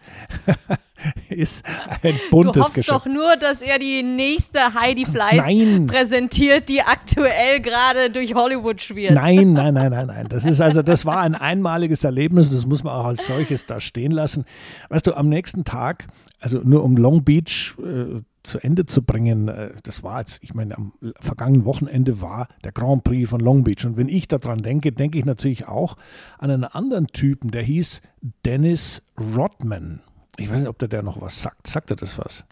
ist 1.28 1.64
ein 2.02 2.14
buntes 2.30 2.52
Du 2.52 2.60
hoffst 2.60 2.74
Geschäft. 2.74 2.90
doch 2.90 3.06
nur, 3.06 3.36
dass 3.36 3.62
er 3.62 3.78
die 3.78 4.02
nächste 4.02 4.74
Heidi 4.74 5.06
Fleiß 5.06 5.36
nein. 5.36 5.86
präsentiert, 5.86 6.68
die 6.68 6.82
aktuell 6.82 7.60
gerade 7.60 8.10
durch 8.10 8.34
Hollywood 8.34 8.80
schwirrt. 8.80 9.14
Nein, 9.14 9.52
nein, 9.52 9.74
nein, 9.74 9.90
nein, 9.90 10.06
nein. 10.06 10.26
Das 10.28 10.44
ist 10.44 10.60
also, 10.60 10.82
das 10.82 11.06
war 11.06 11.20
ein 11.20 11.34
einmaliges 11.34 12.04
Erlebnis. 12.04 12.50
Das 12.50 12.66
muss 12.66 12.84
man 12.84 12.94
auch 12.94 13.06
als 13.06 13.26
solches 13.26 13.66
da 13.66 13.80
stehen 13.80 14.12
lassen. 14.12 14.44
Weißt 14.88 15.06
du, 15.06 15.14
am 15.16 15.28
nächsten 15.28 15.64
Tag, 15.64 16.06
also 16.38 16.60
nur 16.62 16.84
um 16.84 16.96
Long 16.96 17.24
Beach 17.24 17.74
äh, 17.78 18.20
zu 18.42 18.58
Ende 18.58 18.86
zu 18.86 19.02
bringen, 19.02 19.48
äh, 19.48 19.70
das 19.82 20.02
war 20.02 20.20
jetzt, 20.20 20.42
ich 20.42 20.54
meine, 20.54 20.76
am 20.76 20.92
vergangenen 21.20 21.64
Wochenende 21.64 22.20
war 22.20 22.48
der 22.64 22.72
Grand 22.72 23.04
Prix 23.04 23.28
von 23.28 23.40
Long 23.40 23.64
Beach. 23.64 23.84
Und 23.84 23.96
wenn 23.96 24.08
ich 24.08 24.28
daran 24.28 24.62
denke, 24.62 24.92
denke 24.92 25.18
ich 25.18 25.24
natürlich 25.24 25.68
auch 25.68 25.96
an 26.38 26.50
einen 26.50 26.64
anderen 26.64 27.06
Typen, 27.08 27.50
der 27.50 27.62
hieß 27.62 28.02
Dennis 28.44 29.02
Rodman. 29.18 30.00
Ich 30.36 30.50
weiß 30.50 30.60
nicht, 30.60 30.68
ob 30.68 30.78
der, 30.78 30.88
der 30.88 31.02
noch 31.02 31.20
was 31.20 31.42
sagt. 31.42 31.66
Sagt 31.66 31.90
er 31.90 31.96
das 31.96 32.18
was? 32.18 32.46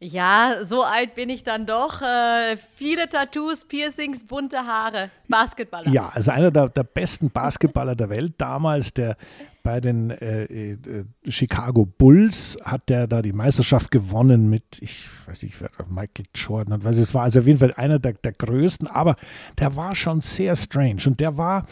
Ja, 0.00 0.56
so 0.62 0.82
alt 0.82 1.14
bin 1.14 1.30
ich 1.30 1.44
dann 1.44 1.64
doch. 1.64 2.02
Äh, 2.02 2.58
viele 2.74 3.08
Tattoos, 3.08 3.64
Piercings, 3.64 4.26
bunte 4.26 4.58
Haare. 4.58 5.10
Basketballer. 5.28 5.88
Ja, 5.88 6.10
also 6.12 6.30
einer 6.30 6.50
der, 6.50 6.68
der 6.68 6.82
besten 6.82 7.30
Basketballer 7.30 7.94
der 7.94 8.10
Welt 8.10 8.34
damals, 8.36 8.92
der 8.92 9.16
bei 9.64 9.80
den 9.80 10.10
äh, 10.10 10.44
äh, 10.44 11.04
Chicago 11.26 11.86
Bulls 11.86 12.56
hat 12.62 12.88
der 12.90 13.08
da 13.08 13.22
die 13.22 13.32
Meisterschaft 13.32 13.90
gewonnen 13.90 14.48
mit, 14.48 14.80
ich 14.80 15.08
weiß 15.26 15.42
nicht, 15.42 15.56
Michael 15.88 16.26
Jordan 16.34 16.74
und 16.74 16.84
was 16.84 16.98
es 16.98 17.14
war. 17.14 17.22
Also 17.22 17.40
auf 17.40 17.46
jeden 17.46 17.58
Fall 17.58 17.72
einer 17.74 17.98
der, 17.98 18.12
der 18.12 18.32
größten, 18.32 18.86
aber 18.86 19.16
der 19.58 19.74
war 19.74 19.96
schon 19.96 20.20
sehr 20.20 20.54
strange 20.54 21.02
und 21.06 21.18
der 21.18 21.38
war 21.38 21.66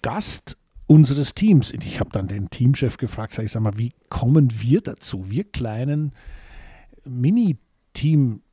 Gast 0.00 0.56
unseres 0.86 1.34
Teams. 1.34 1.72
Ich 1.72 1.98
habe 2.00 2.10
dann 2.12 2.28
den 2.28 2.48
Teamchef 2.48 2.96
gefragt, 2.96 3.32
sag 3.32 3.44
ich 3.44 3.52
sag 3.52 3.60
mal, 3.60 3.76
wie 3.76 3.92
kommen 4.08 4.48
wir 4.60 4.80
dazu, 4.80 5.28
wir 5.28 5.44
kleinen 5.44 6.12
Mini- 7.04 7.58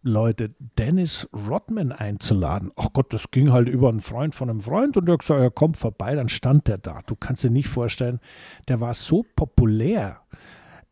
Teamleute 0.03 0.55
Dennis 0.77 1.27
Rodman 1.33 1.91
einzuladen. 1.91 2.71
Ach 2.75 2.89
Gott, 2.93 3.13
das 3.13 3.31
ging 3.31 3.51
halt 3.51 3.67
über 3.67 3.89
einen 3.89 4.01
Freund 4.01 4.35
von 4.35 4.49
einem 4.49 4.61
Freund 4.61 4.97
und 4.97 5.05
der 5.05 5.13
hat 5.13 5.19
gesagt, 5.19 5.41
er 5.41 5.51
kommt 5.51 5.77
vorbei, 5.77 6.15
dann 6.15 6.29
stand 6.29 6.67
der 6.67 6.77
da. 6.77 7.01
Du 7.05 7.15
kannst 7.15 7.43
dir 7.43 7.49
nicht 7.49 7.67
vorstellen, 7.67 8.19
der 8.67 8.79
war 8.79 8.93
so 8.93 9.25
populär 9.35 10.21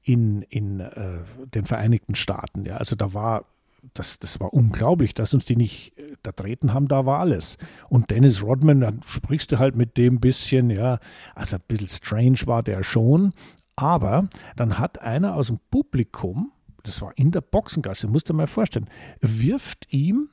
in, 0.04 0.42
in 0.44 0.80
äh, 0.80 1.20
den 1.54 1.66
Vereinigten 1.66 2.16
Staaten. 2.16 2.66
Ja. 2.66 2.78
Also 2.78 2.96
da 2.96 3.14
war, 3.14 3.46
das, 3.94 4.20
das 4.20 4.40
war 4.40 4.54
unglaublich, 4.54 5.14
dass 5.14 5.34
uns 5.34 5.46
die 5.46 5.56
nicht 5.56 5.98
äh, 5.98 6.16
da 6.24 6.32
treten 6.32 6.74
haben, 6.74 6.88
da 6.88 7.06
war 7.06 7.20
alles. 7.20 7.58
Und 7.90 8.12
Dennis 8.12 8.44
Rodman, 8.44 8.82
dann 8.82 9.02
sprichst 9.06 9.52
du 9.52 9.60
halt 9.60 9.76
mit 9.76 9.98
dem 9.98 10.20
bisschen, 10.20 10.70
ja, 10.70 11.00
also 11.36 11.58
ein 11.58 11.64
bisschen 11.68 11.88
strange 11.88 12.40
war 12.46 12.64
der 12.64 12.84
schon, 12.84 13.34
aber 13.76 14.30
dann 14.56 14.80
hat 14.80 15.02
einer 15.02 15.36
aus 15.36 15.48
dem 15.48 15.60
Publikum 15.70 16.52
das 16.88 17.02
war 17.02 17.12
in 17.18 17.32
der 17.32 17.42
Boxengasse, 17.42 18.08
musst 18.08 18.30
du 18.30 18.34
mal 18.34 18.48
vorstellen, 18.48 18.90
wirft 19.22 19.92
ihm 19.94 20.30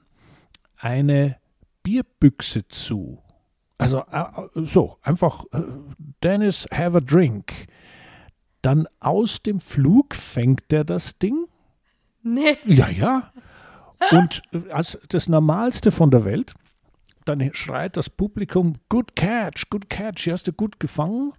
eine 0.76 1.36
Bierbüchse 1.82 2.66
zu. 2.68 3.18
Also 3.78 4.04
äh, 4.10 4.24
so, 4.54 4.98
einfach, 5.02 5.44
äh, 5.52 5.62
Dennis, 6.22 6.66
have 6.72 6.96
a 6.96 7.00
drink. 7.00 7.52
Dann 8.62 8.86
aus 9.00 9.42
dem 9.42 9.60
Flug 9.60 10.14
fängt 10.14 10.72
er 10.72 10.84
das 10.84 11.18
Ding. 11.18 11.46
Nee. 12.22 12.56
Ja, 12.64 12.88
ja. 12.88 13.32
Und 14.10 14.42
äh, 14.52 14.70
als 14.70 14.98
das 15.08 15.28
Normalste 15.28 15.90
von 15.90 16.10
der 16.10 16.24
Welt, 16.24 16.54
dann 17.24 17.50
schreit 17.54 17.96
das 17.96 18.10
Publikum, 18.10 18.74
good 18.88 19.16
catch, 19.16 19.70
good 19.70 19.88
catch, 19.90 20.24
hier 20.24 20.32
hast 20.32 20.46
du 20.46 20.52
gut 20.52 20.80
gefangen. 20.80 21.32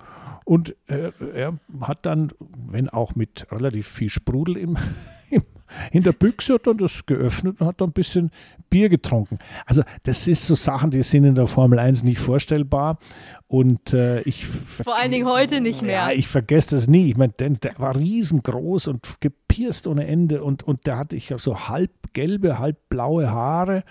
Und 0.46 0.76
äh, 0.88 1.12
er 1.34 1.60
hat 1.82 2.06
dann, 2.06 2.32
wenn 2.40 2.90
auch 2.90 3.16
mit 3.16 3.48
relativ 3.52 3.88
viel 3.88 4.10
Sprudel 4.10 4.58
im, 4.58 4.78
im, 5.32 5.44
in 5.92 6.04
der 6.04 6.12
Büchse, 6.12 6.56
hat 6.56 6.68
dann 6.68 6.78
das 6.78 7.06
geöffnet 7.06 7.60
und 7.60 7.68
hat 7.68 7.82
dann 7.82 7.90
ein 7.90 7.94
bisschen 7.94 8.32
Bier 8.70 8.90
getrunken. 8.90 9.40
Also 9.66 9.84
das 10.04 10.28
ist 10.28 10.46
so 10.46 10.54
Sachen, 10.54 10.92
die 10.92 11.02
sind 11.02 11.24
in 11.24 11.36
der 11.36 11.48
Formel 11.48 11.80
1 11.80 12.04
nicht 12.04 12.20
vorstellbar. 12.20 13.00
Und 13.48 13.94
äh, 13.94 14.22
ich 14.22 14.46
vor 14.46 14.98
allen 14.98 15.12
Dingen 15.12 15.28
heute 15.28 15.62
nicht 15.62 15.82
mehr. 15.82 16.08
Ja, 16.08 16.12
ich 16.12 16.28
vergesse 16.28 16.76
das 16.76 16.88
nie. 16.88 17.10
Ich 17.10 17.18
meine, 17.18 17.34
der, 17.34 17.50
der, 17.50 17.80
war 17.80 17.96
riesengroß 17.96 18.88
und 18.88 19.22
gepierst 19.22 19.88
ohne 19.88 20.06
Ende 20.08 20.44
und, 20.44 20.64
und 20.64 20.86
der 20.88 20.98
hatte 20.98 21.16
ich 21.16 21.34
so 21.38 21.68
halb 21.70 21.92
gelbe, 22.14 22.60
halb 22.60 22.90
blaue 22.90 23.32
Haare. 23.32 23.84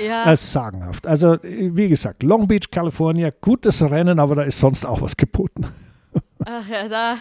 Ja. 0.00 0.24
Das 0.24 0.42
ist 0.42 0.52
sagenhaft. 0.52 1.06
Also, 1.06 1.38
wie 1.42 1.88
gesagt, 1.88 2.22
Long 2.22 2.46
Beach, 2.46 2.70
California, 2.70 3.30
gutes 3.40 3.82
Rennen, 3.82 4.18
aber 4.18 4.36
da 4.36 4.42
ist 4.42 4.58
sonst 4.60 4.84
auch 4.84 5.00
was 5.00 5.16
geboten. 5.16 5.66
Ach 6.44 6.68
ja, 6.68 6.88
da. 6.88 7.16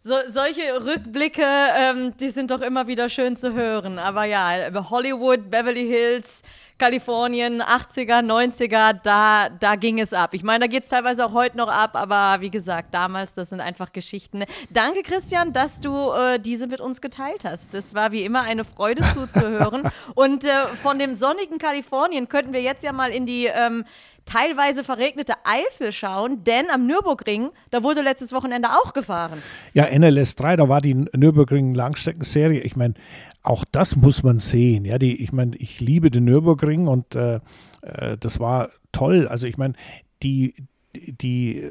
So, 0.00 0.14
solche 0.28 0.62
Rückblicke, 0.84 1.42
ähm, 1.42 2.12
die 2.20 2.28
sind 2.28 2.52
doch 2.52 2.60
immer 2.60 2.86
wieder 2.86 3.08
schön 3.08 3.34
zu 3.34 3.54
hören. 3.54 3.98
Aber 3.98 4.24
ja, 4.24 4.50
Hollywood, 4.88 5.50
Beverly 5.50 5.86
Hills, 5.88 6.42
Kalifornien, 6.78 7.62
80er, 7.62 8.20
90er, 8.20 8.92
da, 9.02 9.48
da 9.48 9.76
ging 9.76 9.98
es 9.98 10.12
ab. 10.12 10.34
Ich 10.34 10.42
meine, 10.42 10.60
da 10.60 10.66
geht 10.66 10.84
es 10.84 10.90
teilweise 10.90 11.24
auch 11.24 11.32
heute 11.32 11.56
noch 11.56 11.68
ab, 11.68 11.92
aber 11.94 12.42
wie 12.42 12.50
gesagt, 12.50 12.92
damals, 12.92 13.32
das 13.34 13.48
sind 13.48 13.60
einfach 13.60 13.92
Geschichten. 13.92 14.44
Danke, 14.68 15.02
Christian, 15.02 15.54
dass 15.54 15.80
du 15.80 16.12
äh, 16.12 16.38
diese 16.38 16.66
mit 16.66 16.80
uns 16.80 17.00
geteilt 17.00 17.44
hast. 17.44 17.72
Das 17.72 17.94
war 17.94 18.12
wie 18.12 18.24
immer 18.24 18.42
eine 18.42 18.64
Freude 18.64 19.02
zuzuhören. 19.14 19.88
Und 20.14 20.44
äh, 20.44 20.66
von 20.82 20.98
dem 20.98 21.14
sonnigen 21.14 21.58
Kalifornien 21.58 22.28
könnten 22.28 22.52
wir 22.52 22.60
jetzt 22.60 22.84
ja 22.84 22.92
mal 22.92 23.10
in 23.10 23.24
die 23.24 23.46
ähm, 23.46 23.84
teilweise 24.26 24.84
verregnete 24.84 25.34
Eifel 25.44 25.92
schauen, 25.92 26.44
denn 26.44 26.66
am 26.70 26.86
Nürburgring, 26.86 27.50
da 27.70 27.82
wurde 27.82 28.02
letztes 28.02 28.32
Wochenende 28.32 28.68
auch 28.70 28.92
gefahren. 28.92 29.40
Ja, 29.72 29.86
NLS 29.86 30.34
3, 30.34 30.56
da 30.56 30.68
war 30.68 30.80
die 30.80 30.94
Nürburgring 30.94 31.72
Langstreckenserie. 31.72 32.60
Ich 32.60 32.76
meine, 32.76 32.94
auch 33.42 33.64
das 33.70 33.96
muss 33.96 34.22
man 34.22 34.38
sehen. 34.38 34.84
Ja, 34.84 34.98
die, 34.98 35.22
ich 35.22 35.32
meine, 35.32 35.56
ich 35.56 35.80
liebe 35.80 36.10
den 36.10 36.24
Nürburgring 36.24 36.88
und 36.88 37.14
äh, 37.14 37.40
äh, 37.82 38.18
das 38.18 38.40
war 38.40 38.70
toll. 38.92 39.28
Also 39.28 39.46
ich 39.46 39.56
meine, 39.56 39.74
die, 40.22 40.54
die 40.94 41.70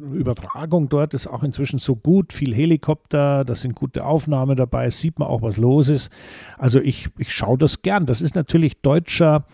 Übertragung 0.00 0.88
dort 0.88 1.12
ist 1.12 1.26
auch 1.26 1.42
inzwischen 1.42 1.78
so 1.78 1.94
gut, 1.94 2.32
viel 2.32 2.54
Helikopter, 2.54 3.44
da 3.44 3.54
sind 3.54 3.74
gute 3.74 4.04
Aufnahmen 4.04 4.56
dabei, 4.56 4.88
sieht 4.88 5.18
man 5.18 5.28
auch, 5.28 5.42
was 5.42 5.58
los 5.58 5.88
ist. 5.88 6.10
Also 6.56 6.80
ich, 6.80 7.10
ich 7.18 7.34
schaue 7.34 7.58
das 7.58 7.82
gern. 7.82 8.06
Das 8.06 8.22
ist 8.22 8.34
natürlich 8.34 8.80
deutscher 8.80 9.46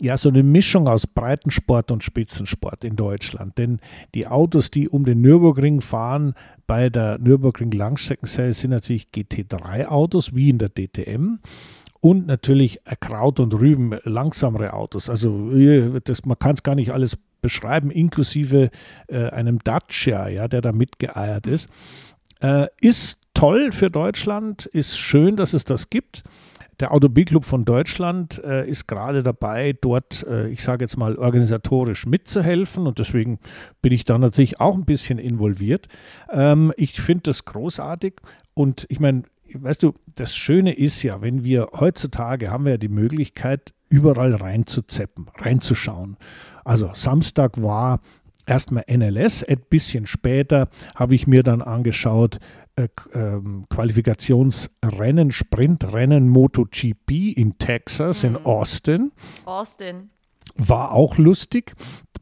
ja 0.00 0.16
so 0.16 0.28
eine 0.28 0.42
Mischung 0.42 0.88
aus 0.88 1.06
Breitensport 1.06 1.90
und 1.90 2.04
Spitzensport 2.04 2.84
in 2.84 2.96
Deutschland. 2.96 3.56
Denn 3.58 3.78
die 4.14 4.26
Autos, 4.26 4.70
die 4.70 4.88
um 4.88 5.04
den 5.04 5.20
Nürburgring 5.20 5.80
fahren, 5.80 6.34
bei 6.66 6.90
der 6.90 7.18
Nürburgring 7.18 7.70
Langstreckenserie 7.70 8.52
sind 8.52 8.70
natürlich 8.70 9.08
GT3-Autos, 9.14 10.34
wie 10.34 10.50
in 10.50 10.58
der 10.58 10.68
DTM. 10.68 11.38
Und 12.00 12.26
natürlich 12.26 12.78
Kraut 13.00 13.40
und 13.40 13.54
Rüben, 13.54 13.98
langsamere 14.04 14.74
Autos. 14.74 15.08
Also 15.08 15.50
das, 16.04 16.24
man 16.24 16.38
kann 16.38 16.54
es 16.54 16.62
gar 16.62 16.74
nicht 16.74 16.90
alles 16.90 17.18
beschreiben, 17.40 17.90
inklusive 17.90 18.70
äh, 19.08 19.28
einem 19.30 19.58
Dacia, 19.60 20.28
ja, 20.28 20.48
der 20.48 20.60
da 20.60 20.72
mitgeeiert 20.72 21.46
ist. 21.46 21.70
Äh, 22.40 22.66
ist 22.80 23.18
toll 23.34 23.72
für 23.72 23.90
Deutschland, 23.90 24.66
ist 24.66 24.98
schön, 24.98 25.36
dass 25.36 25.52
es 25.52 25.64
das 25.64 25.90
gibt. 25.90 26.22
Der 26.80 26.92
Automobilclub 26.92 27.44
von 27.44 27.64
Deutschland 27.64 28.42
äh, 28.44 28.68
ist 28.68 28.86
gerade 28.86 29.22
dabei, 29.22 29.74
dort, 29.80 30.26
äh, 30.28 30.48
ich 30.48 30.62
sage 30.62 30.84
jetzt 30.84 30.98
mal, 30.98 31.16
organisatorisch 31.16 32.06
mitzuhelfen 32.06 32.86
und 32.86 32.98
deswegen 32.98 33.38
bin 33.80 33.92
ich 33.92 34.04
da 34.04 34.18
natürlich 34.18 34.60
auch 34.60 34.74
ein 34.74 34.84
bisschen 34.84 35.18
involviert. 35.18 35.88
Ähm, 36.30 36.72
ich 36.76 37.00
finde 37.00 37.22
das 37.24 37.46
großartig 37.46 38.14
und 38.54 38.86
ich 38.90 39.00
meine, 39.00 39.22
weißt 39.52 39.82
du, 39.82 39.94
das 40.14 40.36
Schöne 40.36 40.74
ist 40.74 41.02
ja, 41.02 41.22
wenn 41.22 41.44
wir 41.44 41.68
heutzutage 41.72 42.50
haben 42.50 42.64
wir 42.64 42.72
ja 42.72 42.78
die 42.78 42.88
Möglichkeit, 42.88 43.72
überall 43.88 44.34
reinzuzeppen, 44.34 45.28
reinzuschauen. 45.38 46.16
Also 46.64 46.90
Samstag 46.92 47.62
war 47.62 48.00
erstmal 48.46 48.84
NLS, 48.88 49.44
ein 49.44 49.60
bisschen 49.70 50.06
später 50.06 50.68
habe 50.94 51.14
ich 51.14 51.26
mir 51.26 51.42
dann 51.42 51.62
angeschaut, 51.62 52.38
äh, 52.76 52.88
ähm, 53.14 53.64
Qualifikationsrennen, 53.70 55.32
Sprintrennen 55.32 56.28
MotoGP 56.28 57.32
in 57.36 57.56
Texas, 57.58 58.22
mhm. 58.22 58.28
in 58.28 58.44
Austin. 58.44 59.12
Austin. 59.44 60.10
war 60.56 60.92
auch 60.92 61.18
lustig. 61.18 61.74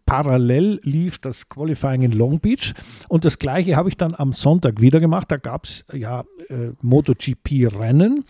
Parallel 0.07 0.81
lief 0.83 1.19
das 1.19 1.49
Qualifying 1.49 2.03
in 2.03 2.13
Long 2.13 2.39
Beach 2.39 2.75
und 3.09 3.25
das 3.25 3.39
gleiche 3.39 3.75
habe 3.77 3.89
ich 3.89 3.97
dann 3.97 4.15
am 4.15 4.33
Sonntag 4.33 4.81
wieder 4.81 5.01
gemacht. 5.01 5.31
Da 5.31 5.39
gab 5.39 5.65
es 5.65 5.85
ja 5.93 6.25
äh, 6.49 6.73
MotoGP-Rennen 6.83 8.25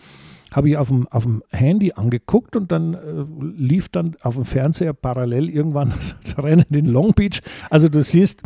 habe 0.55 0.69
ich 0.69 0.77
auf 0.77 0.87
dem, 0.87 1.07
auf 1.09 1.23
dem 1.23 1.43
Handy 1.49 1.91
angeguckt 1.93 2.55
und 2.55 2.71
dann 2.71 2.93
äh, 2.93 3.25
lief 3.57 3.89
dann 3.89 4.15
auf 4.21 4.35
dem 4.35 4.45
Fernseher 4.45 4.93
parallel 4.93 5.49
irgendwann 5.49 5.93
das 6.23 6.37
Rennen 6.37 6.65
in 6.69 6.85
Long 6.85 7.13
Beach. 7.13 7.41
Also 7.69 7.89
du 7.89 8.01
siehst, 8.01 8.41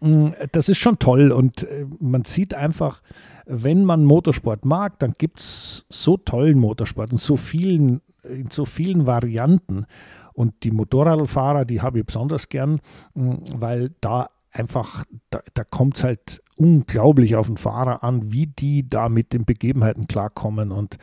mh, 0.00 0.08
mm, 0.08 0.34
das 0.50 0.68
ist 0.68 0.78
schon 0.78 0.98
toll 0.98 1.30
und 1.30 1.62
äh, 1.62 1.86
man 2.00 2.24
sieht 2.24 2.54
einfach, 2.54 3.00
wenn 3.46 3.84
man 3.84 4.04
Motorsport 4.04 4.64
mag, 4.64 4.98
dann 4.98 5.14
gibt 5.16 5.38
es 5.38 5.86
so 5.88 6.16
tollen 6.16 6.58
Motorsport 6.58 7.12
und 7.12 7.20
so 7.20 7.36
vielen, 7.36 8.00
in 8.28 8.50
so 8.50 8.64
vielen 8.64 9.06
Varianten. 9.06 9.86
Und 10.34 10.64
die 10.64 10.70
Motorradfahrer, 10.70 11.64
die 11.64 11.80
habe 11.82 12.00
ich 12.00 12.06
besonders 12.06 12.48
gern, 12.48 12.80
mh, 13.14 13.38
weil 13.56 13.90
da 14.00 14.30
einfach, 14.50 15.04
da, 15.30 15.40
da 15.54 15.62
kommt 15.62 15.96
es 15.96 16.04
halt 16.04 16.42
unglaublich 16.56 17.36
auf 17.36 17.46
den 17.46 17.56
Fahrer 17.56 18.02
an, 18.02 18.32
wie 18.32 18.46
die 18.46 18.88
da 18.88 19.08
mit 19.08 19.32
den 19.32 19.44
Begebenheiten 19.44 20.08
klarkommen. 20.08 20.72
Und 20.72 20.98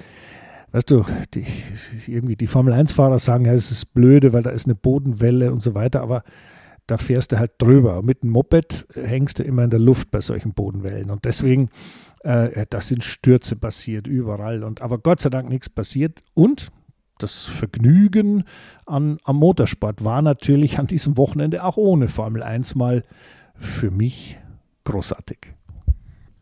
weißt 0.71 0.91
du, 0.91 1.03
die, 1.33 1.45
irgendwie 2.07 2.35
die 2.35 2.47
Formel-1-Fahrer 2.47 3.19
sagen, 3.19 3.45
ja, 3.45 3.53
es 3.53 3.71
ist 3.71 3.93
blöde, 3.93 4.33
weil 4.33 4.43
da 4.43 4.49
ist 4.51 4.65
eine 4.65 4.75
Bodenwelle 4.75 5.51
und 5.51 5.61
so 5.61 5.75
weiter, 5.75 6.01
aber 6.01 6.23
da 6.87 6.97
fährst 6.97 7.31
du 7.31 7.39
halt 7.39 7.51
drüber. 7.59 8.01
Mit 8.01 8.23
dem 8.23 8.31
Moped 8.31 8.87
hängst 8.95 9.39
du 9.39 9.43
immer 9.43 9.63
in 9.63 9.69
der 9.69 9.79
Luft 9.79 10.09
bei 10.11 10.21
solchen 10.21 10.53
Bodenwellen. 10.53 11.11
Und 11.11 11.25
deswegen, 11.25 11.69
äh, 12.21 12.65
da 12.69 12.81
sind 12.81 13.03
Stürze 13.03 13.55
passiert 13.55 14.07
überall. 14.07 14.63
Und, 14.63 14.81
aber 14.81 14.97
Gott 14.97 15.19
sei 15.19 15.29
Dank 15.29 15.49
nichts 15.49 15.69
passiert. 15.69 16.21
Und 16.33 16.71
das 17.19 17.43
Vergnügen 17.43 18.43
an, 18.85 19.17
am 19.23 19.35
Motorsport 19.35 20.03
war 20.03 20.21
natürlich 20.21 20.79
an 20.79 20.87
diesem 20.87 21.15
Wochenende 21.17 21.63
auch 21.63 21.77
ohne 21.77 22.07
Formel 22.07 22.41
1 22.41 22.75
mal 22.75 23.03
für 23.55 23.91
mich 23.91 24.39
großartig. 24.85 25.58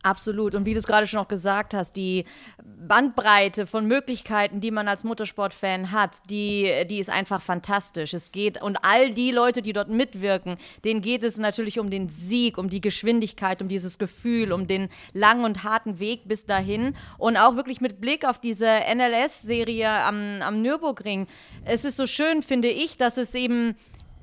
Absolut. 0.07 0.55
Und 0.55 0.65
wie 0.65 0.71
du 0.71 0.79
es 0.79 0.87
gerade 0.87 1.05
schon 1.05 1.19
auch 1.19 1.27
gesagt 1.27 1.73
hast, 1.73 1.97
die 1.97 2.23
Bandbreite 2.63 3.67
von 3.67 3.85
Möglichkeiten, 3.85 4.61
die 4.61 4.71
man 4.71 4.87
als 4.87 5.03
Motorsportfan 5.03 5.91
hat, 5.91 6.29
die, 6.29 6.71
die 6.89 6.99
ist 6.99 7.09
einfach 7.09 7.41
fantastisch. 7.41 8.13
Es 8.13 8.31
geht, 8.31 8.61
und 8.61 8.77
all 8.83 9.09
die 9.09 9.31
Leute, 9.31 9.61
die 9.61 9.73
dort 9.73 9.89
mitwirken, 9.89 10.55
denen 10.85 11.01
geht 11.01 11.25
es 11.25 11.39
natürlich 11.39 11.77
um 11.77 11.89
den 11.89 12.07
Sieg, 12.07 12.57
um 12.57 12.69
die 12.69 12.79
Geschwindigkeit, 12.79 13.61
um 13.61 13.67
dieses 13.67 13.97
Gefühl, 13.97 14.53
um 14.53 14.65
den 14.65 14.87
langen 15.11 15.43
und 15.43 15.65
harten 15.65 15.99
Weg 15.99 16.21
bis 16.25 16.45
dahin. 16.45 16.95
Und 17.17 17.35
auch 17.35 17.57
wirklich 17.57 17.81
mit 17.81 17.99
Blick 17.99 18.25
auf 18.25 18.39
diese 18.39 18.65
NLS-Serie 18.65 19.89
am, 19.89 20.41
am 20.41 20.61
Nürburgring. 20.61 21.27
Es 21.65 21.83
ist 21.83 21.97
so 21.97 22.07
schön, 22.07 22.41
finde 22.43 22.69
ich, 22.69 22.95
dass 22.95 23.17
es 23.17 23.35
eben 23.35 23.75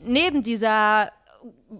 neben 0.02 0.42
dieser 0.42 1.12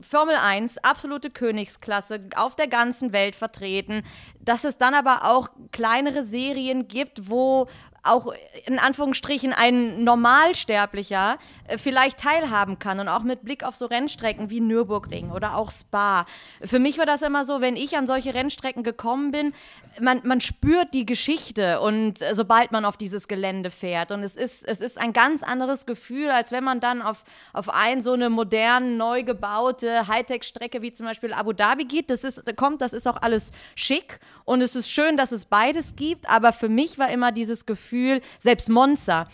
Formel 0.00 0.36
1, 0.36 0.78
absolute 0.78 1.30
Königsklasse, 1.30 2.20
auf 2.36 2.54
der 2.54 2.68
ganzen 2.68 3.12
Welt 3.12 3.36
vertreten, 3.36 4.02
dass 4.40 4.64
es 4.64 4.76
dann 4.76 4.94
aber 4.94 5.24
auch 5.24 5.48
kleinere 5.72 6.24
Serien 6.24 6.88
gibt, 6.88 7.30
wo 7.30 7.68
auch 8.04 8.32
in 8.66 8.78
Anführungsstrichen 8.78 9.52
ein 9.52 10.04
Normalsterblicher 10.04 11.38
äh, 11.66 11.78
vielleicht 11.78 12.18
teilhaben 12.18 12.78
kann 12.78 13.00
und 13.00 13.08
auch 13.08 13.22
mit 13.22 13.44
Blick 13.44 13.64
auf 13.64 13.76
so 13.76 13.86
Rennstrecken 13.86 14.50
wie 14.50 14.60
Nürburgring 14.60 15.30
oder 15.30 15.56
auch 15.56 15.70
Spa. 15.70 16.26
Für 16.62 16.78
mich 16.78 16.98
war 16.98 17.06
das 17.06 17.22
immer 17.22 17.44
so, 17.44 17.60
wenn 17.60 17.76
ich 17.76 17.96
an 17.96 18.06
solche 18.06 18.34
Rennstrecken 18.34 18.82
gekommen 18.82 19.32
bin, 19.32 19.54
man, 20.00 20.20
man 20.24 20.40
spürt 20.40 20.92
die 20.92 21.06
Geschichte 21.06 21.80
und 21.80 22.20
äh, 22.20 22.34
sobald 22.34 22.72
man 22.72 22.84
auf 22.84 22.96
dieses 22.96 23.28
Gelände 23.28 23.70
fährt 23.70 24.12
und 24.12 24.22
es 24.22 24.36
ist, 24.36 24.64
es 24.66 24.80
ist 24.80 24.98
ein 24.98 25.12
ganz 25.12 25.42
anderes 25.42 25.86
Gefühl, 25.86 26.30
als 26.30 26.52
wenn 26.52 26.64
man 26.64 26.80
dann 26.80 27.00
auf, 27.00 27.24
auf 27.52 27.68
ein 27.68 28.02
so 28.02 28.12
eine 28.12 28.28
modern, 28.28 28.96
neu 28.96 29.22
gebaute 29.22 30.06
Hightech-Strecke 30.08 30.82
wie 30.82 30.92
zum 30.92 31.06
Beispiel 31.06 31.32
Abu 31.32 31.52
Dhabi 31.52 31.84
geht. 31.84 32.10
Das 32.10 32.24
ist, 32.24 32.42
kommt, 32.56 32.80
das 32.80 32.92
ist 32.92 33.06
auch 33.06 33.22
alles 33.22 33.52
schick 33.74 34.20
und 34.44 34.60
es 34.60 34.76
ist 34.76 34.90
schön, 34.90 35.16
dass 35.16 35.32
es 35.32 35.46
beides 35.46 35.96
gibt, 35.96 36.28
aber 36.28 36.52
für 36.52 36.68
mich 36.68 36.98
war 36.98 37.10
immer 37.10 37.32
dieses 37.32 37.64
Gefühl, 37.64 37.93
selbst 38.38 38.68
Monza, 38.70 39.26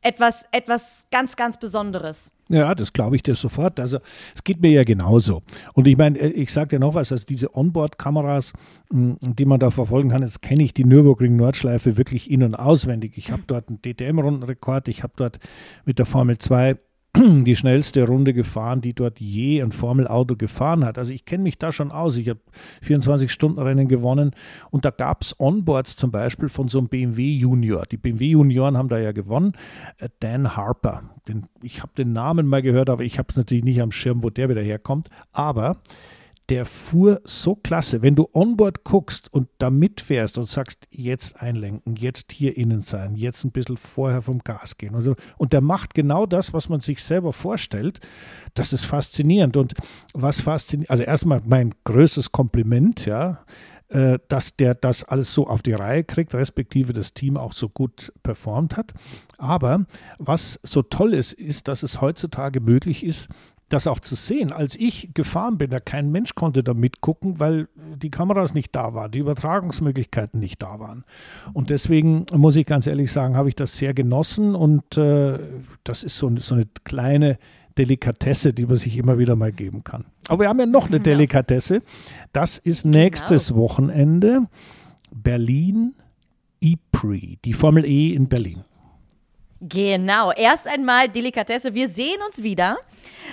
etwas, 0.00 0.46
etwas 0.52 1.06
ganz, 1.10 1.36
ganz 1.36 1.58
Besonderes. 1.58 2.32
Ja, 2.48 2.74
das 2.74 2.92
glaube 2.92 3.16
ich 3.16 3.22
dir 3.22 3.34
sofort. 3.34 3.78
Also 3.78 3.98
es 4.34 4.42
geht 4.42 4.62
mir 4.62 4.70
ja 4.70 4.82
genauso. 4.82 5.42
Und 5.74 5.86
ich 5.86 5.98
meine, 5.98 6.18
äh, 6.18 6.28
ich 6.28 6.50
sage 6.50 6.68
dir 6.68 6.78
noch 6.78 6.94
was, 6.94 7.12
also 7.12 7.26
diese 7.26 7.54
Onboard-Kameras, 7.54 8.54
hm, 8.90 9.18
die 9.20 9.44
man 9.44 9.60
da 9.60 9.70
verfolgen 9.70 10.08
kann, 10.08 10.22
jetzt 10.22 10.40
kenne 10.40 10.62
ich 10.62 10.72
die 10.72 10.84
Nürburgring-Nordschleife 10.84 11.98
wirklich 11.98 12.30
in- 12.30 12.42
und 12.42 12.54
auswendig. 12.54 13.18
Ich 13.18 13.30
habe 13.30 13.42
dort 13.46 13.68
einen 13.68 13.82
DTM-Rundenrekord, 13.82 14.88
ich 14.88 15.02
habe 15.02 15.12
dort 15.16 15.38
mit 15.84 15.98
der 15.98 16.06
Formel 16.06 16.38
2 16.38 16.78
die 17.44 17.56
schnellste 17.56 18.06
Runde 18.06 18.34
gefahren, 18.34 18.80
die 18.80 18.94
dort 18.94 19.20
je 19.20 19.62
ein 19.62 19.72
Formelauto 19.72 20.36
gefahren 20.36 20.84
hat. 20.84 20.98
Also 20.98 21.12
ich 21.12 21.24
kenne 21.24 21.42
mich 21.42 21.58
da 21.58 21.72
schon 21.72 21.90
aus. 21.90 22.16
Ich 22.16 22.28
habe 22.28 22.40
24-Stunden-Rennen 22.84 23.88
gewonnen 23.88 24.32
und 24.70 24.84
da 24.84 24.90
gab 24.90 25.22
es 25.22 25.38
Onboards 25.38 25.96
zum 25.96 26.10
Beispiel 26.10 26.48
von 26.48 26.68
so 26.68 26.78
einem 26.78 26.88
BMW 26.88 27.30
Junior. 27.30 27.84
Die 27.86 27.96
BMW 27.96 28.30
Junioren 28.30 28.76
haben 28.76 28.88
da 28.88 28.98
ja 28.98 29.12
gewonnen. 29.12 29.54
Äh, 29.98 30.08
Dan 30.20 30.56
Harper. 30.56 31.02
Den, 31.26 31.46
ich 31.62 31.82
habe 31.82 31.92
den 31.96 32.12
Namen 32.12 32.46
mal 32.46 32.62
gehört, 32.62 32.90
aber 32.90 33.02
ich 33.02 33.18
habe 33.18 33.28
es 33.30 33.36
natürlich 33.36 33.64
nicht 33.64 33.80
am 33.80 33.92
Schirm, 33.92 34.22
wo 34.22 34.30
der 34.30 34.48
wieder 34.48 34.62
herkommt. 34.62 35.08
Aber 35.32 35.78
der 36.48 36.64
fuhr 36.64 37.20
so 37.24 37.54
klasse. 37.56 38.00
Wenn 38.00 38.14
du 38.14 38.28
onboard 38.32 38.84
guckst 38.84 39.32
und 39.32 39.48
da 39.58 39.70
mitfährst 39.70 40.38
und 40.38 40.44
sagst, 40.48 40.86
jetzt 40.90 41.40
einlenken, 41.40 41.96
jetzt 41.96 42.32
hier 42.32 42.56
innen 42.56 42.80
sein, 42.80 43.16
jetzt 43.16 43.44
ein 43.44 43.52
bisschen 43.52 43.76
vorher 43.76 44.22
vom 44.22 44.38
Gas 44.38 44.78
gehen. 44.78 44.94
Und, 44.94 45.02
so, 45.02 45.14
und 45.36 45.52
der 45.52 45.60
macht 45.60 45.94
genau 45.94 46.26
das, 46.26 46.54
was 46.54 46.68
man 46.68 46.80
sich 46.80 47.02
selber 47.02 47.32
vorstellt. 47.32 48.00
Das 48.54 48.72
ist 48.72 48.84
faszinierend. 48.84 49.56
Und 49.56 49.74
was 50.14 50.40
fasziniert, 50.40 50.90
also 50.90 51.02
erstmal 51.02 51.42
mein 51.44 51.74
größtes 51.84 52.32
Kompliment, 52.32 53.04
ja, 53.04 53.44
äh, 53.88 54.18
dass 54.28 54.56
der 54.56 54.74
das 54.74 55.04
alles 55.04 55.32
so 55.32 55.46
auf 55.46 55.62
die 55.62 55.72
Reihe 55.72 56.04
kriegt, 56.04 56.34
respektive 56.34 56.92
das 56.92 57.14
Team 57.14 57.36
auch 57.36 57.52
so 57.52 57.68
gut 57.68 58.12
performt 58.22 58.76
hat. 58.76 58.92
Aber 59.36 59.86
was 60.18 60.60
so 60.62 60.82
toll 60.82 61.14
ist, 61.14 61.32
ist, 61.32 61.68
dass 61.68 61.82
es 61.82 62.00
heutzutage 62.00 62.60
möglich 62.60 63.04
ist, 63.04 63.28
das 63.68 63.86
auch 63.86 64.00
zu 64.00 64.14
sehen. 64.14 64.52
Als 64.52 64.76
ich 64.76 65.10
gefahren 65.14 65.58
bin, 65.58 65.70
da 65.70 65.80
kein 65.80 66.10
Mensch 66.10 66.34
konnte 66.34 66.62
da 66.62 66.74
mitgucken, 66.74 67.38
weil 67.38 67.68
die 67.96 68.10
Kameras 68.10 68.54
nicht 68.54 68.74
da 68.74 68.94
waren, 68.94 69.10
die 69.10 69.18
Übertragungsmöglichkeiten 69.18 70.40
nicht 70.40 70.62
da 70.62 70.78
waren. 70.80 71.04
Und 71.52 71.70
deswegen 71.70 72.24
muss 72.34 72.56
ich 72.56 72.66
ganz 72.66 72.86
ehrlich 72.86 73.12
sagen, 73.12 73.36
habe 73.36 73.48
ich 73.48 73.56
das 73.56 73.76
sehr 73.76 73.94
genossen 73.94 74.54
und 74.54 74.96
äh, 74.96 75.38
das 75.84 76.02
ist 76.02 76.16
so, 76.16 76.34
so, 76.38 76.54
eine 76.54 76.66
kleine 76.84 77.38
Delikatesse, 77.76 78.52
die 78.54 78.66
man 78.66 78.76
sich 78.76 78.96
immer 78.96 79.18
wieder 79.18 79.36
mal 79.36 79.52
geben 79.52 79.84
kann. 79.84 80.06
Aber 80.28 80.44
wir 80.44 80.48
haben 80.48 80.60
ja 80.60 80.66
noch 80.66 80.88
eine 80.88 81.00
Delikatesse. 81.00 81.82
Das 82.32 82.58
ist 82.58 82.84
nächstes 82.84 83.48
genau. 83.48 83.60
Wochenende 83.60 84.46
Berlin 85.14 85.94
E-Pre, 86.60 87.36
die 87.44 87.52
Formel 87.52 87.84
E 87.84 88.14
in 88.14 88.28
Berlin. 88.28 88.64
Genau, 89.60 90.30
erst 90.32 90.68
einmal 90.68 91.08
Delikatesse. 91.08 91.74
Wir 91.74 91.88
sehen 91.88 92.18
uns 92.26 92.42
wieder. 92.42 92.78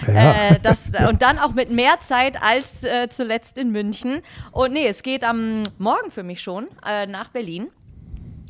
Ja. 0.07 0.49
Äh, 0.49 0.59
das, 0.59 0.91
und 1.07 1.21
dann 1.21 1.37
auch 1.37 1.53
mit 1.53 1.69
mehr 1.69 1.99
Zeit 1.99 2.41
als 2.41 2.83
äh, 2.83 3.09
zuletzt 3.09 3.57
in 3.57 3.71
München. 3.71 4.21
Und 4.51 4.73
nee, 4.73 4.87
es 4.87 5.03
geht 5.03 5.23
am 5.23 5.63
Morgen 5.77 6.09
für 6.09 6.23
mich 6.23 6.41
schon 6.41 6.67
äh, 6.85 7.05
nach 7.05 7.29
Berlin. 7.29 7.67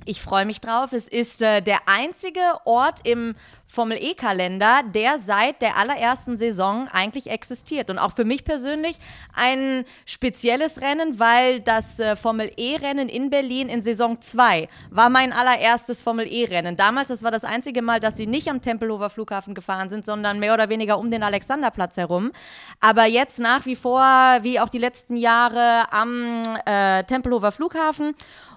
Ich 0.07 0.21
freue 0.21 0.45
mich 0.45 0.61
drauf. 0.61 0.93
Es 0.93 1.07
ist 1.07 1.41
äh, 1.41 1.61
der 1.61 1.79
einzige 1.87 2.39
Ort 2.65 2.99
im 3.07 3.33
Formel 3.65 3.97
E-Kalender, 3.99 4.83
der 4.93 5.17
seit 5.17 5.63
der 5.63 5.77
allerersten 5.77 6.37
Saison 6.37 6.87
eigentlich 6.91 7.31
existiert. 7.31 7.89
Und 7.89 7.97
auch 7.97 8.13
für 8.13 8.23
mich 8.23 8.45
persönlich 8.45 8.97
ein 9.33 9.83
spezielles 10.05 10.79
Rennen, 10.79 11.19
weil 11.19 11.59
das 11.59 11.99
äh, 11.99 12.15
Formel 12.15 12.51
E-Rennen 12.55 13.09
in 13.09 13.31
Berlin 13.31 13.67
in 13.67 13.81
Saison 13.81 14.21
2 14.21 14.69
war 14.91 15.09
mein 15.09 15.33
allererstes 15.33 16.03
Formel 16.03 16.31
E-Rennen. 16.31 16.77
Damals, 16.77 17.07
das 17.07 17.23
war 17.23 17.31
das 17.31 17.43
einzige 17.43 17.81
Mal, 17.81 17.99
dass 17.99 18.15
sie 18.15 18.27
nicht 18.27 18.47
am 18.47 18.61
Tempelhofer 18.61 19.09
Flughafen 19.09 19.55
gefahren 19.55 19.89
sind, 19.89 20.05
sondern 20.05 20.37
mehr 20.37 20.53
oder 20.53 20.69
weniger 20.69 20.99
um 20.99 21.09
den 21.09 21.23
Alexanderplatz 21.23 21.97
herum. 21.97 22.31
Aber 22.79 23.05
jetzt 23.05 23.39
nach 23.39 23.65
wie 23.65 23.75
vor, 23.75 24.03
wie 24.43 24.59
auch 24.59 24.69
die 24.69 24.77
letzten 24.77 25.17
Jahre, 25.17 25.91
am 25.91 26.43
äh, 26.67 27.03
Tempelhofer 27.05 27.51
Flughafen. 27.51 28.13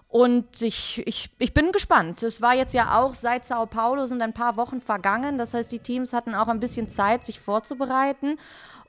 Und 0.08 0.62
ich, 0.62 1.02
ich, 1.06 1.30
ich 1.38 1.52
bin 1.52 1.70
gespannt. 1.70 2.22
Es 2.22 2.40
war 2.40 2.54
jetzt 2.54 2.72
ja 2.72 2.98
auch 2.98 3.12
seit 3.12 3.44
Sao 3.44 3.66
Paulo 3.66 4.06
sind 4.06 4.22
ein 4.22 4.32
paar 4.32 4.56
Wochen 4.56 4.80
vergangen. 4.80 5.36
Das 5.36 5.52
heißt, 5.52 5.70
die 5.70 5.80
Teams 5.80 6.14
hatten 6.14 6.34
auch 6.34 6.48
ein 6.48 6.60
bisschen 6.60 6.88
Zeit, 6.88 7.24
sich 7.24 7.40
vorzubereiten. 7.40 8.38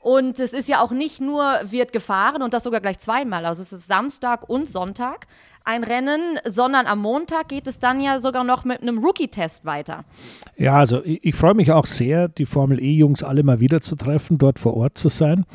Und 0.02 0.40
es 0.40 0.54
ist 0.54 0.70
ja 0.70 0.82
auch 0.82 0.92
nicht 0.92 1.20
nur 1.20 1.44
wird 1.64 1.92
gefahren 1.92 2.42
und 2.42 2.54
das 2.54 2.64
sogar 2.64 2.80
gleich 2.80 3.00
zweimal. 3.00 3.46
Also 3.46 3.62
es 3.62 3.74
ist 3.74 3.86
Samstag 3.86 4.48
und 4.48 4.66
Sonntag 4.66 5.28
ein 5.66 5.84
Rennen, 5.84 6.40
sondern 6.46 6.88
am 6.88 7.00
Montag 7.00 7.50
geht 7.50 7.68
es 7.68 7.80
dann 7.80 8.00
ja 8.00 8.20
sogar 8.20 8.46
noch 8.46 8.64
mit 8.64 8.82
einem 8.82 9.00
Rookie-Test 9.00 9.66
weiter. 9.66 10.06
Ja, 10.56 10.76
also 10.76 11.04
ich, 11.04 11.24
ich 11.24 11.36
freue 11.36 11.54
mich 11.54 11.72
auch 11.74 11.86
sehr, 11.86 12.30
die 12.30 12.46
Formel 12.46 12.82
E-Jungs 12.82 13.24
alle 13.24 13.44
mal 13.44 13.60
wieder 13.60 13.82
zu 13.82 13.98
treffen, 13.98 14.38
dort 14.38 14.58
vor 14.58 14.76
Ort 14.76 14.98
zu 14.98 15.10
sein. 15.10 15.46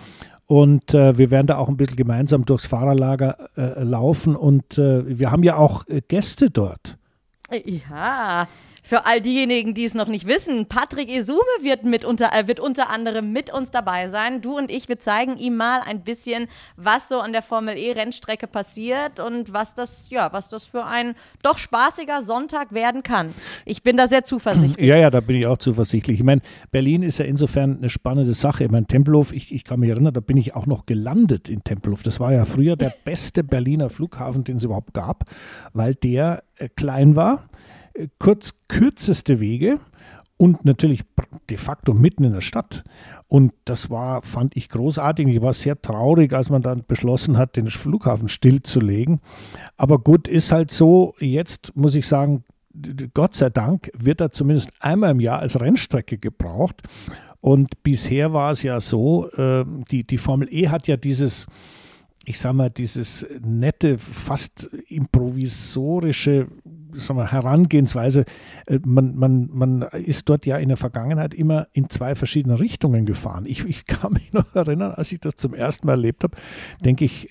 Und 0.47 0.93
äh, 0.93 1.17
wir 1.17 1.31
werden 1.31 1.47
da 1.47 1.57
auch 1.57 1.69
ein 1.69 1.77
bisschen 1.77 1.97
gemeinsam 1.97 2.45
durchs 2.45 2.67
Fahrerlager 2.67 3.49
äh, 3.57 3.83
laufen. 3.83 4.37
Und 4.37 4.79
äh, 4.79 5.19
wir 5.19 5.31
haben 5.31 5.43
ja 5.43 5.57
auch 5.57 5.87
äh, 5.89 6.03
Gäste 6.07 6.51
dort. 6.51 6.99
Ja, 7.65 8.49
für 8.85 9.07
all 9.07 9.23
diejenigen, 9.23 9.73
die 9.73 9.85
es 9.85 9.95
noch 9.95 10.09
nicht 10.09 10.27
wissen, 10.27 10.67
Patrick 10.67 11.09
Esume 11.09 11.41
wird, 11.63 11.85
mit 11.85 12.05
unter, 12.05 12.35
äh, 12.35 12.47
wird 12.47 12.61
unter 12.61 12.91
anderem 12.91 13.33
mit 13.33 13.51
uns 13.51 13.71
dabei 13.71 14.11
sein. 14.11 14.43
Du 14.43 14.59
und 14.59 14.71
ich, 14.71 14.91
wir 14.91 14.99
zeigen 14.99 15.39
ihm 15.39 15.57
mal 15.57 15.81
ein 15.81 16.03
bisschen, 16.03 16.49
was 16.77 17.09
so 17.09 17.21
an 17.21 17.33
der 17.33 17.41
Formel 17.41 17.79
E 17.79 17.93
Rennstrecke 17.93 18.47
passiert 18.47 19.21
und 19.21 19.55
was 19.55 19.75
das, 19.75 20.11
ja, 20.11 20.35
was 20.35 20.51
das 20.51 20.67
für 20.67 20.85
ein 20.85 21.15
doch 21.43 21.57
spaßiger 21.57 22.21
Sonntag 22.21 22.75
werden 22.75 23.03
kann. 23.03 23.33
Ich 23.65 23.83
bin 23.83 23.97
da 23.97 24.07
sehr 24.07 24.23
zuversichtlich. 24.23 24.87
Ja, 24.87 24.99
ja, 24.99 25.11
da 25.11 25.21
bin 25.21 25.37
ich 25.37 25.47
auch 25.47 25.59
zuversichtlich. 25.59 26.19
Ich 26.19 26.25
meine, 26.25 26.43
Berlin 26.71 27.03
ist 27.03 27.17
ja 27.17 27.25
insofern 27.25 27.79
eine 27.79 27.89
spannende 27.89 28.35
Sache. 28.35 28.65
Ich 28.65 28.71
meine, 28.71 28.85
Tempelhof, 28.85 29.33
ich, 29.33 29.55
ich 29.55 29.65
kann 29.65 29.81
mich 29.81 29.89
erinnern, 29.89 30.13
da 30.13 30.21
bin 30.21 30.37
ich 30.37 30.55
auch 30.55 30.67
noch 30.67 30.85
gelandet 30.85 31.49
in 31.49 31.65
Tempelhof. 31.65 32.03
Das 32.03 32.21
war 32.21 32.35
ja 32.35 32.45
früher 32.45 32.77
der 32.77 32.93
beste 33.07 33.45
Berliner 33.45 33.89
Flughafen, 33.89 34.45
den 34.45 34.57
es 34.57 34.65
überhaupt 34.65 34.93
gab, 34.93 35.25
weil 35.73 35.95
der 35.95 36.45
äh, 36.57 36.69
klein 36.69 37.17
war, 37.17 37.49
kurz 38.19 38.55
kürzeste 38.69 39.41
Wege 39.41 39.79
und 40.37 40.65
natürlich 40.65 41.03
de 41.49 41.57
facto 41.57 41.95
mitten 41.95 42.25
in 42.25 42.33
der 42.33 42.41
Stadt. 42.41 42.85
Und 43.29 43.53
das 43.65 43.91
war, 43.91 44.23
fand 44.23 44.57
ich 44.57 44.69
großartig. 44.69 45.29
Ich 45.29 45.43
war 45.43 45.53
sehr 45.53 45.81
traurig, 45.81 46.33
als 46.33 46.51
man 46.51 46.63
dann 46.63 46.85
beschlossen 46.87 47.39
hat, 47.39 47.57
den 47.57 47.69
Flughafen 47.69 48.29
stillzulegen. 48.29 49.21
Aber 49.77 49.99
gut, 49.99 50.29
ist 50.29 50.53
halt 50.53 50.71
so. 50.71 51.15
Jetzt 51.19 51.75
muss 51.77 51.95
ich 51.95 52.07
sagen, 52.07 52.45
Gott 53.15 53.35
sei 53.35 53.51
Dank 53.51 53.91
wird 53.97 54.21
er 54.21 54.33
zumindest 54.33 54.71
einmal 54.81 55.13
im 55.13 55.21
Jahr 55.21 55.39
als 55.39 55.61
Rennstrecke 55.61 56.19
gebraucht. 56.19 56.83
Und 57.41 57.83
bisher 57.83 58.33
war 58.33 58.51
es 58.53 58.63
ja 58.63 58.81
so, 58.81 59.31
äh, 59.33 59.65
die, 59.91 60.05
die 60.05 60.19
Formel 60.19 60.49
E 60.51 60.69
hat 60.69 60.89
ja 60.89 60.97
dieses, 60.97 61.47
ich 62.25 62.39
sag 62.39 62.55
mal, 62.55 62.71
dieses 62.71 63.27
nette, 63.45 63.99
fast 63.99 64.71
improvisorische 64.89 66.49
sag 66.97 67.17
mal, 67.17 67.31
Herangehensweise. 67.31 68.25
Äh, 68.67 68.81
man, 68.85 69.15
man, 69.17 69.49
man 69.53 69.83
ist 69.83 70.29
dort 70.29 70.47
ja 70.47 70.57
in 70.59 70.69
der 70.69 70.77
Vergangenheit 70.77 71.35
immer 71.35 71.69
in 71.73 71.91
zwei 71.91 72.15
verschiedene 72.15 72.61
Richtungen 72.61 73.07
gefahren. 73.07 73.47
Ich, 73.47 73.65
ich 73.65 73.87
kann 73.87 74.13
mich 74.13 74.33
noch 74.33 74.55
erinnern, 74.55 74.93
als 74.93 75.13
ich 75.13 75.21
das 75.21 75.37
zum 75.37 75.55
ersten 75.55 75.87
Mal 75.87 75.95
erlebt 75.95 76.25
habe, 76.25 76.37
denke 76.85 77.05
ich, 77.05 77.31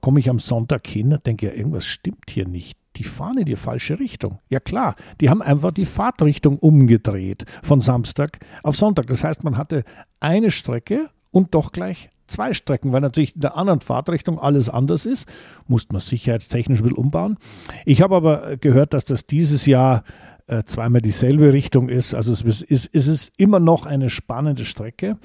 komme 0.00 0.20
ich 0.20 0.28
am 0.28 0.38
Sonntag 0.38 0.86
hin 0.86 1.12
und 1.12 1.26
denke, 1.26 1.46
ja, 1.46 1.52
irgendwas 1.52 1.86
stimmt 1.86 2.30
hier 2.30 2.46
nicht 2.46 2.78
die 2.96 3.04
fahren 3.04 3.38
in 3.38 3.46
die 3.46 3.56
falsche 3.56 3.98
Richtung. 3.98 4.38
Ja 4.50 4.60
klar, 4.60 4.96
die 5.20 5.30
haben 5.30 5.40
einfach 5.40 5.72
die 5.72 5.86
Fahrtrichtung 5.86 6.58
umgedreht 6.58 7.44
von 7.62 7.80
Samstag 7.80 8.38
auf 8.62 8.76
Sonntag. 8.76 9.06
Das 9.06 9.24
heißt, 9.24 9.44
man 9.44 9.56
hatte 9.56 9.84
eine 10.20 10.50
Strecke 10.50 11.08
und 11.30 11.54
doch 11.54 11.72
gleich 11.72 12.10
zwei 12.26 12.52
Strecken, 12.54 12.92
weil 12.92 13.00
natürlich 13.00 13.34
in 13.34 13.40
der 13.40 13.56
anderen 13.56 13.80
Fahrtrichtung 13.80 14.38
alles 14.38 14.68
anders 14.68 15.06
ist. 15.06 15.28
Musste 15.66 15.92
man 15.92 16.00
sicherheitstechnisch 16.00 16.80
ein 16.80 16.82
bisschen 16.84 16.98
umbauen. 16.98 17.38
Ich 17.84 18.02
habe 18.02 18.16
aber 18.16 18.56
gehört, 18.56 18.94
dass 18.94 19.04
das 19.04 19.26
dieses 19.26 19.66
Jahr 19.66 20.04
äh, 20.46 20.64
zweimal 20.64 21.00
dieselbe 21.00 21.52
Richtung 21.52 21.88
ist. 21.88 22.14
Also 22.14 22.32
es 22.32 22.42
ist, 22.42 22.90
es 22.92 23.06
ist 23.06 23.32
immer 23.36 23.60
noch 23.60 23.86
eine 23.86 24.10
spannende 24.10 24.64
Strecke 24.64 25.18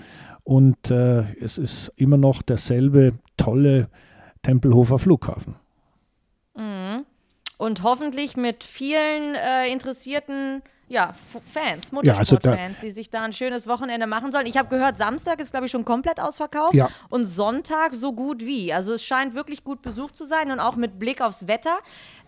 und 0.43 0.91
äh, 0.91 1.23
es 1.41 1.57
ist 1.57 1.91
immer 1.95 2.17
noch 2.17 2.41
derselbe 2.41 3.13
tolle 3.37 3.89
Tempelhofer 4.43 4.99
Flughafen 4.99 5.55
und 7.57 7.83
hoffentlich 7.83 8.37
mit 8.37 8.63
vielen 8.63 9.35
äh, 9.35 9.67
interessierten 9.71 10.61
ja, 10.89 11.13
Fans, 11.13 11.91
Motorsportfans, 11.91 12.43
ja, 12.43 12.65
also 12.65 12.81
die 12.81 12.89
sich 12.89 13.09
da 13.09 13.23
ein 13.23 13.33
schönes 13.33 13.67
Wochenende 13.67 14.07
machen 14.07 14.31
sollen. 14.31 14.45
Ich 14.45 14.57
habe 14.57 14.69
gehört, 14.69 14.97
Samstag 14.97 15.39
ist, 15.39 15.51
glaube 15.51 15.65
ich, 15.65 15.71
schon 15.71 15.83
komplett 15.83 16.19
ausverkauft 16.19 16.73
ja. 16.73 16.89
und 17.09 17.25
Sonntag 17.25 17.93
so 17.93 18.13
gut 18.13 18.45
wie. 18.45 18.73
Also 18.73 18.93
es 18.93 19.03
scheint 19.03 19.33
wirklich 19.33 19.63
gut 19.63 19.81
besucht 19.81 20.15
zu 20.15 20.23
sein 20.23 20.51
und 20.51 20.59
auch 20.59 20.75
mit 20.75 20.97
Blick 20.97 21.21
aufs 21.21 21.47
Wetter, 21.47 21.77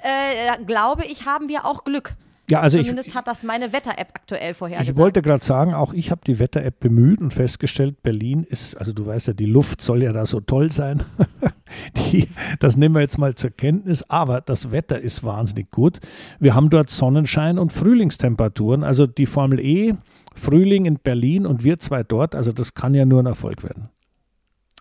äh, 0.01 0.57
glaube 0.65 1.05
ich, 1.05 1.25
haben 1.25 1.47
wir 1.47 1.65
auch 1.65 1.85
Glück. 1.85 2.15
Ja, 2.49 2.61
also 2.61 2.79
Zumindest 2.79 3.09
ich, 3.09 3.15
hat 3.15 3.27
das 3.27 3.43
meine 3.43 3.71
Wetter-App 3.73 4.09
aktuell 4.13 4.53
vorhergesagt. 4.53 4.89
Ich 4.89 5.01
wollte 5.01 5.21
gerade 5.21 5.43
sagen, 5.43 5.73
auch 5.73 5.93
ich 5.93 6.09
habe 6.09 6.21
die 6.25 6.39
Wetter-App 6.39 6.79
bemüht 6.79 7.21
und 7.21 7.31
festgestellt, 7.31 8.01
Berlin 8.01 8.43
ist, 8.43 8.75
also 8.75 8.91
du 8.91 9.05
weißt 9.05 9.27
ja, 9.27 9.33
die 9.33 9.45
Luft 9.45 9.81
soll 9.81 10.01
ja 10.01 10.13
da 10.13 10.25
so 10.25 10.39
toll 10.39 10.71
sein. 10.71 11.03
die, 11.97 12.27
das 12.59 12.75
nehmen 12.75 12.95
wir 12.95 13.01
jetzt 13.01 13.19
mal 13.19 13.35
zur 13.35 13.51
Kenntnis, 13.51 14.03
aber 14.09 14.41
das 14.41 14.71
Wetter 14.71 14.99
ist 14.99 15.23
wahnsinnig 15.23 15.69
gut. 15.69 15.99
Wir 16.39 16.55
haben 16.55 16.71
dort 16.71 16.89
Sonnenschein 16.89 17.59
und 17.59 17.71
Frühlingstemperaturen. 17.71 18.83
Also 18.83 19.05
die 19.05 19.27
Formel 19.27 19.59
E, 19.59 19.93
Frühling 20.33 20.85
in 20.85 20.97
Berlin 20.97 21.45
und 21.45 21.63
wir 21.63 21.77
zwei 21.77 22.03
dort, 22.03 22.33
also 22.33 22.51
das 22.51 22.73
kann 22.73 22.95
ja 22.95 23.05
nur 23.05 23.21
ein 23.21 23.27
Erfolg 23.27 23.63
werden. 23.63 23.89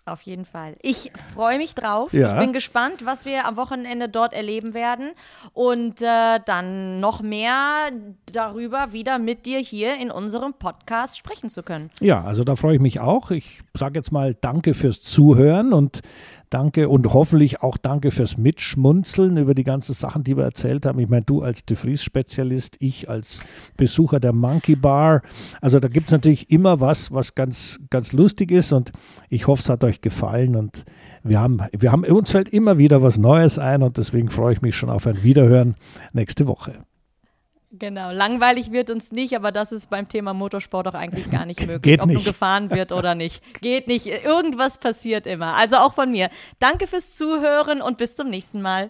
Auf 0.09 0.23
jeden 0.23 0.45
Fall. 0.45 0.75
Ich 0.81 1.11
freue 1.33 1.57
mich 1.57 1.75
drauf. 1.75 2.11
Ja. 2.13 2.33
Ich 2.33 2.39
bin 2.39 2.51
gespannt, 2.51 3.05
was 3.05 3.25
wir 3.25 3.45
am 3.45 3.55
Wochenende 3.57 4.09
dort 4.09 4.33
erleben 4.33 4.73
werden. 4.73 5.11
Und 5.53 6.01
äh, 6.01 6.39
dann 6.45 6.99
noch 6.99 7.21
mehr 7.21 7.91
darüber 8.31 8.91
wieder 8.91 9.19
mit 9.19 9.45
dir 9.45 9.59
hier 9.59 9.97
in 9.97 10.09
unserem 10.09 10.53
Podcast 10.53 11.17
sprechen 11.17 11.49
zu 11.49 11.63
können. 11.63 11.91
Ja, 11.99 12.23
also 12.23 12.43
da 12.43 12.55
freue 12.55 12.75
ich 12.75 12.81
mich 12.81 12.99
auch. 12.99 13.29
Ich 13.31 13.61
sage 13.75 13.99
jetzt 13.99 14.11
mal 14.11 14.33
Danke 14.33 14.73
fürs 14.73 15.01
Zuhören 15.01 15.73
und 15.73 16.01
Danke 16.49 16.89
und 16.89 17.13
hoffentlich 17.13 17.61
auch 17.61 17.77
danke 17.77 18.09
fürs 18.09 18.37
Mitschmunzeln 18.37 19.37
über 19.37 19.53
die 19.53 19.63
ganzen 19.63 19.93
Sachen, 19.93 20.23
die 20.23 20.35
wir 20.35 20.43
erzählt 20.43 20.85
haben. 20.85 20.97
Ich 20.99 21.07
meine, 21.07 21.23
du 21.23 21.43
als 21.43 21.63
De 21.63 21.77
Vries-Spezialist, 21.77 22.77
ich 22.79 23.07
als 23.07 23.41
Besucher 23.77 24.19
der 24.19 24.33
Monkey 24.33 24.75
Bar. 24.75 25.21
Also 25.61 25.79
da 25.79 25.87
gibt 25.87 26.07
es 26.07 26.11
natürlich 26.11 26.49
immer 26.49 26.81
was, 26.81 27.11
was 27.11 27.35
ganz, 27.35 27.79
ganz 27.91 28.13
lustig 28.13 28.51
ist 28.51 28.73
und 28.73 28.91
ich 29.29 29.45
hoffe, 29.45 29.61
es 29.61 29.69
hat 29.69 29.83
euch 29.83 30.01
gefallen 30.01 30.55
und 30.55 30.85
wir 31.23 31.39
haben, 31.39 31.61
wir 31.77 31.91
haben, 31.91 32.03
uns 32.05 32.31
fällt 32.31 32.49
immer 32.49 32.77
wieder 32.77 33.03
was 33.03 33.19
Neues 33.19 33.59
ein 33.59 33.83
und 33.83 33.97
deswegen 33.97 34.29
freue 34.29 34.53
ich 34.53 34.61
mich 34.61 34.75
schon 34.75 34.89
auf 34.89 35.05
ein 35.05 35.23
Wiederhören 35.23 35.75
nächste 36.13 36.47
Woche. 36.47 36.83
Genau, 37.79 38.11
langweilig 38.11 38.71
wird 38.71 38.89
uns 38.89 39.11
nicht, 39.13 39.35
aber 39.35 39.51
das 39.53 39.71
ist 39.71 39.89
beim 39.89 40.09
Thema 40.09 40.33
Motorsport 40.33 40.87
auch 40.89 40.93
eigentlich 40.93 41.31
gar 41.31 41.45
nicht 41.45 41.61
möglich, 41.61 41.81
Geht 41.81 42.01
ob 42.01 42.07
nicht. 42.07 42.17
nun 42.17 42.25
gefahren 42.25 42.69
wird 42.69 42.91
oder 42.91 43.15
nicht. 43.15 43.41
Geht 43.61 43.87
nicht, 43.87 44.07
irgendwas 44.07 44.77
passiert 44.77 45.25
immer. 45.25 45.55
Also 45.55 45.77
auch 45.77 45.93
von 45.93 46.11
mir. 46.11 46.29
Danke 46.59 46.87
fürs 46.87 47.15
Zuhören 47.15 47.81
und 47.81 47.97
bis 47.97 48.15
zum 48.15 48.27
nächsten 48.27 48.61
Mal. 48.61 48.89